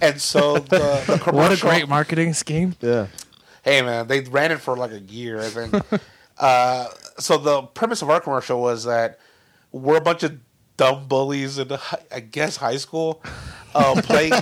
And 0.02 0.20
so 0.20 0.60
the, 0.60 1.04
the 1.08 1.20
commercial, 1.20 1.34
What 1.34 1.52
a 1.52 1.62
great 1.62 1.88
marketing 1.88 2.34
scheme. 2.34 2.76
Yeah. 2.82 3.08
hey 3.64 3.82
man, 3.82 4.08
they 4.08 4.22
ran 4.22 4.52
it 4.52 4.60
for 4.60 4.76
like 4.76 4.92
a 4.92 5.00
year, 5.00 5.40
I 5.40 5.50
think. 5.50 5.74
uh, 6.38 6.88
so 7.18 7.38
the 7.38 7.64
premise 7.64 8.02
of 8.02 8.10
our 8.10 8.20
commercial 8.20 8.62
was 8.62 8.86
that 8.86 9.20
we're 9.72 9.98
a 9.98 10.02
bunch 10.02 10.24
of 10.24 10.40
dumb 10.78 11.08
bullies 11.08 11.58
in, 11.60 11.72
I 12.12 12.20
guess, 12.20 12.58
high 12.58 12.78
school, 12.78 13.22
uh, 13.76 14.02
playing 14.04 14.34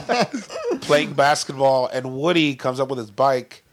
playing 0.81 1.13
basketball, 1.13 1.87
and 1.87 2.17
Woody 2.17 2.55
comes 2.55 2.79
up 2.79 2.89
with 2.89 2.99
his 2.99 3.11
bike, 3.11 3.63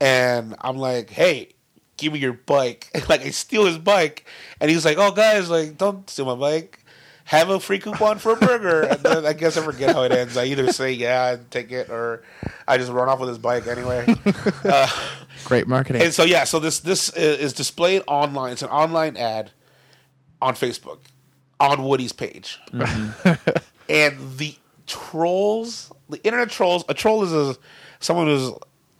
and 0.00 0.54
I'm 0.60 0.76
like, 0.76 1.10
hey. 1.10 1.54
Give 1.96 2.14
me 2.14 2.18
your 2.18 2.32
bike. 2.32 2.88
like 3.10 3.20
I 3.20 3.28
steal 3.28 3.66
his 3.66 3.76
bike, 3.76 4.24
and 4.58 4.70
he's 4.70 4.86
like, 4.86 4.96
"Oh, 4.96 5.12
guys, 5.12 5.50
like 5.50 5.76
don't 5.76 6.08
steal 6.08 6.24
my 6.24 6.34
bike. 6.34 6.79
Have 7.30 7.48
a 7.48 7.60
free 7.60 7.78
coupon 7.78 8.18
for 8.18 8.32
a 8.32 8.36
burger." 8.36 8.82
and 8.82 9.00
then 9.04 9.24
I 9.24 9.34
guess 9.34 9.56
I 9.56 9.62
forget 9.62 9.94
how 9.94 10.02
it 10.02 10.10
ends. 10.10 10.36
I 10.36 10.46
either 10.46 10.72
say 10.72 10.90
yeah 10.90 11.34
and 11.34 11.48
take 11.48 11.70
it, 11.70 11.88
or 11.88 12.24
I 12.66 12.76
just 12.76 12.90
run 12.90 13.08
off 13.08 13.20
with 13.20 13.28
his 13.28 13.38
bike 13.38 13.68
anyway. 13.68 14.04
Uh, 14.64 14.88
Great 15.44 15.66
marketing. 15.68 16.02
And 16.02 16.12
so 16.12 16.24
yeah, 16.24 16.42
so 16.42 16.58
this 16.58 16.80
this 16.80 17.08
is 17.10 17.52
displayed 17.52 18.02
online. 18.08 18.52
It's 18.52 18.62
an 18.62 18.68
online 18.68 19.16
ad 19.16 19.52
on 20.42 20.54
Facebook 20.54 20.98
on 21.60 21.84
Woody's 21.84 22.12
page, 22.12 22.58
mm-hmm. 22.72 23.52
and 23.88 24.38
the 24.38 24.56
trolls, 24.88 25.92
the 26.08 26.22
internet 26.24 26.50
trolls. 26.50 26.84
A 26.88 26.94
troll 26.94 27.22
is 27.22 27.32
a 27.32 27.56
someone 28.00 28.26
who's 28.26 28.50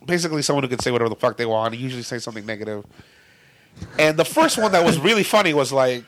basically 0.07 0.43
someone 0.43 0.62
who 0.62 0.68
can 0.68 0.78
say 0.78 0.93
whatever 0.93 1.09
the 1.09 1.16
fuck 1.16 1.37
they 1.37 1.47
want. 1.47 1.76
Usually 1.76 2.03
say 2.03 2.18
something 2.18 2.47
negative. 2.47 2.87
And 3.99 4.16
the 4.16 4.24
first 4.24 4.57
one 4.57 4.72
that 4.72 4.85
was 4.85 4.99
really 4.99 5.24
funny 5.24 5.53
was 5.53 5.72
like, 5.72 6.05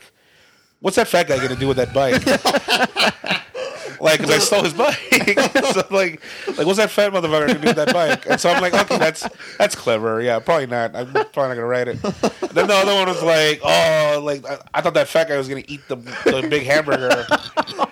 "What's 0.83 0.97
that 0.97 1.09
fat 1.09 1.27
guy 1.29 1.39
gonna 1.39 1.57
do 1.57 1.69
with 1.69 1.79
that 1.79 1.95
bike?" 1.95 2.27
like, 4.03 4.21
because 4.21 4.35
I 4.35 4.39
stole 4.39 4.65
his 4.65 4.75
bike. 4.75 4.99
so 5.73 5.87
like, 5.91 6.21
like, 6.59 6.67
what's 6.67 6.79
that 6.79 6.91
fat 6.91 7.13
motherfucker 7.13 7.47
gonna 7.47 7.59
do 7.61 7.69
with 7.69 7.77
that 7.77 7.93
bike? 7.93 8.27
And 8.29 8.41
so 8.41 8.51
I'm 8.51 8.61
like, 8.61 8.75
okay, 8.75 8.99
that's 8.99 9.27
that's 9.59 9.77
clever. 9.77 10.21
Yeah, 10.21 10.41
probably 10.41 10.67
not. 10.67 10.95
I'm 10.97 11.13
probably 11.13 11.31
not 11.35 11.55
gonna 11.55 11.67
write 11.67 11.89
it. 11.89 12.03
then 12.03 12.67
the 12.67 12.75
other 12.75 12.95
one 12.95 13.07
was 13.07 13.23
like, 13.23 13.61
oh, 13.63 14.21
like 14.23 14.45
I, 14.45 14.59
I 14.75 14.81
thought 14.81 14.95
that 14.95 15.09
fat 15.09 15.29
guy 15.29 15.39
was 15.39 15.49
gonna 15.49 15.63
eat 15.69 15.87
the 15.89 15.97
the 15.97 16.47
big 16.51 16.65
hamburger. 16.65 17.11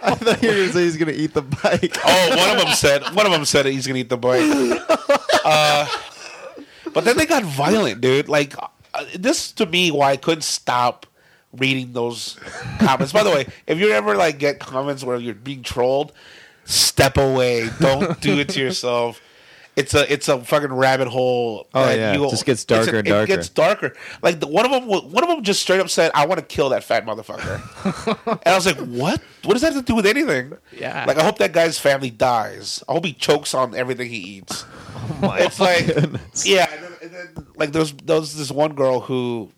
I 0.03 0.15
thought 0.17 0.43
you 0.43 0.49
were 0.49 0.55
gonna 0.55 0.73
say 0.73 0.83
he's 0.83 0.97
gonna 0.97 1.13
eat 1.13 1.33
the 1.33 1.43
bike. 1.43 1.97
Oh, 2.05 2.37
one 2.37 2.51
of 2.51 2.65
them 2.65 2.75
said 2.75 3.03
one 3.15 3.25
of 3.25 3.33
them 3.33 3.45
said 3.45 3.67
he's 3.67 3.87
gonna 3.87 4.01
eat 4.01 4.09
the 4.09 4.19
bike. 4.19 4.43
Uh, 5.45 5.87
but 6.93 7.05
then 7.05 7.17
they 7.17 7.27
got 7.27 7.45
violent, 7.45 8.01
dude. 8.01 8.29
Like 8.29 8.55
uh, 8.59 9.05
this 9.17 9.53
to 9.53 9.67
me, 9.67 9.91
why 9.91 10.11
I 10.11 10.17
couldn't 10.17 10.43
stop 10.43 11.07
reading 11.53 11.93
those 11.93 12.39
comments. 12.79 13.13
By 13.13 13.23
the 13.23 13.31
way, 13.31 13.47
if 13.67 13.79
you 13.79 13.91
ever 13.93 14.15
like 14.17 14.39
get 14.39 14.59
comments 14.61 15.03
where 15.05 15.17
you're 15.17 15.35
being 15.35 15.63
trolled, 15.63 16.13
step 16.65 17.17
away. 17.17 17.69
Don't 17.81 18.21
do 18.21 18.39
it 18.39 18.49
to 18.51 18.61
yourself. 18.61 19.21
It's 19.77 19.95
a 19.95 20.13
it's 20.13 20.29
a 20.29 20.45
fucking 20.45 20.73
rabbit 20.73 21.07
hole. 21.09 21.69
Oh, 21.73 21.89
yeah. 21.91 22.13
you- 22.15 22.27
It 22.27 22.31
just 22.31 22.45
gets 22.45 22.65
it's 22.65 22.71
a- 22.73 22.75
darker 22.75 22.99
and 22.99 23.07
darker. 23.09 23.33
It 23.33 23.37
gets 23.37 23.49
darker. 23.49 23.93
Like 24.21 24.41
the, 24.41 24.47
one 24.49 24.67
of 24.67 24.73
them, 24.73 24.87
one 24.89 25.23
of 25.23 25.29
them 25.31 25.43
just 25.45 25.63
straight 25.63 25.81
up 25.81 25.89
said, 25.89 26.11
"I 26.13 26.27
want 26.27 26.41
to 26.41 26.45
kill 26.45 26.69
that 26.71 26.83
fat 26.85 27.07
motherfucker," 27.07 28.27
and 28.27 28.41
I 28.47 28.55
was 28.57 28.67
like, 28.67 28.77
"What? 28.79 29.23
What 29.45 29.55
does 29.55 29.63
that 29.63 29.73
have 29.73 29.83
to 29.85 29.87
do 29.87 29.95
with 29.95 30.07
anything?" 30.07 30.53
Yeah. 30.77 31.05
Like 31.07 31.19
I 31.19 31.23
hope 31.25 31.39
that 31.39 31.53
guy's 31.53 31.79
family 31.79 32.11
dies. 32.11 32.83
I 32.89 32.93
hope 32.93 33.05
he 33.07 33.13
chokes 33.13 33.55
on 33.55 33.75
everything 33.75 34.09
he 34.11 34.17
eats. 34.19 34.65
Oh 35.23 35.33
it's 35.35 35.61
like, 35.61 35.87
yeah. 36.45 36.71
And 36.73 36.83
then, 36.85 36.93
and 37.03 37.11
then, 37.37 37.47
like 37.57 37.73
there's 37.73 37.93
there 37.93 38.19
was 38.21 38.37
this 38.37 38.51
one 38.51 38.75
girl 38.75 39.01
who 39.01 39.51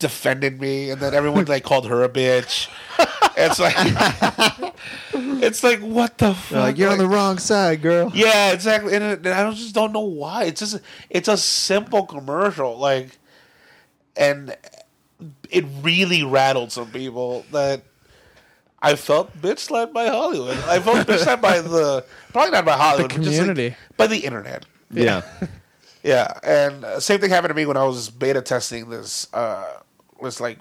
defended 0.00 0.60
me, 0.60 0.90
and 0.90 1.00
then 1.00 1.14
everyone 1.14 1.44
like 1.44 1.62
called 1.62 1.86
her 1.86 2.02
a 2.02 2.08
bitch. 2.08 2.68
It's 3.36 3.58
like, 3.60 3.74
it's 5.14 5.62
like 5.62 5.78
what 5.80 6.18
the 6.18 6.34
fuck? 6.34 6.56
Like 6.58 6.78
you're 6.78 6.90
on 6.90 6.98
the 6.98 7.06
wrong 7.06 7.38
side, 7.38 7.80
girl. 7.82 8.10
yeah, 8.14 8.52
exactly. 8.52 8.94
And, 8.94 9.04
and 9.04 9.28
I 9.28 9.50
just 9.52 9.74
don't 9.74 9.92
know 9.92 10.00
why. 10.00 10.44
It's 10.44 10.60
just 10.60 10.80
it's 11.08 11.28
a 11.28 11.36
simple 11.36 12.04
commercial, 12.06 12.76
like, 12.76 13.18
and 14.16 14.56
it 15.50 15.64
really 15.82 16.22
rattled 16.24 16.72
some 16.72 16.90
people 16.90 17.44
that 17.52 17.82
I 18.82 18.96
felt 18.96 19.36
bitch 19.40 19.58
slapped 19.60 19.92
by 19.92 20.06
Hollywood. 20.08 20.56
I 20.64 20.80
felt 20.80 21.06
bitch 21.06 21.18
slapped 21.20 21.42
by 21.42 21.60
the 21.60 22.04
probably 22.32 22.50
not 22.52 22.64
by 22.64 22.72
Hollywood, 22.76 23.10
The 23.10 23.16
but 23.16 23.24
just, 23.24 23.38
like, 23.38 23.46
community. 23.48 23.76
by 23.96 24.06
the 24.06 24.18
internet. 24.18 24.66
Yeah. 24.90 25.22
Yeah, 26.02 26.32
and 26.42 26.82
uh, 26.82 26.98
same 26.98 27.20
thing 27.20 27.28
happened 27.28 27.50
to 27.50 27.54
me 27.54 27.66
when 27.66 27.76
I 27.76 27.84
was 27.84 28.08
beta 28.08 28.40
testing 28.40 28.88
this 28.88 29.26
uh 29.34 29.66
this 30.22 30.40
like 30.40 30.58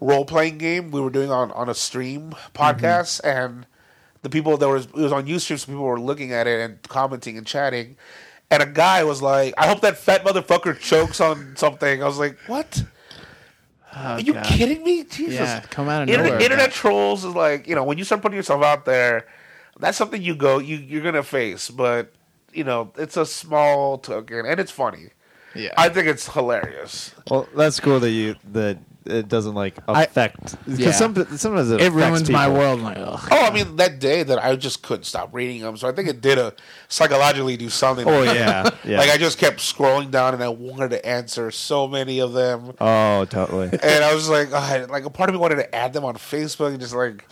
role 0.00 0.24
playing 0.24 0.58
game 0.58 0.90
we 0.90 1.00
were 1.00 1.10
doing 1.10 1.30
on 1.30 1.50
on 1.52 1.68
a 1.68 1.74
stream 1.74 2.32
podcast, 2.54 3.20
mm-hmm. 3.22 3.26
and 3.26 3.66
the 4.22 4.30
people 4.30 4.56
that 4.56 4.68
was 4.68 4.86
it 4.86 4.94
was 4.94 5.12
on 5.12 5.26
YouTube, 5.26 5.58
so 5.58 5.66
people 5.66 5.84
were 5.84 6.00
looking 6.00 6.32
at 6.32 6.46
it 6.46 6.60
and 6.60 6.82
commenting 6.82 7.38
and 7.38 7.46
chatting, 7.46 7.96
and 8.50 8.62
a 8.62 8.66
guy 8.66 9.04
was 9.04 9.22
like, 9.22 9.54
"I 9.56 9.66
hope 9.66 9.80
that 9.82 9.98
fat 9.98 10.24
motherfucker 10.24 10.78
chokes 10.78 11.20
on 11.20 11.56
something." 11.56 12.02
I 12.02 12.06
was 12.06 12.18
like, 12.18 12.38
"What?" 12.46 12.84
Oh, 13.98 14.00
Are 14.00 14.20
you 14.20 14.34
God. 14.34 14.44
kidding 14.44 14.84
me? 14.84 15.04
Jesus. 15.04 15.34
Yeah, 15.34 15.60
come 15.70 15.88
out 15.88 16.02
of 16.02 16.08
Internet, 16.10 16.32
nowhere. 16.32 16.42
internet 16.42 16.70
trolls 16.72 17.24
is 17.24 17.34
like 17.34 17.66
you 17.66 17.74
know 17.74 17.84
when 17.84 17.96
you 17.96 18.04
start 18.04 18.20
putting 18.20 18.36
yourself 18.36 18.62
out 18.62 18.84
there, 18.84 19.26
that's 19.78 19.96
something 19.96 20.20
you 20.20 20.34
go 20.34 20.58
you 20.58 20.76
you're 20.76 21.02
gonna 21.02 21.22
face. 21.22 21.70
But 21.70 22.12
you 22.52 22.64
know 22.64 22.92
it's 22.98 23.16
a 23.16 23.24
small 23.24 23.96
token 23.98 24.44
and 24.44 24.60
it's 24.60 24.70
funny. 24.70 25.10
Yeah. 25.58 25.72
I 25.76 25.88
think 25.88 26.06
it's 26.06 26.32
hilarious. 26.32 27.14
Well, 27.30 27.48
that's 27.54 27.80
cool 27.80 28.00
that 28.00 28.10
you 28.10 28.36
that 28.52 28.78
it 29.04 29.28
doesn't 29.28 29.54
like 29.54 29.76
affect 29.86 30.56
because 30.64 30.78
Yeah. 30.80 30.90
some 30.90 31.14
sometimes 31.36 31.70
it, 31.70 31.80
it 31.80 31.86
affects 31.92 31.94
ruins 31.94 32.30
my 32.30 32.48
world. 32.48 32.80
Like, 32.80 32.96
ugh. 32.98 33.28
Oh, 33.30 33.46
I 33.46 33.52
mean 33.52 33.76
that 33.76 34.00
day 34.00 34.24
that 34.24 34.42
I 34.44 34.56
just 34.56 34.82
couldn't 34.82 35.04
stop 35.04 35.32
reading 35.32 35.60
them, 35.62 35.76
so 35.76 35.88
I 35.88 35.92
think 35.92 36.08
it 36.08 36.20
did 36.20 36.38
a 36.38 36.52
psychologically 36.88 37.56
do 37.56 37.68
something. 37.68 38.06
Oh 38.06 38.22
yeah, 38.32 38.68
yeah. 38.84 38.98
Like 38.98 39.10
I 39.10 39.16
just 39.16 39.38
kept 39.38 39.58
scrolling 39.60 40.10
down 40.10 40.34
and 40.34 40.42
I 40.42 40.48
wanted 40.48 40.90
to 40.90 41.06
answer 41.06 41.50
so 41.52 41.86
many 41.86 42.18
of 42.20 42.32
them. 42.32 42.72
oh, 42.80 43.24
totally. 43.26 43.68
and 43.82 44.04
I 44.04 44.12
was 44.14 44.28
like, 44.28 44.48
oh, 44.52 44.86
like 44.90 45.04
a 45.04 45.10
part 45.10 45.30
of 45.30 45.34
me 45.34 45.40
wanted 45.40 45.56
to 45.56 45.74
add 45.74 45.92
them 45.92 46.04
on 46.04 46.14
Facebook 46.16 46.70
and 46.70 46.80
just 46.80 46.94
like, 46.94 47.24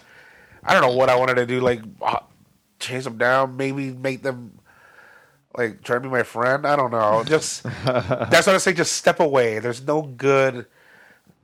I 0.63 0.73
don't 0.73 0.83
know 0.83 0.97
what 0.97 1.11
I 1.11 1.17
wanted 1.17 1.35
to 1.35 1.47
do, 1.47 1.61
like 1.61 1.81
uh, 2.01 2.21
chase 2.79 3.05
them 3.05 3.19
down, 3.19 3.57
maybe 3.57 3.91
make 3.91 4.23
them 4.23 4.61
like 5.57 5.83
try 5.83 5.97
to 5.97 6.01
be 6.01 6.09
my 6.09 6.23
friend. 6.23 6.67
I 6.67 6.77
don't 6.77 6.91
know. 6.91 7.25
Just 7.27 7.63
that's 7.85 8.47
what 8.47 8.55
I 8.55 8.59
say. 8.59 8.73
Just 8.73 8.95
step 8.95 9.21
away. 9.21 9.59
There's 9.59 9.83
no 9.83 10.03
good 10.03 10.67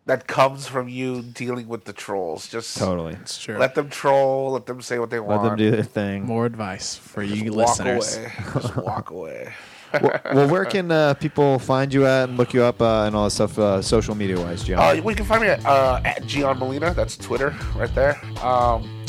that 0.07 0.27
comes 0.27 0.67
from 0.67 0.89
you 0.89 1.23
dealing 1.23 1.69
with 1.69 1.85
the 1.85 1.93
trolls. 1.93 2.49
Just 2.49 2.77
Totally. 2.79 3.15
It's 3.15 3.39
true. 3.39 3.59
let 3.59 3.75
them 3.75 3.89
troll. 3.89 4.53
Let 4.53 4.67
them 4.67 4.81
say 4.83 4.99
what 4.99 5.11
they 5.11 5.21
want. 5.21 5.43
Let 5.43 5.49
them 5.51 5.59
do 5.59 5.71
their 5.71 5.85
thing. 5.85 6.25
More 6.25 6.47
advice 6.47 6.97
for 6.97 7.23
you 7.23 7.53
walk 7.53 7.79
listeners. 7.79 8.17
away. 8.17 8.33
Just 8.55 8.77
walk 8.77 9.11
away. 9.11 9.55
well, 10.03 10.21
well, 10.33 10.49
where 10.49 10.65
can 10.65 10.91
uh, 10.93 11.15
people 11.15 11.59
find 11.59 11.93
you 11.93 12.07
at 12.07 12.29
and 12.29 12.39
look 12.39 12.55
you 12.55 12.63
up 12.63 12.81
uh, 12.81 13.05
and 13.07 13.17
all 13.17 13.25
that 13.25 13.31
stuff, 13.31 13.59
uh, 13.59 13.83
social 13.83 14.15
media 14.15 14.39
wise, 14.39 14.63
John? 14.63 14.79
Uh, 14.79 14.93
you 14.93 15.15
can 15.17 15.27
find 15.27 15.43
me 15.43 15.49
at, 15.49 15.65
uh, 15.67 16.01
at 16.05 16.25
Gian 16.27 16.59
Molina. 16.59 16.95
That's 16.95 17.17
Twitter 17.17 17.55
right 17.75 17.93
there. 17.95 18.21
Um, 18.45 19.05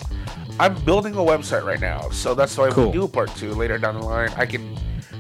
I'm 0.60 0.76
building 0.84 1.14
a 1.14 1.20
website 1.20 1.64
right 1.66 1.80
now, 1.80 2.10
so 2.10 2.34
that's 2.34 2.58
why 2.58 2.68
if 2.70 2.74
Cool. 2.74 2.88
we 2.88 2.92
do 2.94 3.04
a 3.04 3.08
part 3.08 3.36
two 3.36 3.54
later 3.54 3.78
down 3.78 4.00
the 4.00 4.06
line, 4.06 4.30
I 4.38 4.46
can 4.46 4.76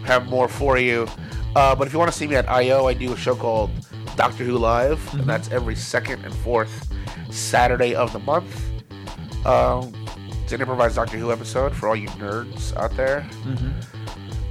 have 0.06 0.28
more 0.30 0.47
for 0.47 0.78
you. 0.78 1.08
Uh, 1.56 1.76
but 1.76 1.88
if 1.88 1.93
you 1.93 1.99
want 1.99 2.12
to 2.12 2.18
see 2.18 2.28
me 2.28 2.36
at 2.36 2.49
IO, 2.49 2.88
I 2.88 2.93
do 2.93 3.12
a 3.14 3.18
show 3.18 3.36
called 3.36 3.72
Doctor 4.16 4.43
Who 4.43 4.58
Live, 4.58 5.14
and 5.14 5.24
that's 5.28 5.52
every 5.52 5.76
second 5.76 6.24
and 6.24 6.34
fourth 6.36 6.91
Saturday 7.30 7.93
of 7.95 8.14
the 8.14 8.20
month. 8.20 8.70
Um, 9.45 9.93
it's 10.43 10.54
an 10.54 10.62
improvised 10.62 10.95
Doctor 10.95 11.18
Who 11.18 11.32
episode 11.32 11.76
for 11.76 11.89
all 11.89 11.95
you 11.95 12.08
nerds 12.10 12.76
out 12.78 12.95
there. 12.95 13.28
Mm-hmm. 13.43 13.72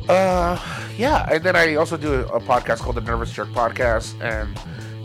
Uh, 0.08 0.58
yeah, 0.96 1.26
and 1.30 1.44
then 1.44 1.56
I 1.56 1.76
also 1.76 1.96
do 1.96 2.14
a, 2.14 2.26
a 2.26 2.40
podcast 2.40 2.78
called 2.78 2.96
the 2.96 3.00
Nervous 3.00 3.32
Jerk 3.32 3.48
Podcast 3.48 4.20
and 4.20 4.56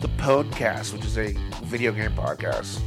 the 0.02 0.08
Podcast, 0.08 0.92
which 0.92 1.04
is 1.04 1.16
a 1.16 1.32
video 1.64 1.92
game 1.92 2.10
podcast. 2.12 2.80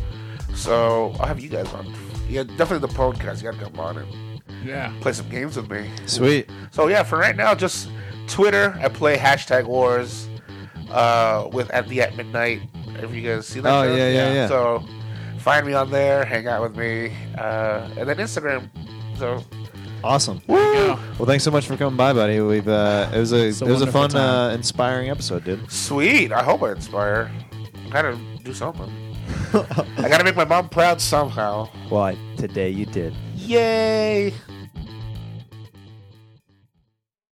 So 0.54 1.16
I'll 1.20 1.28
have 1.28 1.40
you 1.40 1.50
guys 1.50 1.72
on. 1.74 1.94
Yeah, 2.28 2.44
definitely 2.44 2.88
the 2.88 2.94
podcast. 2.94 3.38
You 3.38 3.52
gotta 3.52 3.64
come 3.64 3.80
on 3.80 3.98
and 4.00 4.29
Yeah. 4.64 4.94
play 5.02 5.14
some 5.14 5.30
games 5.30 5.56
with 5.58 5.70
me. 5.70 5.90
Sweet. 6.06 6.50
So 6.72 6.88
yeah, 6.88 7.04
for 7.04 7.18
right 7.18 7.36
now, 7.36 7.54
just 7.56 7.90
Twitter. 8.28 8.78
I 8.82 8.90
play 8.90 9.18
hashtag 9.18 9.66
Wars 9.66 10.28
uh, 10.92 11.50
with 11.52 11.70
at 11.72 11.88
the 11.88 12.02
at 12.02 12.16
midnight. 12.16 12.62
If 13.02 13.14
you 13.14 13.22
guys 13.22 13.48
see 13.48 13.60
that, 13.62 13.74
Oh, 13.74 13.86
joke? 13.88 13.98
yeah, 13.98 14.10
yeah, 14.10 14.34
yeah. 14.34 14.48
So 14.48 14.84
find 15.40 15.66
me 15.66 15.74
on 15.74 15.90
there, 15.90 16.26
hang 16.26 16.48
out 16.48 16.62
with 16.62 16.76
me, 16.76 17.14
uh, 17.38 17.88
and 17.98 18.08
then 18.10 18.18
Instagram. 18.18 18.70
So 19.18 19.44
Awesome. 20.04 20.42
Yeah. 20.48 20.98
Well, 21.18 21.26
thanks 21.26 21.44
so 21.44 21.52
much 21.52 21.68
for 21.68 21.76
coming 21.76 21.98
by, 21.98 22.14
buddy. 22.14 22.40
We've 22.40 22.68
uh, 22.68 23.10
it 23.14 23.18
was 23.20 23.34
a, 23.34 23.48
It's 23.48 23.62
a 23.62 23.66
it 23.66 23.70
was 23.72 23.82
a 23.82 23.86
wonderful 23.86 24.02
fun, 24.02 24.10
time. 24.12 24.52
uh, 24.52 24.54
inspiring 24.54 25.10
episode, 25.10 25.44
dude. 25.44 25.70
sweet. 25.72 26.32
I 26.32 26.42
hope 26.44 26.64
I 26.64 26.72
inspire. 26.72 27.30
I 27.88 27.90
gotta 27.92 28.18
do 28.44 28.54
something. 28.54 28.90
I 29.54 30.08
gotta 30.10 30.24
make 30.24 30.36
my 30.38 30.46
mom 30.46 30.70
proud 30.70 31.02
somehow. 31.02 31.70
Well, 31.92 32.04
I, 32.04 32.18
today 32.38 32.70
you 32.70 32.86
did. 32.86 33.14
Yay! 33.50 34.32